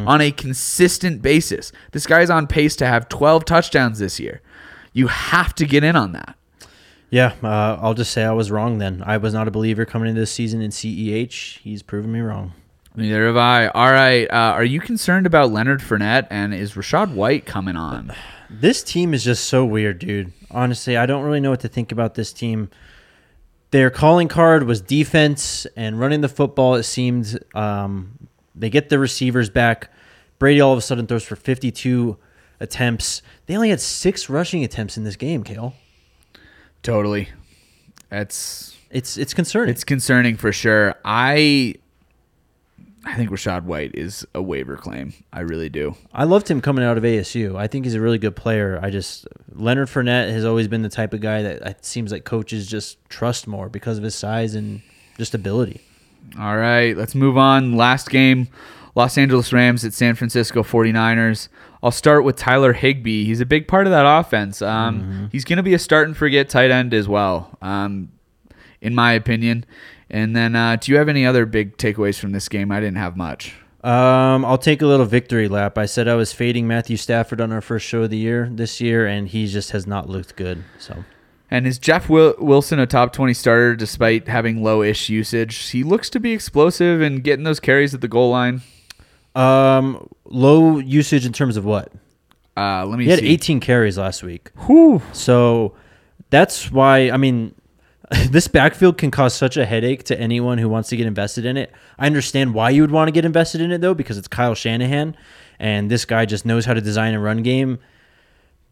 on 0.08 0.20
a 0.20 0.32
consistent 0.32 1.22
basis. 1.22 1.70
This 1.92 2.06
guy's 2.06 2.30
on 2.30 2.48
pace 2.48 2.74
to 2.76 2.86
have 2.86 3.08
12 3.08 3.44
touchdowns 3.44 4.00
this 4.00 4.18
year. 4.18 4.40
You 4.92 5.06
have 5.06 5.54
to 5.54 5.66
get 5.66 5.84
in 5.84 5.94
on 5.94 6.12
that. 6.12 6.36
Yeah, 7.10 7.34
uh, 7.42 7.78
I'll 7.80 7.94
just 7.94 8.10
say 8.10 8.24
I 8.24 8.32
was 8.32 8.50
wrong 8.50 8.78
then. 8.78 9.02
I 9.06 9.16
was 9.16 9.32
not 9.32 9.48
a 9.48 9.50
believer 9.50 9.84
coming 9.84 10.08
into 10.08 10.20
this 10.20 10.32
season 10.32 10.60
in 10.60 10.70
CEH. 10.72 11.58
He's 11.60 11.82
proven 11.82 12.12
me 12.12 12.20
wrong. 12.20 12.52
Neither 12.98 13.26
have 13.26 13.36
I. 13.36 13.68
All 13.68 13.92
right. 13.92 14.24
Uh, 14.28 14.54
are 14.54 14.64
you 14.64 14.80
concerned 14.80 15.24
about 15.24 15.52
Leonard 15.52 15.80
Fournette 15.80 16.26
and 16.30 16.52
is 16.52 16.72
Rachaad 16.72 17.14
White 17.14 17.46
coming 17.46 17.76
on? 17.76 18.12
This 18.50 18.82
team 18.82 19.14
is 19.14 19.22
just 19.22 19.44
so 19.44 19.64
weird, 19.64 20.00
dude. 20.00 20.32
Honestly, 20.50 20.96
I 20.96 21.06
don't 21.06 21.22
really 21.22 21.38
know 21.38 21.50
what 21.50 21.60
to 21.60 21.68
think 21.68 21.92
about 21.92 22.16
this 22.16 22.32
team. 22.32 22.70
Their 23.70 23.88
calling 23.90 24.26
card 24.26 24.64
was 24.64 24.80
defense 24.80 25.64
and 25.76 26.00
running 26.00 26.22
the 26.22 26.28
football. 26.28 26.74
It 26.74 26.82
seemed 26.82 27.38
um, 27.54 28.18
they 28.56 28.68
get 28.68 28.88
the 28.88 28.98
receivers 28.98 29.48
back. 29.48 29.92
Brady 30.40 30.60
all 30.60 30.72
of 30.72 30.78
a 30.78 30.82
sudden 30.82 31.06
throws 31.06 31.22
for 31.22 31.36
52 31.36 32.16
attempts. 32.58 33.22
They 33.46 33.54
only 33.54 33.70
had 33.70 33.80
six 33.80 34.28
rushing 34.28 34.64
attempts 34.64 34.96
in 34.96 35.04
this 35.04 35.14
game, 35.14 35.44
Kale. 35.44 35.74
Totally. 36.82 37.28
That's 38.08 38.74
It's 38.90 39.16
it's 39.16 39.34
concerning. 39.34 39.70
it's 39.70 39.84
concerning 39.84 40.36
for 40.36 40.50
sure. 40.52 40.96
I 41.04 41.76
I 43.04 43.14
think 43.14 43.30
Rachaad 43.30 43.64
White 43.64 43.92
is 43.94 44.26
a 44.34 44.42
waiver 44.42 44.76
claim. 44.76 45.14
I 45.32 45.40
really 45.40 45.68
do. 45.68 45.94
I 46.12 46.24
loved 46.24 46.48
him 46.50 46.60
coming 46.60 46.84
out 46.84 46.98
of 46.98 47.04
ASU. 47.04 47.56
I 47.56 47.66
think 47.66 47.84
he's 47.84 47.94
a 47.94 48.00
really 48.00 48.18
good 48.18 48.36
player. 48.36 48.78
I 48.82 48.90
just 48.90 49.26
Leonard 49.52 49.88
Fournette 49.88 50.30
has 50.30 50.44
always 50.44 50.68
been 50.68 50.82
the 50.82 50.88
type 50.88 51.14
of 51.14 51.20
guy 51.20 51.42
that 51.42 51.62
it 51.62 51.84
seems 51.84 52.12
like 52.12 52.24
coaches 52.24 52.66
just 52.66 52.98
trust 53.08 53.46
more 53.46 53.68
because 53.68 53.98
of 53.98 54.04
his 54.04 54.14
size 54.14 54.54
and 54.54 54.82
just 55.16 55.34
ability. 55.34 55.80
All 56.38 56.56
right, 56.56 56.96
let's 56.96 57.14
move 57.14 57.38
on. 57.38 57.76
Last 57.76 58.10
game, 58.10 58.48
Los 58.94 59.16
Angeles 59.16 59.52
Rams 59.52 59.84
at 59.84 59.92
San 59.94 60.14
Francisco 60.14 60.62
49ers. 60.62 61.48
I'll 61.82 61.92
start 61.92 62.24
with 62.24 62.36
Tyler 62.36 62.72
Higbee. 62.72 63.24
He's 63.24 63.40
a 63.40 63.46
big 63.46 63.68
part 63.68 63.86
of 63.86 63.92
that 63.92 64.04
offense. 64.04 64.60
Um, 64.60 65.28
He's 65.30 65.44
going 65.44 65.58
to 65.58 65.62
be 65.62 65.74
a 65.74 65.78
start 65.78 66.08
and 66.08 66.16
forget 66.16 66.48
tight 66.48 66.72
end 66.72 66.92
as 66.92 67.06
well, 67.06 67.56
um, 67.62 68.10
in 68.80 68.94
my 68.96 69.12
opinion. 69.12 69.64
And 70.10 70.34
then, 70.34 70.56
uh, 70.56 70.76
do 70.76 70.90
you 70.92 70.98
have 70.98 71.08
any 71.08 71.26
other 71.26 71.44
big 71.46 71.76
takeaways 71.76 72.18
from 72.18 72.32
this 72.32 72.48
game? 72.48 72.72
I 72.72 72.80
didn't 72.80 72.96
have 72.96 73.16
much. 73.16 73.54
Um, 73.84 74.44
I'll 74.44 74.58
take 74.58 74.82
a 74.82 74.86
little 74.86 75.06
victory 75.06 75.48
lap. 75.48 75.78
I 75.78 75.86
said 75.86 76.08
I 76.08 76.14
was 76.14 76.32
fading 76.32 76.66
Matthew 76.66 76.96
Stafford 76.96 77.40
on 77.40 77.52
our 77.52 77.60
first 77.60 77.86
show 77.86 78.02
of 78.02 78.10
the 78.10 78.16
year 78.16 78.48
this 78.52 78.80
year, 78.80 79.06
and 79.06 79.28
he 79.28 79.46
just 79.46 79.70
has 79.70 79.86
not 79.86 80.08
looked 80.08 80.34
good. 80.34 80.64
So 80.78 81.04
And 81.50 81.66
is 81.66 81.78
Jeff 81.78 82.08
Wilson 82.08 82.78
a 82.80 82.86
top 82.86 83.12
20 83.12 83.32
starter 83.34 83.76
despite 83.76 84.28
having 84.28 84.62
low 84.64 84.82
ish 84.82 85.08
usage? 85.08 85.56
He 85.70 85.84
looks 85.84 86.10
to 86.10 86.20
be 86.20 86.32
explosive 86.32 87.00
and 87.00 87.22
getting 87.22 87.44
those 87.44 87.60
carries 87.60 87.94
at 87.94 88.00
the 88.00 88.08
goal 88.08 88.30
line. 88.30 88.62
Um, 89.34 90.08
low 90.24 90.78
usage 90.78 91.24
in 91.24 91.32
terms 91.32 91.56
of 91.56 91.64
what? 91.64 91.92
Uh, 92.56 92.84
let 92.84 92.98
me 92.98 93.04
He 93.04 93.10
had 93.10 93.20
see. 93.20 93.28
18 93.28 93.60
carries 93.60 93.96
last 93.96 94.22
week. 94.24 94.50
Whew. 94.66 95.00
So 95.12 95.74
that's 96.30 96.72
why, 96.72 97.10
I 97.10 97.16
mean, 97.16 97.54
this 98.30 98.48
backfield 98.48 98.96
can 98.96 99.10
cause 99.10 99.34
such 99.34 99.56
a 99.56 99.66
headache 99.66 100.04
to 100.04 100.18
anyone 100.18 100.58
who 100.58 100.68
wants 100.68 100.88
to 100.88 100.96
get 100.96 101.06
invested 101.06 101.44
in 101.44 101.56
it. 101.56 101.72
I 101.98 102.06
understand 102.06 102.54
why 102.54 102.70
you 102.70 102.82
would 102.82 102.90
want 102.90 103.08
to 103.08 103.12
get 103.12 103.24
invested 103.24 103.60
in 103.60 103.70
it, 103.70 103.80
though, 103.80 103.94
because 103.94 104.16
it's 104.16 104.28
Kyle 104.28 104.54
Shanahan, 104.54 105.16
and 105.58 105.90
this 105.90 106.04
guy 106.04 106.24
just 106.24 106.46
knows 106.46 106.64
how 106.64 106.74
to 106.74 106.80
design 106.80 107.14
a 107.14 107.20
run 107.20 107.42
game. 107.42 107.78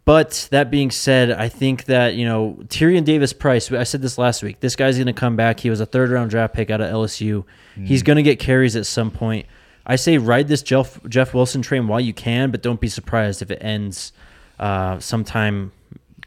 But 0.07 0.49
that 0.53 0.70
being 0.70 0.92
said, 0.92 1.33
I 1.33 1.49
think 1.49 1.87
that, 1.87 2.14
you 2.14 2.25
know, 2.25 2.57
Tyrion 2.68 3.05
Davis 3.05 3.33
Price, 3.33 3.70
I 3.72 3.83
said 3.83 4.03
this 4.03 4.18
last 4.18 4.42
week, 4.42 4.61
this 4.61 4.77
guy's 4.77 4.96
going 4.96 5.09
to 5.09 5.12
come 5.12 5.35
back. 5.35 5.59
He 5.59 5.68
was 5.68 5.81
a 5.81 5.87
third 5.87 6.11
round 6.11 6.31
draft 6.31 6.55
pick 6.55 6.70
out 6.70 6.81
of 6.81 6.88
LSU. 6.88 7.44
He's 7.75 8.05
going 8.05 8.16
to 8.16 8.22
get 8.22 8.38
carries 8.38 8.77
at 8.77 8.87
some 8.87 9.11
point. 9.11 9.46
I 9.85 9.96
say 9.96 10.16
ride 10.18 10.46
this 10.46 10.62
Jeff, 10.62 11.01
Jeff 11.09 11.35
Wilson 11.35 11.61
train 11.61 11.88
while 11.88 12.01
you 12.01 12.14
can, 12.14 12.53
but 12.53 12.62
don't 12.62 12.81
be 12.81 12.88
surprised 12.88 13.42
if 13.42 13.51
it 13.51 13.59
ends 13.61 14.12
uh, 14.61 15.01
sometime 15.01 15.72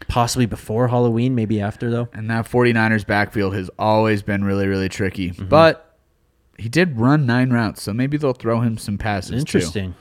possibly 0.07 0.45
before 0.45 0.87
Halloween, 0.87 1.35
maybe 1.35 1.61
after, 1.61 1.89
though. 1.89 2.09
And 2.13 2.29
that 2.29 2.45
49ers 2.45 3.05
backfield 3.05 3.53
has 3.55 3.69
always 3.77 4.21
been 4.23 4.43
really, 4.43 4.67
really 4.67 4.89
tricky. 4.89 5.31
But 5.31 5.95
he 6.57 6.69
did 6.69 6.99
run 6.99 7.25
nine 7.25 7.51
routes, 7.51 7.81
so 7.81 7.93
maybe 7.93 8.17
they'll 8.17 8.33
throw 8.33 8.61
him 8.61 8.77
some 8.77 8.97
passes. 8.97 9.29
too. 9.29 9.39
Interesting. 9.39 9.95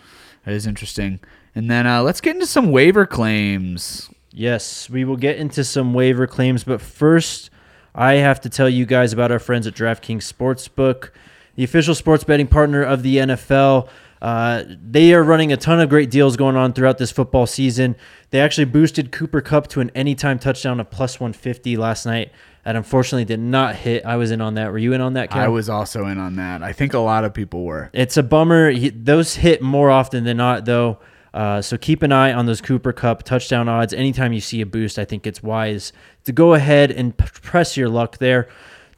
That 0.45 0.55
is 0.55 0.67
interesting. 0.67 1.21
And 1.55 1.71
then 1.71 1.87
uh, 1.87 2.03
let's 2.03 2.21
get 2.21 2.35
into 2.35 2.47
some 2.47 2.71
waiver 2.71 3.07
claims. 3.07 4.11
Yes, 4.33 4.89
we 4.89 5.05
will 5.05 5.17
get 5.17 5.37
into 5.37 5.65
some 5.65 5.95
waiver 5.95 6.27
claims, 6.27 6.65
but 6.65 6.81
first, 6.81 7.51
I 7.95 8.15
have 8.15 8.41
to 8.43 8.49
tell 8.49 8.69
you 8.69 8.87
guys 8.87 9.13
about 9.13 9.33
our 9.33 9.39
friends 9.39 9.67
at 9.67 9.75
DraftKings 9.75 10.31
Sportsbook, 10.33 11.11
the 11.57 11.65
official 11.65 11.95
sports 11.95 12.23
betting 12.25 12.47
partner 12.47 12.83
of 12.83 13.03
the 13.03 13.17
NFL. 13.17 13.89
Uh, 14.21 14.65
they 14.69 15.15
are 15.15 15.23
running 15.23 15.53
a 15.53 15.57
ton 15.57 15.81
of 15.81 15.89
great 15.89 16.11
deals 16.11 16.37
going 16.37 16.57
on 16.57 16.73
throughout 16.73 16.99
this 16.99 17.11
football 17.11 17.47
season. 17.47 17.97
They 18.31 18.41
actually 18.41 18.67
boosted 18.67 19.13
Cooper 19.13 19.41
Kupp 19.41 19.69
to 19.69 19.81
an 19.81 19.91
anytime 19.95 20.39
touchdown 20.39 20.81
of 20.81 20.91
plus 20.91 21.21
150 21.21 21.77
last 21.77 22.05
night. 22.07 22.33
That 22.65 22.77
unfortunately 22.77 23.25
did 23.25 23.41
not 23.41 23.77
hit. 23.77 24.05
I 24.05 24.17
was 24.17 24.31
in 24.31 24.41
on 24.41 24.55
that. 24.55 24.71
Were 24.71 24.79
you 24.79 24.93
in 24.93 25.01
on 25.01 25.15
that, 25.15 25.31
Cal? 25.31 25.41
I 25.41 25.49
was 25.49 25.71
also 25.71 26.07
in 26.07 26.19
on 26.19 26.37
that. 26.37 26.63
I 26.63 26.73
think 26.73 26.93
a 26.93 26.99
lot 26.99 27.25
of 27.25 27.33
people 27.33 27.65
were. 27.65 27.89
It's 27.95 28.17
a 28.17 28.23
bummer. 28.23 28.75
Those 28.91 29.37
hit 29.37 29.63
more 29.63 29.91
often 29.91 30.25
than 30.25 30.37
not, 30.37 30.67
though. 30.67 30.99
Uh, 31.33 31.63
so 31.63 31.79
keep 31.79 32.03
an 32.03 32.13
eye 32.13 32.33
on 32.33 32.47
those 32.47 32.61
Cooper 32.61 32.93
Kupp 32.93 33.23
touchdown 33.23 33.69
odds. 33.69 33.93
Anytime 33.93 34.33
you 34.33 34.41
see 34.41 34.61
a 34.61 34.67
boost, 34.67 34.99
I 34.99 35.05
think 35.05 35.27
it's 35.27 35.43
wise 35.43 35.93
to 36.25 36.33
go 36.33 36.55
ahead 36.55 36.91
and 36.91 37.17
press 37.17 37.77
your 37.77 37.89
luck 37.89 38.19
there. 38.19 38.49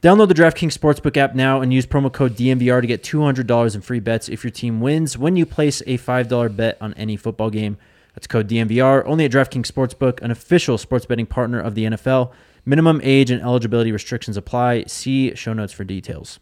Download 0.01 0.27
the 0.27 0.33
DraftKings 0.33 0.75
Sportsbook 0.75 1.15
app 1.15 1.35
now 1.35 1.61
and 1.61 1.71
use 1.71 1.85
promo 1.85 2.11
code 2.11 2.35
DMVR 2.35 2.81
to 2.81 2.87
get 2.87 3.03
$200 3.03 3.75
in 3.75 3.81
free 3.81 3.99
bets 3.99 4.29
if 4.29 4.43
your 4.43 4.49
team 4.49 4.81
wins 4.81 5.15
when 5.15 5.35
you 5.35 5.45
place 5.45 5.81
a 5.85 5.99
$5 5.99 6.55
bet 6.55 6.77
on 6.81 6.95
any 6.95 7.15
football 7.15 7.51
game. 7.51 7.77
That's 8.15 8.25
code 8.25 8.49
DMVR 8.49 9.03
only 9.05 9.25
at 9.25 9.31
DraftKings 9.31 9.67
Sportsbook, 9.71 10.19
an 10.21 10.31
official 10.31 10.79
sports 10.79 11.05
betting 11.05 11.27
partner 11.27 11.59
of 11.59 11.75
the 11.75 11.85
NFL. 11.85 12.31
Minimum 12.65 12.99
age 13.03 13.29
and 13.29 13.41
eligibility 13.43 13.91
restrictions 13.91 14.37
apply. 14.37 14.85
See 14.87 15.35
show 15.35 15.53
notes 15.53 15.71
for 15.73 15.83
details. 15.83 16.39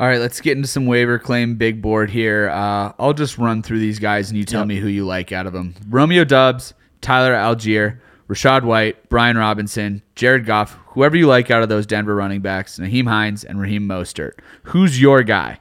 All 0.00 0.06
right, 0.06 0.20
let's 0.20 0.40
get 0.40 0.56
into 0.56 0.68
some 0.68 0.86
waiver 0.86 1.18
claim 1.18 1.56
big 1.56 1.82
board 1.82 2.08
here. 2.08 2.50
Uh, 2.50 2.92
I'll 3.00 3.14
just 3.14 3.36
run 3.36 3.64
through 3.64 3.80
these 3.80 3.98
guys 3.98 4.30
and 4.30 4.38
you 4.38 4.44
tell 4.44 4.60
Yep. 4.60 4.68
me 4.68 4.76
who 4.76 4.86
you 4.86 5.04
like 5.04 5.32
out 5.32 5.46
of 5.46 5.52
them. 5.52 5.74
Romeo 5.88 6.22
Doubs, 6.22 6.72
Tyler 7.00 7.34
Allgeier, 7.34 7.98
Rachaad 8.28 8.62
White, 8.62 9.08
Brian 9.08 9.38
Robinson, 9.38 10.02
Jared 10.14 10.44
Goff, 10.44 10.78
whoever 10.88 11.16
you 11.16 11.26
like 11.26 11.50
out 11.50 11.62
of 11.62 11.68
those 11.68 11.86
Denver 11.86 12.14
running 12.14 12.40
backs, 12.40 12.78
Nyheim 12.78 13.08
Hines, 13.08 13.42
and 13.42 13.60
Raheem 13.60 13.88
Mostert. 13.88 14.32
Who's 14.64 15.00
your 15.00 15.22
guy? 15.22 15.60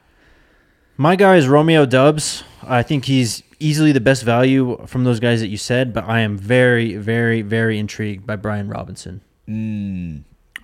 My 0.98 1.16
guy 1.16 1.38
is 1.38 1.48
Romeo 1.48 1.86
Doubs. 1.86 2.44
I 2.64 2.84
think 2.84 3.06
he's 3.06 3.44
easily 3.60 3.92
the 3.92 4.02
best 4.02 4.24
value 4.24 4.84
from 4.86 5.04
those 5.06 5.20
guys 5.20 5.40
that 5.40 5.48
you 5.48 5.58
said, 5.58 5.94
but 5.94 6.04
I 6.06 6.20
am 6.20 6.38
very, 6.38 6.96
very, 6.96 7.42
very 7.42 7.80
intrigued 7.80 8.28
by 8.28 8.36
Brian 8.36 8.68
Robinson. 8.68 9.22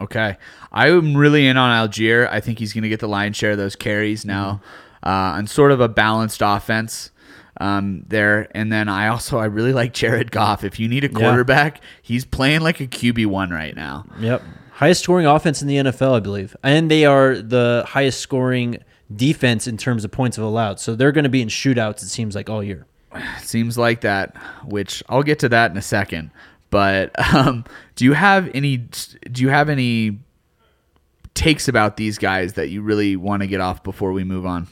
Okay. 0.01 0.37
I'm 0.71 1.15
really 1.15 1.47
in 1.47 1.55
on 1.55 1.87
Allgeier. 1.87 2.27
I 2.29 2.41
think 2.41 2.59
he's 2.59 2.73
going 2.73 2.83
to 2.83 2.89
get 2.89 2.99
the 2.99 3.07
lion's 3.07 3.37
share 3.37 3.51
of 3.51 3.57
those 3.57 3.75
carries 3.75 4.25
now 4.25 4.61
uh, 5.05 5.09
on 5.37 5.47
sort 5.47 5.71
of 5.71 5.79
a 5.79 5.87
balanced 5.87 6.41
offense 6.43 7.11
um, 7.57 8.03
there. 8.07 8.47
And 8.55 8.71
then 8.71 8.89
I 8.89 9.07
also, 9.07 9.37
I 9.37 9.45
really 9.45 9.73
like 9.73 9.93
Jared 9.93 10.31
Goff. 10.31 10.63
If 10.63 10.79
you 10.79 10.87
need 10.87 11.03
a 11.03 11.09
quarterback, 11.09 11.81
he's 12.01 12.25
playing 12.25 12.61
like 12.61 12.79
a 12.79 12.87
QB1 12.87 13.51
right 13.51 13.75
now. 13.75 14.05
Yep. 14.19 14.41
Highest 14.71 15.03
scoring 15.03 15.25
offense 15.25 15.61
in 15.61 15.67
the 15.67 15.75
NFL, 15.75 16.15
I 16.15 16.19
believe. 16.19 16.55
And 16.63 16.89
they 16.89 17.05
are 17.05 17.35
the 17.35 17.83
highest 17.87 18.19
scoring 18.19 18.77
defense 19.15 19.67
in 19.67 19.77
terms 19.77 20.03
of 20.03 20.11
points 20.11 20.37
of 20.37 20.43
allowed. 20.43 20.79
So 20.79 20.95
they're 20.95 21.11
going 21.11 21.23
to 21.23 21.29
be 21.29 21.41
in 21.41 21.47
shootouts, 21.47 22.03
it 22.03 22.09
seems 22.09 22.35
like, 22.35 22.49
all 22.49 22.63
year. 22.63 22.85
Seems 23.41 23.77
like 23.77 24.01
that, 24.01 24.35
which 24.65 25.03
I'll 25.07 25.23
get 25.23 25.39
to 25.39 25.49
that 25.49 25.69
in 25.69 25.77
a 25.77 25.81
second. 25.81 26.31
But 26.69 27.11
um, 27.35 27.65
do 27.95 28.05
you 28.05 28.13
have 28.13 28.49
any? 28.55 28.77
Do 28.77 29.43
you 29.43 29.49
have 29.49 29.69
any 29.69 30.19
takes 31.35 31.67
about 31.67 31.97
these 31.97 32.17
guys 32.17 32.53
that 32.53 32.69
you 32.69 32.81
really 32.81 33.15
want 33.15 33.41
to 33.41 33.47
get 33.47 33.61
off 33.61 33.83
before 33.83 34.11
we 34.11 34.23
move 34.23 34.45
on? 34.45 34.67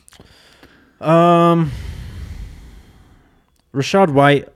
Um, 0.99 1.71
Rachaad 3.73 4.11
White, 4.11 4.49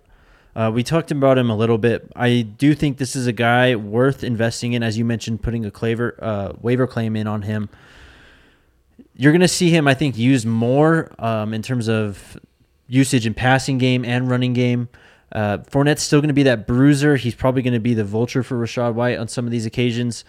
uh, 0.55 0.71
we 0.73 0.83
talked 0.83 1.11
about 1.11 1.37
him 1.37 1.49
a 1.49 1.55
little 1.55 1.77
bit. 1.77 2.11
I 2.15 2.41
do 2.41 2.73
think 2.75 2.97
this 2.97 3.15
is 3.15 3.27
a 3.27 3.33
guy 3.33 3.75
worth 3.75 4.23
investing 4.23 4.73
in, 4.73 4.83
as 4.83 4.97
you 4.97 5.05
mentioned, 5.05 5.41
putting 5.41 5.65
a 5.65 5.71
claver, 5.71 6.17
uh, 6.21 6.53
waiver 6.61 6.87
claim 6.87 7.15
in 7.15 7.27
on 7.27 7.43
him. 7.43 7.69
You're 9.15 9.31
going 9.31 9.41
to 9.41 9.47
see 9.47 9.69
him, 9.69 9.87
I 9.87 9.93
think, 9.93 10.17
used 10.17 10.45
more 10.45 11.11
um, 11.19 11.53
in 11.53 11.61
terms 11.61 11.89
of 11.89 12.37
usage 12.87 13.25
in 13.25 13.33
passing 13.33 13.77
game 13.77 14.05
and 14.05 14.29
running 14.29 14.53
game. 14.53 14.89
Uh, 15.31 15.57
Fournette's 15.69 16.03
still 16.03 16.21
going 16.21 16.29
to 16.29 16.33
be 16.33 16.43
that 16.43 16.67
bruiser. 16.67 17.15
He's 17.17 17.35
probably 17.35 17.61
going 17.61 17.73
to 17.73 17.79
be 17.79 17.93
the 17.93 18.03
vulture 18.03 18.43
for 18.43 18.57
Rachaad 18.57 18.93
White 18.93 19.17
on 19.17 19.27
some 19.27 19.45
of 19.45 19.51
these 19.51 19.65
occasions. 19.65 20.23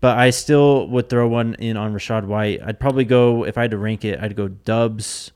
But 0.00 0.18
I 0.18 0.30
still 0.30 0.86
would 0.88 1.08
throw 1.08 1.26
one 1.26 1.54
in 1.54 1.76
on 1.76 1.92
Rachaad 1.94 2.26
White. 2.26 2.60
I'd 2.64 2.78
probably 2.78 3.04
go, 3.04 3.44
if 3.44 3.56
I 3.56 3.62
had 3.62 3.70
to 3.70 3.78
rank 3.78 4.04
it, 4.04 4.20
I'd 4.20 4.36
go 4.36 4.46
Doubs, 4.46 5.32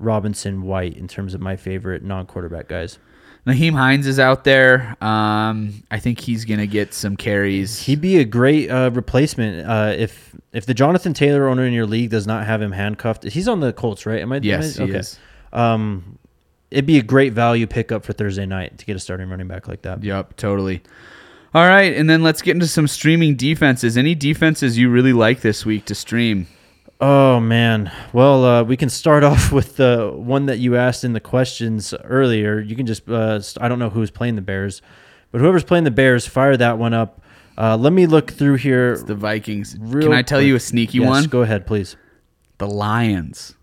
Robinson, 0.00 0.62
White 0.62 0.96
in 0.96 1.06
terms 1.06 1.34
of 1.34 1.40
my 1.40 1.56
favorite 1.56 2.02
non 2.02 2.26
quarterback 2.26 2.66
guys. 2.68 2.98
Nyheim 3.46 3.72
Hines 3.72 4.06
is 4.06 4.18
out 4.18 4.44
there. 4.44 4.96
Um, 5.02 5.82
I 5.90 5.98
think 5.98 6.20
he's 6.20 6.44
gonna 6.44 6.66
get 6.66 6.92
some 6.92 7.16
carries. 7.16 7.80
He'd 7.82 8.00
be 8.00 8.18
a 8.18 8.24
great 8.24 8.70
uh, 8.70 8.90
replacement 8.92 9.66
uh, 9.66 9.94
if 9.96 10.34
if 10.52 10.66
the 10.66 10.74
Jonathan 10.74 11.14
Taylor 11.14 11.48
owner 11.48 11.64
in 11.64 11.72
your 11.72 11.86
league 11.86 12.10
does 12.10 12.26
not 12.26 12.44
have 12.46 12.60
him 12.60 12.72
handcuffed. 12.72 13.24
He's 13.24 13.48
on 13.48 13.60
the 13.60 13.72
Colts, 13.72 14.04
right? 14.04 14.20
Am 14.20 14.32
I? 14.32 14.40
Yes, 14.42 14.78
am 14.78 14.84
I- 14.84 14.86
he 14.88 14.94
is. 14.94 15.18
Um, 15.52 16.18
it'd 16.70 16.86
be 16.86 16.98
a 16.98 17.02
great 17.02 17.32
value 17.32 17.66
pickup 17.66 18.04
for 18.04 18.12
Thursday 18.12 18.46
night 18.46 18.76
to 18.78 18.84
get 18.84 18.94
a 18.94 18.98
starting 19.00 19.28
running 19.30 19.48
back 19.48 19.66
like 19.68 19.82
that. 19.82 20.04
Yep, 20.04 20.36
totally. 20.36 20.82
All 21.54 21.66
right, 21.66 21.96
and 21.96 22.08
then 22.08 22.22
let's 22.22 22.42
get 22.42 22.54
into 22.54 22.68
some 22.68 22.86
streaming 22.86 23.34
defenses. 23.34 23.96
Any 23.96 24.14
defenses 24.14 24.78
you 24.78 24.88
really 24.88 25.12
like 25.12 25.40
this 25.40 25.66
week 25.66 25.86
to 25.86 25.94
stream? 25.96 26.46
Oh 27.00 27.40
man. 27.40 27.90
Well, 28.12 28.44
uh, 28.44 28.62
we 28.62 28.76
can 28.76 28.88
start 28.90 29.24
off 29.30 29.52
with 29.52 29.76
the 29.76 30.12
one 30.14 30.46
that 30.46 30.58
you 30.58 30.76
asked 30.76 31.04
in 31.04 31.12
the 31.12 31.20
questions 31.20 31.94
earlier. 32.04 32.60
You 32.60 32.76
can 32.76 32.86
just 32.86 33.08
uh, 33.08 33.40
I 33.60 33.68
don't 33.68 33.78
know 33.78 33.90
who's 33.90 34.10
playing 34.10 34.36
the 34.36 34.42
Bears, 34.42 34.82
but 35.32 35.40
whoever's 35.40 35.64
playing 35.64 35.84
the 35.84 35.90
Bears, 35.90 36.26
fire 36.26 36.56
that 36.56 36.78
one 36.78 36.94
up. 36.94 37.22
Uh, 37.56 37.76
let 37.76 37.92
me 37.92 38.06
look 38.06 38.30
through 38.30 38.56
here. 38.56 38.96
The 38.96 39.14
Vikings. 39.14 39.76
real 39.78 40.08
Can 40.08 40.12
I 40.12 40.22
tell 40.22 40.40
you 40.40 40.56
a 40.56 40.60
sneaky 40.60 40.98
Yes, 40.98 41.08
one? 41.08 41.24
Go 41.24 41.42
ahead, 41.42 41.66
please. 41.66 41.96
The 42.58 42.68
Lions 42.68 43.54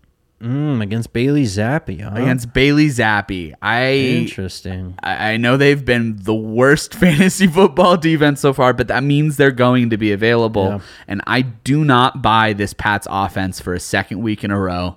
Mm, 0.42 0.80
against 0.82 1.12
Bailey 1.12 1.44
Zappe, 1.44 2.00
huh? 2.00 2.14
against 2.14 2.52
Bailey 2.52 2.86
Zappe. 2.86 3.54
I 3.60 3.92
Interesting. 3.92 4.94
I 5.02 5.32
I 5.32 5.36
know 5.36 5.56
they've 5.56 5.84
been 5.84 6.16
the 6.22 6.34
worst 6.34 6.94
fantasy 6.94 7.48
football 7.48 7.96
defense 7.96 8.40
so 8.40 8.52
far, 8.52 8.72
but 8.72 8.86
that 8.86 9.02
means 9.02 9.36
they're 9.36 9.50
going 9.50 9.90
to 9.90 9.96
be 9.96 10.12
available. 10.12 10.68
Yeah. 10.68 10.80
And 11.08 11.22
I 11.26 11.42
do 11.42 11.84
not 11.84 12.22
buy 12.22 12.52
this 12.52 12.72
Pats 12.72 13.08
offense 13.10 13.60
for 13.60 13.74
a 13.74 13.80
second 13.80 14.22
week 14.22 14.44
in 14.44 14.52
a 14.52 14.60
row 14.60 14.96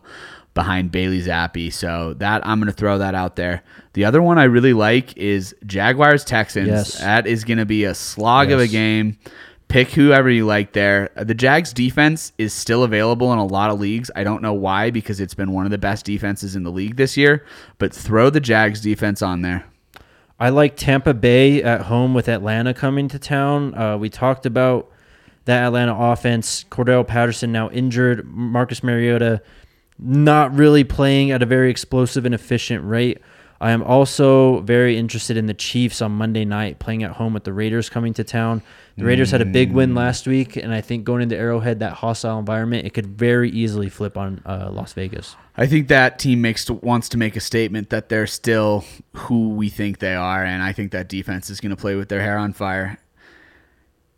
behind 0.53 0.91
Bailey 0.91 1.21
Zappe. 1.21 1.73
So 1.73 2.13
that 2.15 2.45
I'm 2.45 2.59
going 2.59 2.71
to 2.71 2.77
throw 2.77 2.99
that 2.99 3.15
out 3.15 3.35
there. 3.35 3.63
The 3.93 4.05
other 4.05 4.21
one 4.21 4.37
I 4.37 4.43
really 4.43 4.73
like 4.73 5.17
is 5.17 5.55
Jaguars 5.65 6.23
Texans. 6.23 6.67
Yes. 6.67 6.99
That 6.99 7.25
is 7.25 7.43
going 7.43 7.57
to 7.57 7.65
be 7.65 7.83
a 7.85 7.95
slog 7.95 8.51
of 8.51 8.59
a 8.59 8.67
game. 8.67 9.17
Pick 9.71 9.91
whoever 9.91 10.29
you 10.29 10.45
like 10.45 10.73
there. 10.73 11.11
The 11.15 11.33
Jags 11.33 11.71
defense 11.71 12.33
is 12.37 12.53
still 12.53 12.83
available 12.83 13.31
in 13.31 13.39
a 13.39 13.45
lot 13.45 13.69
of 13.69 13.79
leagues. 13.79 14.11
I 14.13 14.25
don't 14.25 14.41
know 14.41 14.51
why 14.51 14.91
because 14.91 15.21
it's 15.21 15.33
been 15.33 15.53
one 15.53 15.63
of 15.63 15.71
the 15.71 15.77
best 15.77 16.03
defenses 16.03 16.57
in 16.57 16.63
the 16.63 16.69
league 16.69 16.97
this 16.97 17.15
year, 17.15 17.45
but 17.77 17.93
throw 17.93 18.29
the 18.29 18.41
Jags 18.41 18.81
defense 18.81 19.21
on 19.21 19.43
there. 19.43 19.63
I 20.37 20.49
like 20.49 20.75
Tampa 20.75 21.13
Bay 21.13 21.63
at 21.63 21.83
home 21.83 22.13
with 22.13 22.27
Atlanta 22.27 22.73
coming 22.73 23.07
to 23.07 23.17
town. 23.17 23.73
Uh, 23.73 23.97
we 23.97 24.09
talked 24.09 24.45
about 24.45 24.91
that 25.45 25.63
Atlanta 25.63 25.95
offense. 25.95 26.65
Cordarrelle 26.65 27.07
Patterson 27.07 27.53
now 27.53 27.69
injured. 27.69 28.27
Marcus 28.27 28.83
Mariota 28.83 29.41
not 29.97 30.53
really 30.53 30.83
playing 30.83 31.31
at 31.31 31.41
a 31.41 31.45
very 31.45 31.71
explosive 31.71 32.25
and 32.25 32.35
efficient 32.35 32.83
rate. 32.83 33.19
I 33.61 33.71
am 33.71 33.83
also 33.83 34.61
very 34.61 34.97
interested 34.97 35.37
in 35.37 35.45
the 35.45 35.53
Chiefs 35.53 36.01
on 36.01 36.13
Monday 36.13 36.45
night 36.45 36.79
playing 36.79 37.03
at 37.03 37.11
home 37.11 37.31
with 37.35 37.43
the 37.43 37.53
Raiders 37.53 37.89
coming 37.91 38.11
to 38.15 38.23
town. 38.23 38.63
The 38.97 39.05
Raiders 39.05 39.29
had 39.29 39.41
a 39.41 39.45
big 39.45 39.71
win 39.71 39.93
last 39.93 40.25
week, 40.25 40.55
and 40.55 40.73
I 40.73 40.81
think 40.81 41.03
going 41.03 41.21
into 41.21 41.37
Arrowhead, 41.37 41.79
that 41.79 41.93
hostile 41.93 42.39
environment, 42.39 42.87
it 42.87 42.95
could 42.95 43.05
very 43.05 43.51
easily 43.51 43.87
flip 43.87 44.17
on 44.17 44.41
uh, 44.47 44.71
Las 44.71 44.93
Vegas. 44.93 45.35
I 45.55 45.67
think 45.67 45.89
that 45.89 46.17
team 46.17 46.41
makes 46.41 46.67
wants 46.69 47.07
to 47.09 47.17
make 47.17 47.35
a 47.35 47.39
statement 47.39 47.91
that 47.91 48.09
they're 48.09 48.25
still 48.25 48.83
who 49.13 49.49
we 49.49 49.69
think 49.69 49.99
they 49.99 50.15
are, 50.15 50.43
and 50.43 50.63
I 50.63 50.73
think 50.73 50.91
that 50.93 51.07
defense 51.07 51.51
is 51.51 51.61
going 51.61 51.69
to 51.69 51.75
play 51.75 51.93
with 51.93 52.09
their 52.09 52.21
hair 52.21 52.39
on 52.39 52.53
fire. 52.53 52.97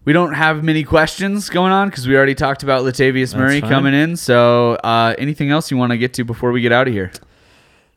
We 0.05 0.13
don't 0.13 0.33
have 0.33 0.63
many 0.63 0.85
questions 0.85 1.49
going 1.49 1.73
on 1.73 1.89
because 1.89 2.07
we 2.07 2.15
already 2.15 2.35
talked 2.35 2.63
about 2.63 2.83
Latavius 2.83 3.37
Murray 3.37 3.59
coming 3.59 3.93
in. 3.93 4.15
So, 4.15 4.75
uh, 4.75 5.15
anything 5.17 5.49
else 5.49 5.69
you 5.69 5.75
want 5.75 5.91
to 5.91 5.97
get 5.97 6.13
to 6.13 6.23
before 6.23 6.53
we 6.53 6.61
get 6.61 6.71
out 6.71 6.87
of 6.87 6.93
here? 6.93 7.11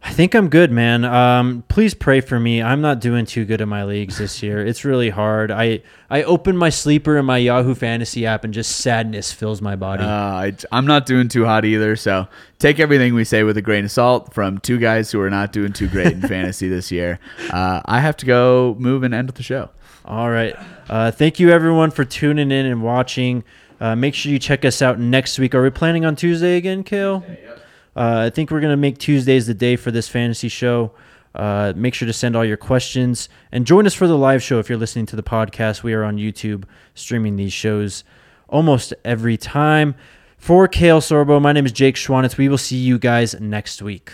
I 0.07 0.11
think 0.11 0.37
I'm 0.37 0.49
good, 0.49 0.71
man. 0.71 1.05
Um, 1.05 1.65
please 1.67 1.93
pray 1.93 2.21
for 2.21 2.39
me. 2.39 2.63
I'm 2.63 2.81
not 2.81 3.01
doing 3.01 3.27
too 3.27 3.45
good 3.45 3.61
in 3.61 3.69
my 3.69 3.83
leagues 3.83 4.19
this 4.19 4.41
year. 4.41 4.65
It's 4.65 4.85
really 4.85 5.11
hard. 5.11 5.51
I 5.51 5.83
I 6.09 6.23
open 6.23 6.57
my 6.57 6.69
sleeper 6.71 7.19
in 7.19 7.25
my 7.25 7.39
Yahoo 7.39 7.75
Fantasy 7.75 8.25
app, 8.25 8.45
and 8.45 8.55
just 8.55 8.77
sadness 8.77 9.33
fills 9.33 9.61
my 9.61 9.75
body. 9.75 10.05
Uh, 10.05 10.09
I, 10.09 10.53
I'm 10.71 10.87
not 10.87 11.07
doing 11.07 11.27
too 11.27 11.45
hot 11.45 11.65
either. 11.65 11.97
So, 11.97 12.29
take 12.61 12.79
everything 12.79 13.15
we 13.15 13.25
say 13.25 13.43
with 13.43 13.57
a 13.57 13.63
grain 13.63 13.85
of 13.85 13.91
salt 13.91 14.33
from 14.33 14.59
two 14.59 14.79
guys 14.79 15.11
who 15.11 15.21
are 15.21 15.29
not 15.29 15.53
doing 15.53 15.73
too 15.73 15.89
great 15.89 16.13
in 16.13 16.21
fantasy 16.29 16.69
this 16.69 16.93
year. 16.93 17.19
Uh, 17.51 17.83
I 17.85 17.99
have 17.99 18.17
to 18.19 18.27
go 18.27 18.77
move 18.79 19.03
and 19.03 19.13
end 19.13 19.31
the 19.31 19.43
show. 19.43 19.71
All 20.05 20.31
right. 20.31 20.55
Uh, 20.89 21.11
thank 21.11 21.41
you, 21.41 21.51
everyone, 21.51 21.91
for 21.91 22.05
tuning 22.05 22.53
in 22.53 22.65
and 22.65 22.81
watching. 22.81 23.43
Uh, 23.81 23.97
make 23.97 24.15
sure 24.15 24.31
you 24.31 24.39
check 24.39 24.65
us 24.65 24.81
out 24.81 25.01
next 25.01 25.37
week. 25.41 25.53
Are 25.53 25.63
we 25.65 25.71
planning 25.71 26.05
on 26.05 26.15
Tuesday 26.15 26.57
again, 26.57 26.85
Kale? 26.85 27.25
Uh, 27.97 28.25
I 28.27 28.31
think 28.31 28.51
we're 28.51 28.61
going 28.61 28.73
to 28.73 28.77
make 28.77 28.99
Tuesdays 28.99 29.47
the 29.47 29.55
day 29.55 29.77
for 29.77 29.91
this 29.91 30.07
fantasy 30.09 30.49
show. 30.49 30.93
Uh, 31.35 31.73
make 31.77 31.95
sure 31.95 32.07
to 32.07 32.13
send 32.13 32.37
all 32.37 32.45
your 32.45 32.57
questions 32.57 33.29
and 33.53 33.67
join 33.67 33.87
us 33.87 33.95
for 33.95 34.07
the 34.07 34.17
live 34.17 34.43
show 34.43 34.59
if 34.59 34.69
you're 34.69 34.79
listening 34.79 35.07
to 35.07 35.17
the 35.17 35.23
podcast. 35.23 35.83
We 35.83 35.95
are 35.95 36.05
on 36.05 36.17
YouTube 36.17 36.65
streaming 36.95 37.37
these 37.37 37.53
shows 37.53 38.05
almost 38.49 38.95
every 39.05 39.37
time. 39.37 39.95
For 40.39 40.69
Kale 40.69 41.01
Sorbo, 41.01 41.41
my 41.41 41.53
name 41.53 41.67
is 41.67 41.73
Jake 41.73 41.97
Schwanitz. 41.97 42.37
We 42.37 42.49
will 42.49 42.59
see 42.59 42.77
you 42.77 42.99
guys 42.99 43.39
next 43.41 43.83
week. 43.83 44.13